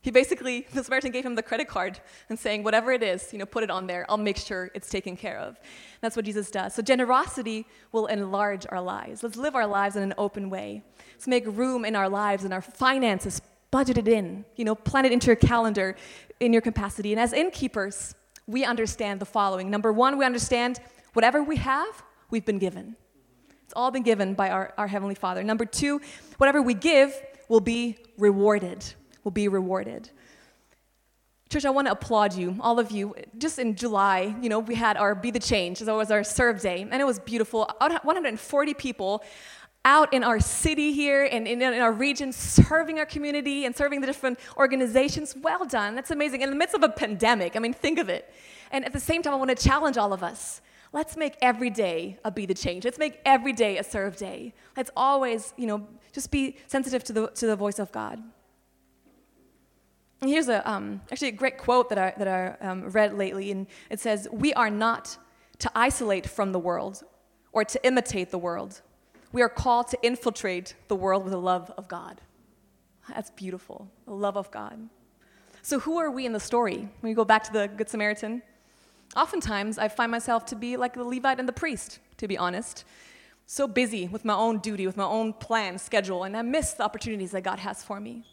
He 0.00 0.10
basically, 0.12 0.66
the 0.72 0.84
Samaritan 0.84 1.10
gave 1.10 1.26
him 1.26 1.34
the 1.34 1.42
credit 1.42 1.66
card 1.66 2.00
and 2.28 2.38
saying, 2.38 2.62
whatever 2.62 2.92
it 2.92 3.02
is, 3.02 3.32
you 3.32 3.38
know, 3.38 3.46
put 3.46 3.64
it 3.64 3.70
on 3.70 3.86
there. 3.86 4.06
I'll 4.08 4.16
make 4.16 4.36
sure 4.36 4.70
it's 4.74 4.88
taken 4.88 5.16
care 5.16 5.38
of. 5.38 5.58
That's 6.00 6.14
what 6.14 6.24
Jesus 6.24 6.50
does. 6.50 6.74
So 6.74 6.82
generosity 6.82 7.66
will 7.90 8.06
enlarge 8.06 8.64
our 8.68 8.80
lives. 8.80 9.22
Let's 9.22 9.36
live 9.36 9.56
our 9.56 9.66
lives 9.66 9.96
in 9.96 10.04
an 10.04 10.14
open 10.16 10.50
way. 10.50 10.82
Let's 11.12 11.26
make 11.26 11.44
room 11.46 11.84
in 11.84 11.96
our 11.96 12.08
lives 12.08 12.44
and 12.44 12.54
our 12.54 12.62
finances, 12.62 13.42
budget 13.72 13.98
it 13.98 14.06
in, 14.06 14.44
you 14.54 14.64
know, 14.64 14.76
plan 14.76 15.04
it 15.04 15.12
into 15.12 15.26
your 15.26 15.36
calendar 15.36 15.96
in 16.38 16.52
your 16.52 16.62
capacity. 16.62 17.12
And 17.12 17.20
as 17.20 17.32
innkeepers, 17.32 18.14
we 18.46 18.64
understand 18.64 19.20
the 19.20 19.26
following. 19.26 19.68
Number 19.68 19.92
one, 19.92 20.16
we 20.16 20.24
understand 20.24 20.78
whatever 21.12 21.42
we 21.42 21.56
have, 21.56 22.04
we've 22.30 22.44
been 22.46 22.60
given. 22.60 22.94
It's 23.64 23.74
all 23.74 23.90
been 23.90 24.04
given 24.04 24.34
by 24.34 24.50
our, 24.50 24.72
our 24.78 24.86
Heavenly 24.86 25.16
Father. 25.16 25.42
Number 25.42 25.66
two, 25.66 26.00
whatever 26.38 26.62
we 26.62 26.72
give 26.72 27.20
will 27.48 27.60
be 27.60 27.98
rewarded 28.16 28.84
will 29.28 29.32
be 29.32 29.46
rewarded. 29.46 30.08
Church, 31.50 31.66
I 31.66 31.70
want 31.70 31.86
to 31.86 31.92
applaud 31.92 32.32
you, 32.32 32.56
all 32.60 32.78
of 32.78 32.90
you. 32.90 33.14
Just 33.36 33.58
in 33.58 33.74
July, 33.74 34.34
you 34.40 34.48
know, 34.48 34.58
we 34.58 34.74
had 34.74 34.96
our 34.96 35.14
Be 35.14 35.30
the 35.30 35.38
Change. 35.38 35.80
That 35.80 35.94
was 35.94 36.10
our 36.10 36.24
serve 36.24 36.62
day, 36.62 36.80
and 36.90 36.94
it 36.94 37.04
was 37.04 37.18
beautiful. 37.18 37.68
140 37.78 38.74
people 38.74 39.22
out 39.84 40.14
in 40.14 40.24
our 40.24 40.40
city 40.40 40.92
here 40.92 41.28
and 41.30 41.46
in, 41.46 41.62
our 41.62 41.92
region 41.92 42.32
serving 42.32 42.98
our 42.98 43.04
community 43.04 43.66
and 43.66 43.76
serving 43.76 44.00
the 44.00 44.06
different 44.06 44.38
organizations. 44.56 45.36
Well 45.36 45.66
done. 45.66 45.94
That's 45.94 46.10
amazing. 46.10 46.40
In 46.40 46.48
the 46.48 46.56
midst 46.56 46.74
of 46.74 46.82
a 46.82 46.88
pandemic, 46.88 47.54
I 47.54 47.58
mean, 47.58 47.74
think 47.74 47.98
of 47.98 48.08
it. 48.08 48.32
And 48.72 48.82
at 48.86 48.94
the 48.94 49.00
same 49.00 49.22
time, 49.22 49.34
I 49.34 49.36
want 49.36 49.50
to 49.50 49.62
challenge 49.68 49.98
all 49.98 50.14
of 50.14 50.22
us. 50.22 50.62
Let's 50.94 51.18
make 51.18 51.34
every 51.42 51.68
day 51.68 52.18
a 52.24 52.30
be 52.30 52.46
the 52.46 52.54
change. 52.54 52.86
Let's 52.86 52.98
make 52.98 53.20
every 53.26 53.52
day 53.52 53.76
a 53.76 53.84
serve 53.84 54.16
day. 54.16 54.54
Let's 54.74 54.90
always, 54.96 55.52
you 55.58 55.66
know, 55.66 55.86
just 56.12 56.30
be 56.30 56.56
sensitive 56.66 57.04
to 57.04 57.12
the, 57.12 57.26
to 57.28 57.46
the 57.46 57.56
voice 57.56 57.78
of 57.78 57.92
God. 57.92 58.22
Here's 60.20 60.48
a, 60.48 60.68
um, 60.68 61.00
actually 61.12 61.28
a 61.28 61.32
great 61.32 61.58
quote 61.58 61.88
that 61.90 61.98
I, 61.98 62.12
that 62.18 62.28
I 62.28 62.66
um, 62.66 62.90
read 62.90 63.14
lately, 63.14 63.52
and 63.52 63.66
it 63.88 64.00
says, 64.00 64.26
We 64.32 64.52
are 64.54 64.70
not 64.70 65.16
to 65.60 65.70
isolate 65.74 66.26
from 66.26 66.52
the 66.52 66.58
world 66.58 67.02
or 67.52 67.64
to 67.64 67.86
imitate 67.86 68.30
the 68.30 68.38
world. 68.38 68.82
We 69.32 69.42
are 69.42 69.48
called 69.48 69.88
to 69.88 69.98
infiltrate 70.02 70.74
the 70.88 70.96
world 70.96 71.22
with 71.22 71.32
the 71.32 71.40
love 71.40 71.72
of 71.76 71.86
God. 71.86 72.20
That's 73.08 73.30
beautiful, 73.30 73.88
the 74.06 74.14
love 74.14 74.36
of 74.36 74.50
God. 74.50 74.88
So, 75.62 75.78
who 75.78 75.98
are 75.98 76.10
we 76.10 76.26
in 76.26 76.32
the 76.32 76.40
story? 76.40 76.76
When 76.76 77.10
we 77.10 77.14
go 77.14 77.24
back 77.24 77.44
to 77.44 77.52
the 77.52 77.68
Good 77.68 77.88
Samaritan, 77.88 78.42
oftentimes 79.16 79.78
I 79.78 79.88
find 79.88 80.10
myself 80.10 80.46
to 80.46 80.56
be 80.56 80.76
like 80.76 80.94
the 80.94 81.04
Levite 81.04 81.38
and 81.38 81.48
the 81.48 81.52
priest, 81.52 82.00
to 82.16 82.26
be 82.26 82.36
honest. 82.36 82.84
So 83.46 83.66
busy 83.66 84.08
with 84.08 84.26
my 84.26 84.34
own 84.34 84.58
duty, 84.58 84.86
with 84.86 84.98
my 84.98 85.06
own 85.06 85.32
plan, 85.32 85.78
schedule, 85.78 86.24
and 86.24 86.36
I 86.36 86.42
miss 86.42 86.74
the 86.74 86.82
opportunities 86.82 87.30
that 87.30 87.44
God 87.44 87.58
has 87.60 87.82
for 87.82 87.98
me. 87.98 88.24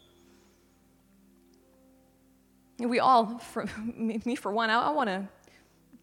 We 2.78 2.98
all, 2.98 3.38
for 3.38 3.66
me 3.96 4.36
for 4.36 4.52
one, 4.52 4.70
I, 4.70 4.88
I 4.88 4.90
want 4.90 5.08
to, 5.08 5.26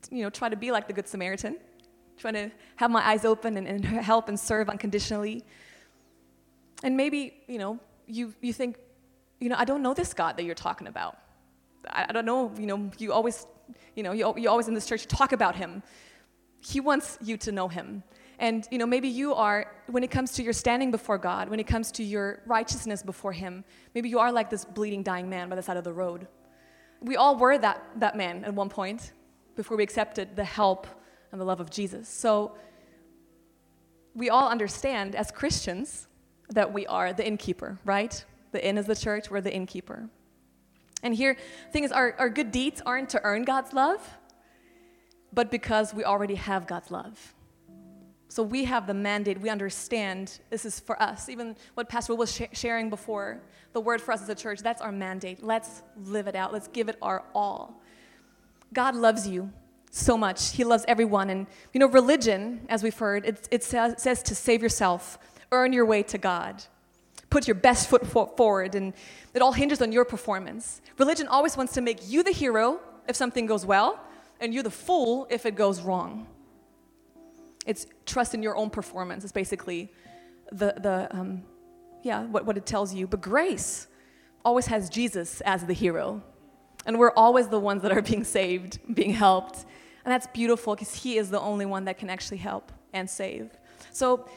you 0.09 0.23
know, 0.23 0.29
try 0.29 0.49
to 0.49 0.55
be 0.55 0.71
like 0.71 0.88
the 0.88 0.93
Good 0.93 1.07
Samaritan, 1.07 1.57
try 2.17 2.31
to 2.31 2.51
have 2.77 2.91
my 2.91 3.05
eyes 3.07 3.25
open 3.25 3.57
and, 3.57 3.67
and 3.67 3.86
help 3.86 4.27
and 4.27 4.39
serve 4.39 4.69
unconditionally. 4.69 5.43
And 6.83 6.97
maybe, 6.97 7.36
you 7.47 7.59
know, 7.59 7.79
you, 8.07 8.33
you 8.41 8.53
think, 8.53 8.77
you 9.39 9.49
know, 9.49 9.55
I 9.57 9.65
don't 9.65 9.81
know 9.81 9.93
this 9.93 10.13
God 10.13 10.38
that 10.38 10.43
you're 10.43 10.55
talking 10.55 10.88
about. 10.88 11.17
I, 11.88 12.05
I 12.09 12.12
don't 12.12 12.25
know, 12.25 12.51
you 12.57 12.65
know, 12.65 12.91
you 12.97 13.13
always, 13.13 13.45
you 13.95 14.03
know, 14.03 14.12
you, 14.12 14.33
you 14.38 14.49
always 14.49 14.67
in 14.67 14.73
this 14.73 14.86
church 14.86 15.07
talk 15.07 15.31
about 15.31 15.55
him. 15.55 15.83
He 16.62 16.79
wants 16.79 17.17
you 17.21 17.38
to 17.38 17.51
know 17.51 17.67
him. 17.67 18.03
And 18.39 18.67
you 18.71 18.77
know, 18.79 18.88
maybe 18.88 19.07
you 19.07 19.36
are, 19.36 19.71
when 19.88 20.03
it 20.03 20.09
comes 20.09 20.31
to 20.33 20.43
your 20.43 20.53
standing 20.53 20.91
before 20.91 21.17
God, 21.17 21.49
when 21.49 21.59
it 21.59 21.67
comes 21.67 21.91
to 21.93 22.03
your 22.03 22.41
righteousness 22.47 23.03
before 23.03 23.31
Him, 23.31 23.63
maybe 23.93 24.09
you 24.09 24.17
are 24.17 24.31
like 24.31 24.49
this 24.49 24.65
bleeding, 24.65 25.03
dying 25.03 25.29
man 25.29 25.49
by 25.49 25.55
the 25.55 25.62
side 25.62 25.77
of 25.77 25.83
the 25.83 25.93
road 25.93 26.27
we 27.03 27.17
all 27.17 27.35
were 27.35 27.57
that, 27.57 27.83
that 27.97 28.15
man 28.15 28.43
at 28.45 28.53
one 28.53 28.69
point 28.69 29.11
before 29.55 29.77
we 29.77 29.83
accepted 29.83 30.35
the 30.35 30.43
help 30.43 30.87
and 31.31 31.39
the 31.39 31.45
love 31.45 31.59
of 31.59 31.69
Jesus. 31.69 32.07
So 32.07 32.55
we 34.15 34.29
all 34.29 34.49
understand 34.49 35.15
as 35.15 35.31
Christians 35.31 36.07
that 36.49 36.71
we 36.71 36.87
are 36.87 37.13
the 37.13 37.25
innkeeper, 37.25 37.79
right? 37.83 38.23
The 38.51 38.65
inn 38.65 38.77
is 38.77 38.85
the 38.85 38.95
church, 38.95 39.29
we're 39.29 39.41
the 39.41 39.53
innkeeper. 39.53 40.09
And 41.01 41.13
here, 41.13 41.35
the 41.65 41.71
thing 41.71 41.84
is, 41.84 41.91
our, 41.91 42.15
our 42.17 42.30
good 42.30 42.51
deeds 42.51 42.82
aren't 42.86 43.09
to 43.09 43.21
earn 43.23 43.43
God's 43.43 43.73
love, 43.73 44.17
but 45.34 45.51
because 45.51 45.93
we 45.93 46.03
already 46.03 46.36
have 46.36 46.67
God's 46.67 46.91
love. 46.91 47.34
So 48.34 48.41
we 48.41 48.63
have 48.63 48.88
the 48.88 48.95
mandate, 48.95 49.39
we 49.39 49.49
understand 49.51 50.39
this 50.49 50.65
is 50.65 50.79
for 50.79 50.99
us. 50.99 51.29
Even 51.29 51.55
what 51.75 51.88
Pastor 51.88 52.13
Will 52.13 52.17
was 52.17 52.34
sh- 52.34 52.41
sharing 52.53 52.89
before, 52.89 53.43
the 53.73 53.79
word 53.79 54.01
for 54.01 54.11
us 54.11 54.23
as 54.23 54.29
a 54.29 54.34
church, 54.34 54.61
that's 54.61 54.81
our 54.81 54.91
mandate. 54.91 55.43
Let's 55.43 55.84
live 56.05 56.25
it 56.25 56.36
out, 56.36 56.51
let's 56.51 56.67
give 56.67 56.89
it 56.89 56.97
our 56.99 57.23
all. 57.36 57.79
God 58.73 58.95
loves 58.95 59.27
you 59.27 59.51
so 59.91 60.17
much, 60.17 60.53
He 60.53 60.63
loves 60.63 60.84
everyone. 60.88 61.29
And, 61.29 61.45
you 61.73 61.79
know, 61.79 61.86
religion, 61.86 62.65
as 62.69 62.81
we've 62.81 62.97
heard, 62.97 63.23
it, 63.23 63.47
it 63.51 63.63
says, 63.63 64.01
says 64.01 64.23
to 64.23 64.34
save 64.34 64.63
yourself, 64.63 65.19
earn 65.51 65.71
your 65.71 65.86
way 65.86 66.01
to 66.01 66.17
God. 66.17 66.63
Put 67.29 67.47
your 67.47 67.53
best 67.53 67.88
foot 67.88 68.07
forward, 68.36 68.73
and 68.73 68.93
it 69.36 69.43
all 69.43 69.53
hinges 69.53 69.79
on 69.79 69.91
your 69.91 70.05
performance. 70.05 70.81
Religion 70.97 71.27
always 71.27 71.55
wants 71.55 71.73
to 71.73 71.81
make 71.81 72.09
you 72.09 72.23
the 72.23 72.31
hero 72.31 72.79
if 73.07 73.15
something 73.15 73.45
goes 73.45 73.63
well, 73.63 73.99
and 74.39 74.55
you're 74.55 74.63
the 74.63 74.71
fool 74.71 75.27
if 75.29 75.45
it 75.45 75.53
goes 75.53 75.81
wrong. 75.81 76.25
It's 77.66 77.88
trust 78.05 78.34
in 78.34 78.43
your 78.43 78.55
own 78.55 78.70
performance, 78.70 79.24
It's 79.24 79.34
basically 79.34 79.91
the, 80.51 80.74
the 80.78 81.07
um, 81.11 81.43
yeah, 82.03 82.24
what, 82.26 82.45
what 82.45 82.57
it 82.57 82.66
tells 82.66 82.93
you. 82.93 83.07
But 83.07 83.22
grace 83.22 83.88
always 84.43 84.68
has 84.68 84.89
Jesus 84.89 85.41
as 85.41 85.66
the 85.66 85.74
hero. 85.74 86.22
And 86.86 86.99
we're 86.99 87.14
always 87.14 87.47
the 87.47 87.59
ones 87.59 87.82
that 87.84 87.91
are 87.91 88.01
being 88.14 88.24
saved, 88.24 88.80
being 88.93 89.14
helped. 89.14 89.66
And 90.05 90.11
that's 90.11 90.28
beautiful 90.28 90.76
because 90.76 90.93
He 90.93 91.18
is 91.18 91.30
the 91.30 91.39
only 91.39 91.66
one 91.66 91.86
that 91.86 91.97
can 91.97 92.09
actually 92.09 92.38
help 92.38 92.72
and 92.91 93.09
save. 93.09 93.49
So 93.91 94.28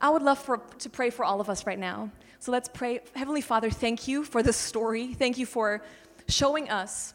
I 0.00 0.10
would 0.10 0.22
love 0.22 0.38
for, 0.38 0.58
to 0.78 0.90
pray 0.90 1.10
for 1.10 1.24
all 1.24 1.40
of 1.40 1.48
us 1.48 1.66
right 1.66 1.78
now. 1.78 2.10
So 2.38 2.52
let's 2.52 2.68
pray. 2.68 3.00
Heavenly 3.14 3.40
Father, 3.40 3.70
thank 3.70 4.06
you 4.06 4.22
for 4.22 4.42
this 4.42 4.56
story. 4.56 5.14
Thank 5.14 5.38
you 5.38 5.46
for 5.46 5.82
showing 6.28 6.68
us 6.68 7.14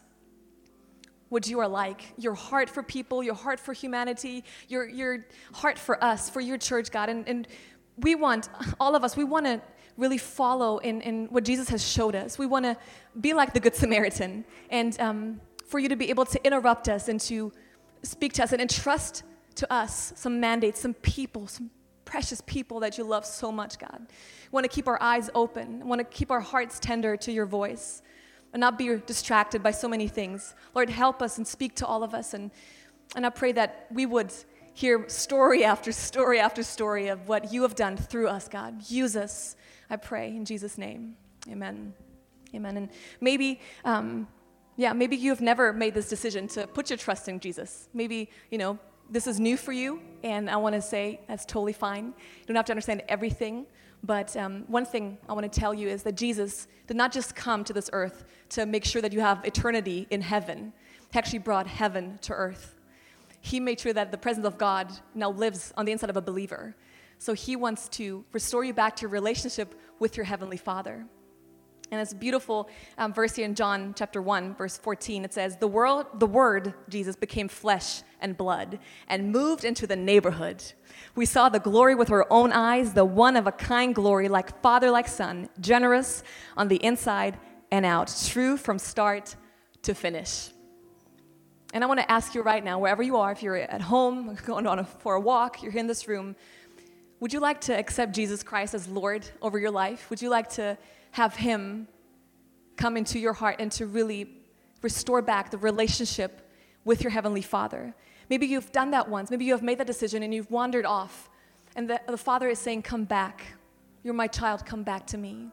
what 1.32 1.48
you 1.48 1.58
are 1.60 1.66
like 1.66 2.12
your 2.18 2.34
heart 2.34 2.68
for 2.68 2.82
people, 2.82 3.22
your 3.22 3.34
heart 3.34 3.58
for 3.58 3.72
humanity, 3.72 4.44
your, 4.68 4.86
your 4.86 5.24
heart 5.54 5.78
for 5.78 6.02
us, 6.04 6.28
for 6.28 6.42
your 6.42 6.58
church, 6.58 6.90
God. 6.90 7.08
And, 7.08 7.26
and 7.26 7.48
we 7.96 8.14
want, 8.14 8.50
all 8.78 8.94
of 8.94 9.02
us, 9.02 9.16
we 9.16 9.24
want 9.24 9.46
to 9.46 9.60
really 9.96 10.18
follow 10.18 10.76
in, 10.78 11.00
in 11.00 11.26
what 11.26 11.44
Jesus 11.44 11.70
has 11.70 11.82
showed 11.86 12.14
us. 12.14 12.38
We 12.38 12.44
want 12.44 12.66
to 12.66 12.76
be 13.18 13.32
like 13.32 13.54
the 13.54 13.60
Good 13.60 13.74
Samaritan 13.74 14.44
and 14.68 15.00
um, 15.00 15.40
for 15.66 15.78
you 15.78 15.88
to 15.88 15.96
be 15.96 16.10
able 16.10 16.26
to 16.26 16.46
interrupt 16.46 16.90
us 16.90 17.08
and 17.08 17.18
to 17.22 17.50
speak 18.02 18.34
to 18.34 18.42
us 18.42 18.52
and 18.52 18.60
entrust 18.60 19.22
to 19.54 19.72
us 19.72 20.12
some 20.16 20.38
mandates, 20.38 20.80
some 20.80 20.92
people, 20.92 21.46
some 21.46 21.70
precious 22.04 22.42
people 22.42 22.80
that 22.80 22.98
you 22.98 23.04
love 23.04 23.24
so 23.24 23.50
much, 23.50 23.78
God. 23.78 24.00
We 24.00 24.50
want 24.50 24.64
to 24.64 24.70
keep 24.70 24.86
our 24.86 25.00
eyes 25.00 25.30
open, 25.34 25.80
we 25.80 25.86
want 25.86 26.00
to 26.00 26.04
keep 26.04 26.30
our 26.30 26.40
hearts 26.40 26.78
tender 26.78 27.16
to 27.16 27.32
your 27.32 27.46
voice 27.46 28.02
and 28.52 28.60
not 28.60 28.78
be 28.78 28.96
distracted 29.06 29.62
by 29.62 29.70
so 29.70 29.88
many 29.88 30.08
things. 30.08 30.54
Lord, 30.74 30.90
help 30.90 31.22
us 31.22 31.38
and 31.38 31.46
speak 31.46 31.74
to 31.76 31.86
all 31.86 32.02
of 32.02 32.14
us. 32.14 32.34
And, 32.34 32.50
and 33.16 33.24
I 33.24 33.30
pray 33.30 33.52
that 33.52 33.86
we 33.90 34.06
would 34.06 34.32
hear 34.74 35.08
story 35.08 35.64
after 35.72 35.92
story 35.92 36.38
after 36.38 36.62
story 36.62 37.08
of 37.08 37.28
what 37.28 37.52
you 37.52 37.62
have 37.62 37.74
done 37.74 37.96
through 37.96 38.28
us, 38.28 38.48
God. 38.48 38.88
Use 38.90 39.16
us, 39.16 39.56
I 39.90 39.96
pray, 39.96 40.28
in 40.28 40.44
Jesus' 40.44 40.78
name. 40.78 41.16
Amen. 41.48 41.94
Amen. 42.54 42.76
And 42.76 42.88
maybe, 43.20 43.60
um, 43.84 44.28
yeah, 44.76 44.92
maybe 44.92 45.16
you 45.16 45.30
have 45.30 45.40
never 45.40 45.72
made 45.72 45.94
this 45.94 46.08
decision 46.08 46.48
to 46.48 46.66
put 46.66 46.90
your 46.90 46.96
trust 46.98 47.28
in 47.28 47.40
Jesus. 47.40 47.88
Maybe, 47.94 48.30
you 48.50 48.58
know, 48.58 48.78
this 49.10 49.26
is 49.26 49.40
new 49.40 49.56
for 49.56 49.72
you, 49.72 50.00
and 50.22 50.48
I 50.48 50.56
want 50.56 50.74
to 50.74 50.80
say 50.80 51.20
that's 51.28 51.44
totally 51.44 51.72
fine. 51.72 52.06
You 52.06 52.46
don't 52.46 52.56
have 52.56 52.64
to 52.66 52.72
understand 52.72 53.02
everything, 53.08 53.66
but 54.02 54.36
um, 54.36 54.64
one 54.66 54.84
thing 54.84 55.18
I 55.28 55.32
want 55.32 55.50
to 55.50 55.60
tell 55.60 55.72
you 55.72 55.88
is 55.88 56.02
that 56.02 56.16
Jesus 56.16 56.66
did 56.86 56.96
not 56.96 57.12
just 57.12 57.36
come 57.36 57.62
to 57.64 57.72
this 57.72 57.88
earth 57.92 58.24
to 58.50 58.66
make 58.66 58.84
sure 58.84 59.00
that 59.00 59.12
you 59.12 59.20
have 59.20 59.44
eternity 59.44 60.06
in 60.10 60.20
heaven, 60.20 60.72
He 61.12 61.18
actually 61.18 61.38
brought 61.38 61.66
heaven 61.66 62.18
to 62.22 62.32
earth. 62.32 62.74
He 63.40 63.60
made 63.60 63.80
sure 63.80 63.92
that 63.92 64.10
the 64.10 64.18
presence 64.18 64.46
of 64.46 64.58
God 64.58 64.92
now 65.14 65.30
lives 65.30 65.72
on 65.76 65.84
the 65.84 65.92
inside 65.92 66.10
of 66.10 66.16
a 66.16 66.22
believer. 66.22 66.74
So 67.18 67.32
He 67.34 67.54
wants 67.56 67.88
to 67.90 68.24
restore 68.32 68.64
you 68.64 68.74
back 68.74 68.96
to 68.96 69.02
your 69.02 69.10
relationship 69.10 69.74
with 69.98 70.16
your 70.16 70.24
Heavenly 70.24 70.56
Father. 70.56 71.06
And 71.92 72.00
it's 72.00 72.12
a 72.12 72.16
beautiful 72.16 72.70
um, 72.96 73.12
verse 73.12 73.36
here 73.36 73.44
in 73.44 73.54
John 73.54 73.92
chapter 73.94 74.22
1, 74.22 74.54
verse 74.54 74.78
14. 74.78 75.26
It 75.26 75.34
says, 75.34 75.58
the, 75.58 75.68
world, 75.68 76.06
the 76.14 76.26
Word, 76.26 76.72
Jesus, 76.88 77.16
became 77.16 77.48
flesh 77.48 78.02
and 78.18 78.34
blood 78.34 78.78
and 79.08 79.30
moved 79.30 79.62
into 79.66 79.86
the 79.86 79.94
neighborhood. 79.94 80.64
We 81.14 81.26
saw 81.26 81.50
the 81.50 81.60
glory 81.60 81.94
with 81.94 82.10
our 82.10 82.26
own 82.30 82.50
eyes, 82.50 82.94
the 82.94 83.04
one 83.04 83.36
of 83.36 83.46
a 83.46 83.52
kind 83.52 83.94
glory, 83.94 84.30
like 84.30 84.62
Father, 84.62 84.90
like 84.90 85.06
Son, 85.06 85.50
generous 85.60 86.22
on 86.56 86.68
the 86.68 86.82
inside 86.82 87.38
and 87.70 87.84
out, 87.84 88.10
true 88.26 88.56
from 88.56 88.78
start 88.78 89.36
to 89.82 89.94
finish. 89.94 90.48
And 91.74 91.84
I 91.84 91.86
want 91.86 92.00
to 92.00 92.10
ask 92.10 92.34
you 92.34 92.40
right 92.40 92.64
now, 92.64 92.78
wherever 92.78 93.02
you 93.02 93.18
are, 93.18 93.32
if 93.32 93.42
you're 93.42 93.56
at 93.56 93.82
home, 93.82 94.38
going 94.46 94.66
on 94.66 94.78
a, 94.78 94.84
for 94.84 95.16
a 95.16 95.20
walk, 95.20 95.62
you're 95.62 95.72
here 95.72 95.80
in 95.80 95.88
this 95.88 96.08
room, 96.08 96.36
would 97.20 97.34
you 97.34 97.40
like 97.40 97.60
to 97.62 97.78
accept 97.78 98.14
Jesus 98.14 98.42
Christ 98.42 98.72
as 98.72 98.88
Lord 98.88 99.26
over 99.42 99.58
your 99.58 99.70
life? 99.70 100.08
Would 100.08 100.22
you 100.22 100.30
like 100.30 100.48
to 100.54 100.78
have 101.12 101.36
Him 101.36 101.88
come 102.76 102.96
into 102.96 103.18
your 103.18 103.32
heart 103.32 103.56
and 103.58 103.70
to 103.72 103.86
really 103.86 104.42
restore 104.82 105.22
back 105.22 105.50
the 105.50 105.58
relationship 105.58 106.50
with 106.84 107.02
your 107.02 107.10
Heavenly 107.10 107.42
Father. 107.42 107.94
Maybe 108.28 108.46
you've 108.46 108.72
done 108.72 108.90
that 108.90 109.08
once. 109.08 109.30
Maybe 109.30 109.44
you 109.44 109.52
have 109.52 109.62
made 109.62 109.78
that 109.78 109.86
decision 109.86 110.22
and 110.22 110.34
you've 110.34 110.50
wandered 110.50 110.84
off. 110.84 111.30
And 111.76 111.88
the, 111.88 112.00
the 112.08 112.16
Father 112.16 112.48
is 112.48 112.58
saying, 112.58 112.82
Come 112.82 113.04
back. 113.04 113.44
You're 114.02 114.14
my 114.14 114.26
child. 114.26 114.66
Come 114.66 114.82
back 114.82 115.06
to 115.08 115.18
me. 115.18 115.48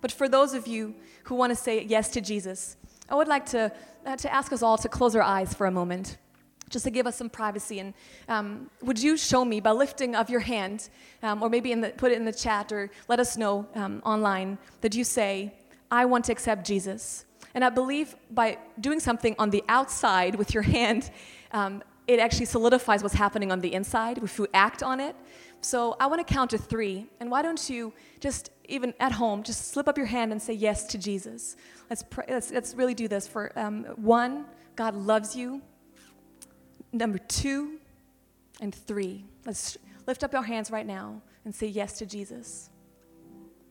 But 0.00 0.10
for 0.10 0.28
those 0.28 0.54
of 0.54 0.66
you 0.66 0.94
who 1.24 1.34
want 1.34 1.50
to 1.50 1.56
say 1.56 1.84
yes 1.84 2.08
to 2.10 2.20
Jesus, 2.20 2.76
I 3.08 3.14
would 3.14 3.28
like 3.28 3.46
to, 3.46 3.72
uh, 4.06 4.16
to 4.16 4.32
ask 4.32 4.52
us 4.52 4.62
all 4.62 4.78
to 4.78 4.88
close 4.88 5.14
our 5.14 5.22
eyes 5.22 5.52
for 5.52 5.66
a 5.66 5.70
moment 5.70 6.16
just 6.70 6.84
to 6.84 6.90
give 6.90 7.06
us 7.06 7.16
some 7.16 7.28
privacy. 7.28 7.80
And 7.80 7.94
um, 8.28 8.70
would 8.80 8.98
you 9.02 9.16
show 9.16 9.44
me 9.44 9.60
by 9.60 9.72
lifting 9.72 10.16
of 10.16 10.30
your 10.30 10.40
hand, 10.40 10.88
um, 11.22 11.42
or 11.42 11.50
maybe 11.50 11.74
the, 11.74 11.90
put 11.90 12.12
it 12.12 12.16
in 12.16 12.24
the 12.24 12.32
chat, 12.32 12.72
or 12.72 12.90
let 13.08 13.20
us 13.20 13.36
know 13.36 13.66
um, 13.74 14.00
online 14.04 14.56
that 14.80 14.94
you 14.94 15.04
say, 15.04 15.52
I 15.90 16.04
want 16.06 16.24
to 16.26 16.32
accept 16.32 16.66
Jesus. 16.66 17.26
And 17.54 17.64
I 17.64 17.68
believe 17.68 18.14
by 18.30 18.58
doing 18.78 19.00
something 19.00 19.34
on 19.38 19.50
the 19.50 19.64
outside 19.68 20.36
with 20.36 20.54
your 20.54 20.62
hand, 20.62 21.10
um, 21.52 21.82
it 22.06 22.18
actually 22.20 22.46
solidifies 22.46 23.02
what's 23.02 23.14
happening 23.14 23.52
on 23.52 23.60
the 23.60 23.72
inside 23.74 24.18
if 24.18 24.38
you 24.38 24.46
act 24.54 24.82
on 24.82 25.00
it. 25.00 25.16
So 25.60 25.96
I 26.00 26.06
want 26.06 26.26
to 26.26 26.34
count 26.34 26.50
to 26.50 26.58
three. 26.58 27.06
And 27.18 27.30
why 27.30 27.42
don't 27.42 27.68
you 27.68 27.92
just, 28.20 28.50
even 28.68 28.94
at 28.98 29.12
home, 29.12 29.42
just 29.42 29.68
slip 29.72 29.88
up 29.88 29.98
your 29.98 30.06
hand 30.06 30.32
and 30.32 30.40
say 30.40 30.54
yes 30.54 30.84
to 30.86 30.98
Jesus? 30.98 31.56
Let's, 31.88 32.02
pray, 32.02 32.24
let's, 32.28 32.50
let's 32.50 32.74
really 32.74 32.94
do 32.94 33.08
this. 33.08 33.26
For 33.28 33.52
um, 33.56 33.84
one, 33.96 34.46
God 34.76 34.94
loves 34.94 35.36
you. 35.36 35.60
Number 36.92 37.18
two 37.18 37.78
and 38.60 38.74
three. 38.74 39.24
Let's 39.46 39.78
lift 40.06 40.24
up 40.24 40.34
our 40.34 40.42
hands 40.42 40.70
right 40.70 40.86
now 40.86 41.22
and 41.44 41.54
say 41.54 41.66
yes 41.66 41.98
to 41.98 42.06
Jesus. 42.06 42.70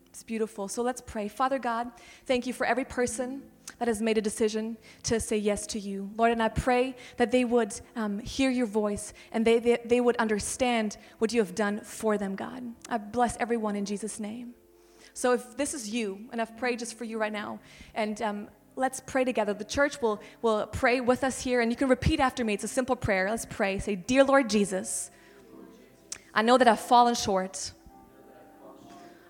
It's 0.06 0.22
beautiful. 0.22 0.68
So 0.68 0.82
let's 0.82 1.00
pray. 1.00 1.28
Father 1.28 1.58
God, 1.58 1.90
thank 2.26 2.46
you 2.46 2.52
for 2.52 2.66
every 2.66 2.84
person 2.84 3.42
that 3.78 3.88
has 3.88 4.02
made 4.02 4.18
a 4.18 4.20
decision 4.20 4.76
to 5.04 5.20
say 5.20 5.36
yes 5.36 5.66
to 5.68 5.78
you. 5.78 6.10
Lord, 6.16 6.32
and 6.32 6.42
I 6.42 6.48
pray 6.48 6.96
that 7.16 7.30
they 7.30 7.44
would 7.44 7.80
um, 7.96 8.18
hear 8.18 8.50
your 8.50 8.66
voice 8.66 9.14
and 9.32 9.46
they, 9.46 9.58
they, 9.58 9.78
they 9.84 10.00
would 10.00 10.16
understand 10.16 10.98
what 11.18 11.32
you 11.32 11.40
have 11.40 11.54
done 11.54 11.80
for 11.80 12.18
them, 12.18 12.34
God. 12.34 12.62
I 12.88 12.98
bless 12.98 13.36
everyone 13.38 13.76
in 13.76 13.84
Jesus' 13.84 14.20
name. 14.20 14.54
So 15.14 15.32
if 15.32 15.56
this 15.56 15.74
is 15.74 15.88
you, 15.88 16.26
and 16.32 16.40
I've 16.40 16.56
prayed 16.56 16.78
just 16.78 16.98
for 16.98 17.04
you 17.04 17.18
right 17.18 17.32
now, 17.32 17.58
and 17.94 18.20
um, 18.22 18.48
let's 18.80 18.98
pray 18.98 19.24
together. 19.24 19.52
The 19.52 19.64
church 19.64 20.00
will, 20.00 20.20
will 20.40 20.66
pray 20.66 21.00
with 21.00 21.22
us 21.22 21.40
here, 21.42 21.60
and 21.60 21.70
you 21.70 21.76
can 21.76 21.88
repeat 21.88 22.18
after 22.18 22.44
me. 22.44 22.54
It's 22.54 22.64
a 22.64 22.68
simple 22.68 22.96
prayer. 22.96 23.28
Let's 23.28 23.44
pray. 23.44 23.78
Say, 23.78 23.94
Dear 23.94 24.24
Lord 24.24 24.48
Jesus, 24.48 25.10
I 26.34 26.42
know 26.42 26.56
that 26.56 26.66
I've 26.66 26.80
fallen 26.80 27.14
short. 27.14 27.72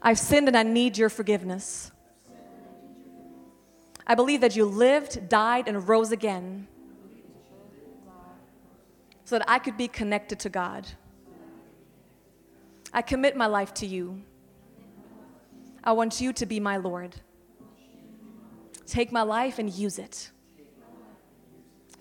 I've 0.00 0.18
sinned 0.18 0.48
and 0.48 0.56
I 0.56 0.62
need 0.62 0.96
your 0.96 1.10
forgiveness. 1.10 1.90
I 4.06 4.14
believe 4.14 4.40
that 4.40 4.56
you 4.56 4.64
lived, 4.64 5.28
died, 5.28 5.68
and 5.68 5.86
rose 5.86 6.12
again 6.12 6.68
so 9.24 9.38
that 9.38 9.48
I 9.48 9.58
could 9.58 9.76
be 9.76 9.88
connected 9.88 10.40
to 10.40 10.48
God. 10.48 10.86
I 12.92 13.02
commit 13.02 13.36
my 13.36 13.46
life 13.46 13.74
to 13.74 13.86
you. 13.86 14.22
I 15.84 15.92
want 15.92 16.20
you 16.20 16.32
to 16.32 16.46
be 16.46 16.60
my 16.60 16.76
Lord. 16.76 17.14
Take 18.90 19.12
my 19.12 19.22
life 19.22 19.60
and 19.60 19.70
use 19.72 20.00
it. 20.00 20.32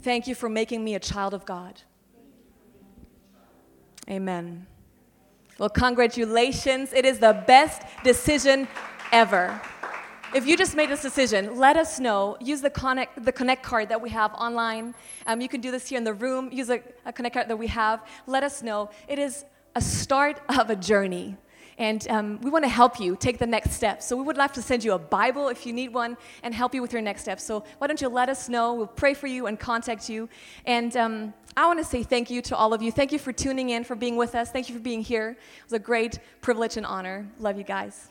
Thank 0.01 0.25
you 0.25 0.33
for 0.33 0.49
making 0.49 0.83
me 0.83 0.95
a 0.95 0.99
child 0.99 1.35
of 1.35 1.45
God. 1.45 1.83
Amen. 4.09 4.65
Well, 5.59 5.69
congratulations. 5.69 6.91
It 6.91 7.05
is 7.05 7.19
the 7.19 7.43
best 7.45 7.83
decision 8.03 8.67
ever. 9.11 9.61
If 10.33 10.47
you 10.47 10.57
just 10.57 10.75
made 10.75 10.89
this 10.89 11.03
decision, 11.03 11.59
let 11.59 11.77
us 11.77 11.99
know. 11.99 12.37
Use 12.39 12.61
the 12.61 12.71
Connect, 12.71 13.23
the 13.23 13.31
Connect 13.31 13.61
card 13.61 13.89
that 13.89 14.01
we 14.01 14.09
have 14.09 14.33
online. 14.33 14.95
Um, 15.27 15.41
you 15.41 15.47
can 15.47 15.61
do 15.61 15.69
this 15.69 15.87
here 15.89 15.99
in 15.99 16.03
the 16.03 16.13
room. 16.13 16.49
Use 16.51 16.71
a, 16.71 16.81
a 17.05 17.13
Connect 17.13 17.35
card 17.35 17.49
that 17.49 17.59
we 17.59 17.67
have. 17.67 18.03
Let 18.25 18.43
us 18.43 18.63
know. 18.63 18.89
It 19.07 19.19
is 19.19 19.45
a 19.75 19.81
start 19.81 20.41
of 20.49 20.71
a 20.71 20.75
journey. 20.75 21.37
And 21.80 22.07
um, 22.09 22.39
we 22.41 22.51
want 22.51 22.65
to 22.65 22.69
help 22.69 22.99
you 22.99 23.15
take 23.15 23.39
the 23.39 23.47
next 23.47 23.71
step. 23.71 24.03
So 24.03 24.15
we 24.15 24.23
would 24.23 24.38
love 24.38 24.51
to 24.53 24.61
send 24.61 24.84
you 24.84 24.93
a 24.93 24.99
Bible 24.99 25.47
if 25.47 25.65
you 25.65 25.73
need 25.73 25.93
one 25.93 26.17
and 26.43 26.53
help 26.53 26.75
you 26.75 26.82
with 26.82 26.93
your 26.93 27.01
next 27.01 27.21
step. 27.21 27.39
So 27.39 27.63
why 27.77 27.88
don't 27.88 28.01
you 28.01 28.09
let 28.09 28.30
us 28.30 28.49
know? 28.49 28.73
We'll 28.73 28.88
pray 28.88 29.13
for 29.13 29.27
you 29.27 29.47
and 29.47 29.57
contact 29.57 30.09
you. 30.09 30.30
And 30.65 30.95
um, 30.97 31.34
I 31.55 31.65
want 31.65 31.80
to 31.80 31.86
say 31.86 32.03
thank 32.03 32.30
you 32.30 32.41
to 32.43 32.55
all 32.55 32.73
of 32.73 32.82
you. 32.82 32.91
Thank 32.91 33.11
you 33.11 33.19
for 33.19 33.32
tuning 33.32 33.69
in, 33.71 33.84
for 33.84 33.95
being 33.95 34.17
with 34.17 34.36
us. 34.36 34.51
Thank 34.51 34.67
you 34.69 34.75
for 34.75 34.82
being 34.82 35.01
here. 35.01 35.30
It 35.30 35.63
was 35.63 35.73
a 35.73 35.80
great 35.80 36.19
privilege 36.41 36.77
and 36.77 36.86
honor. 36.86 37.27
Love 37.39 37.57
you 37.57 37.63
guys. 37.63 38.09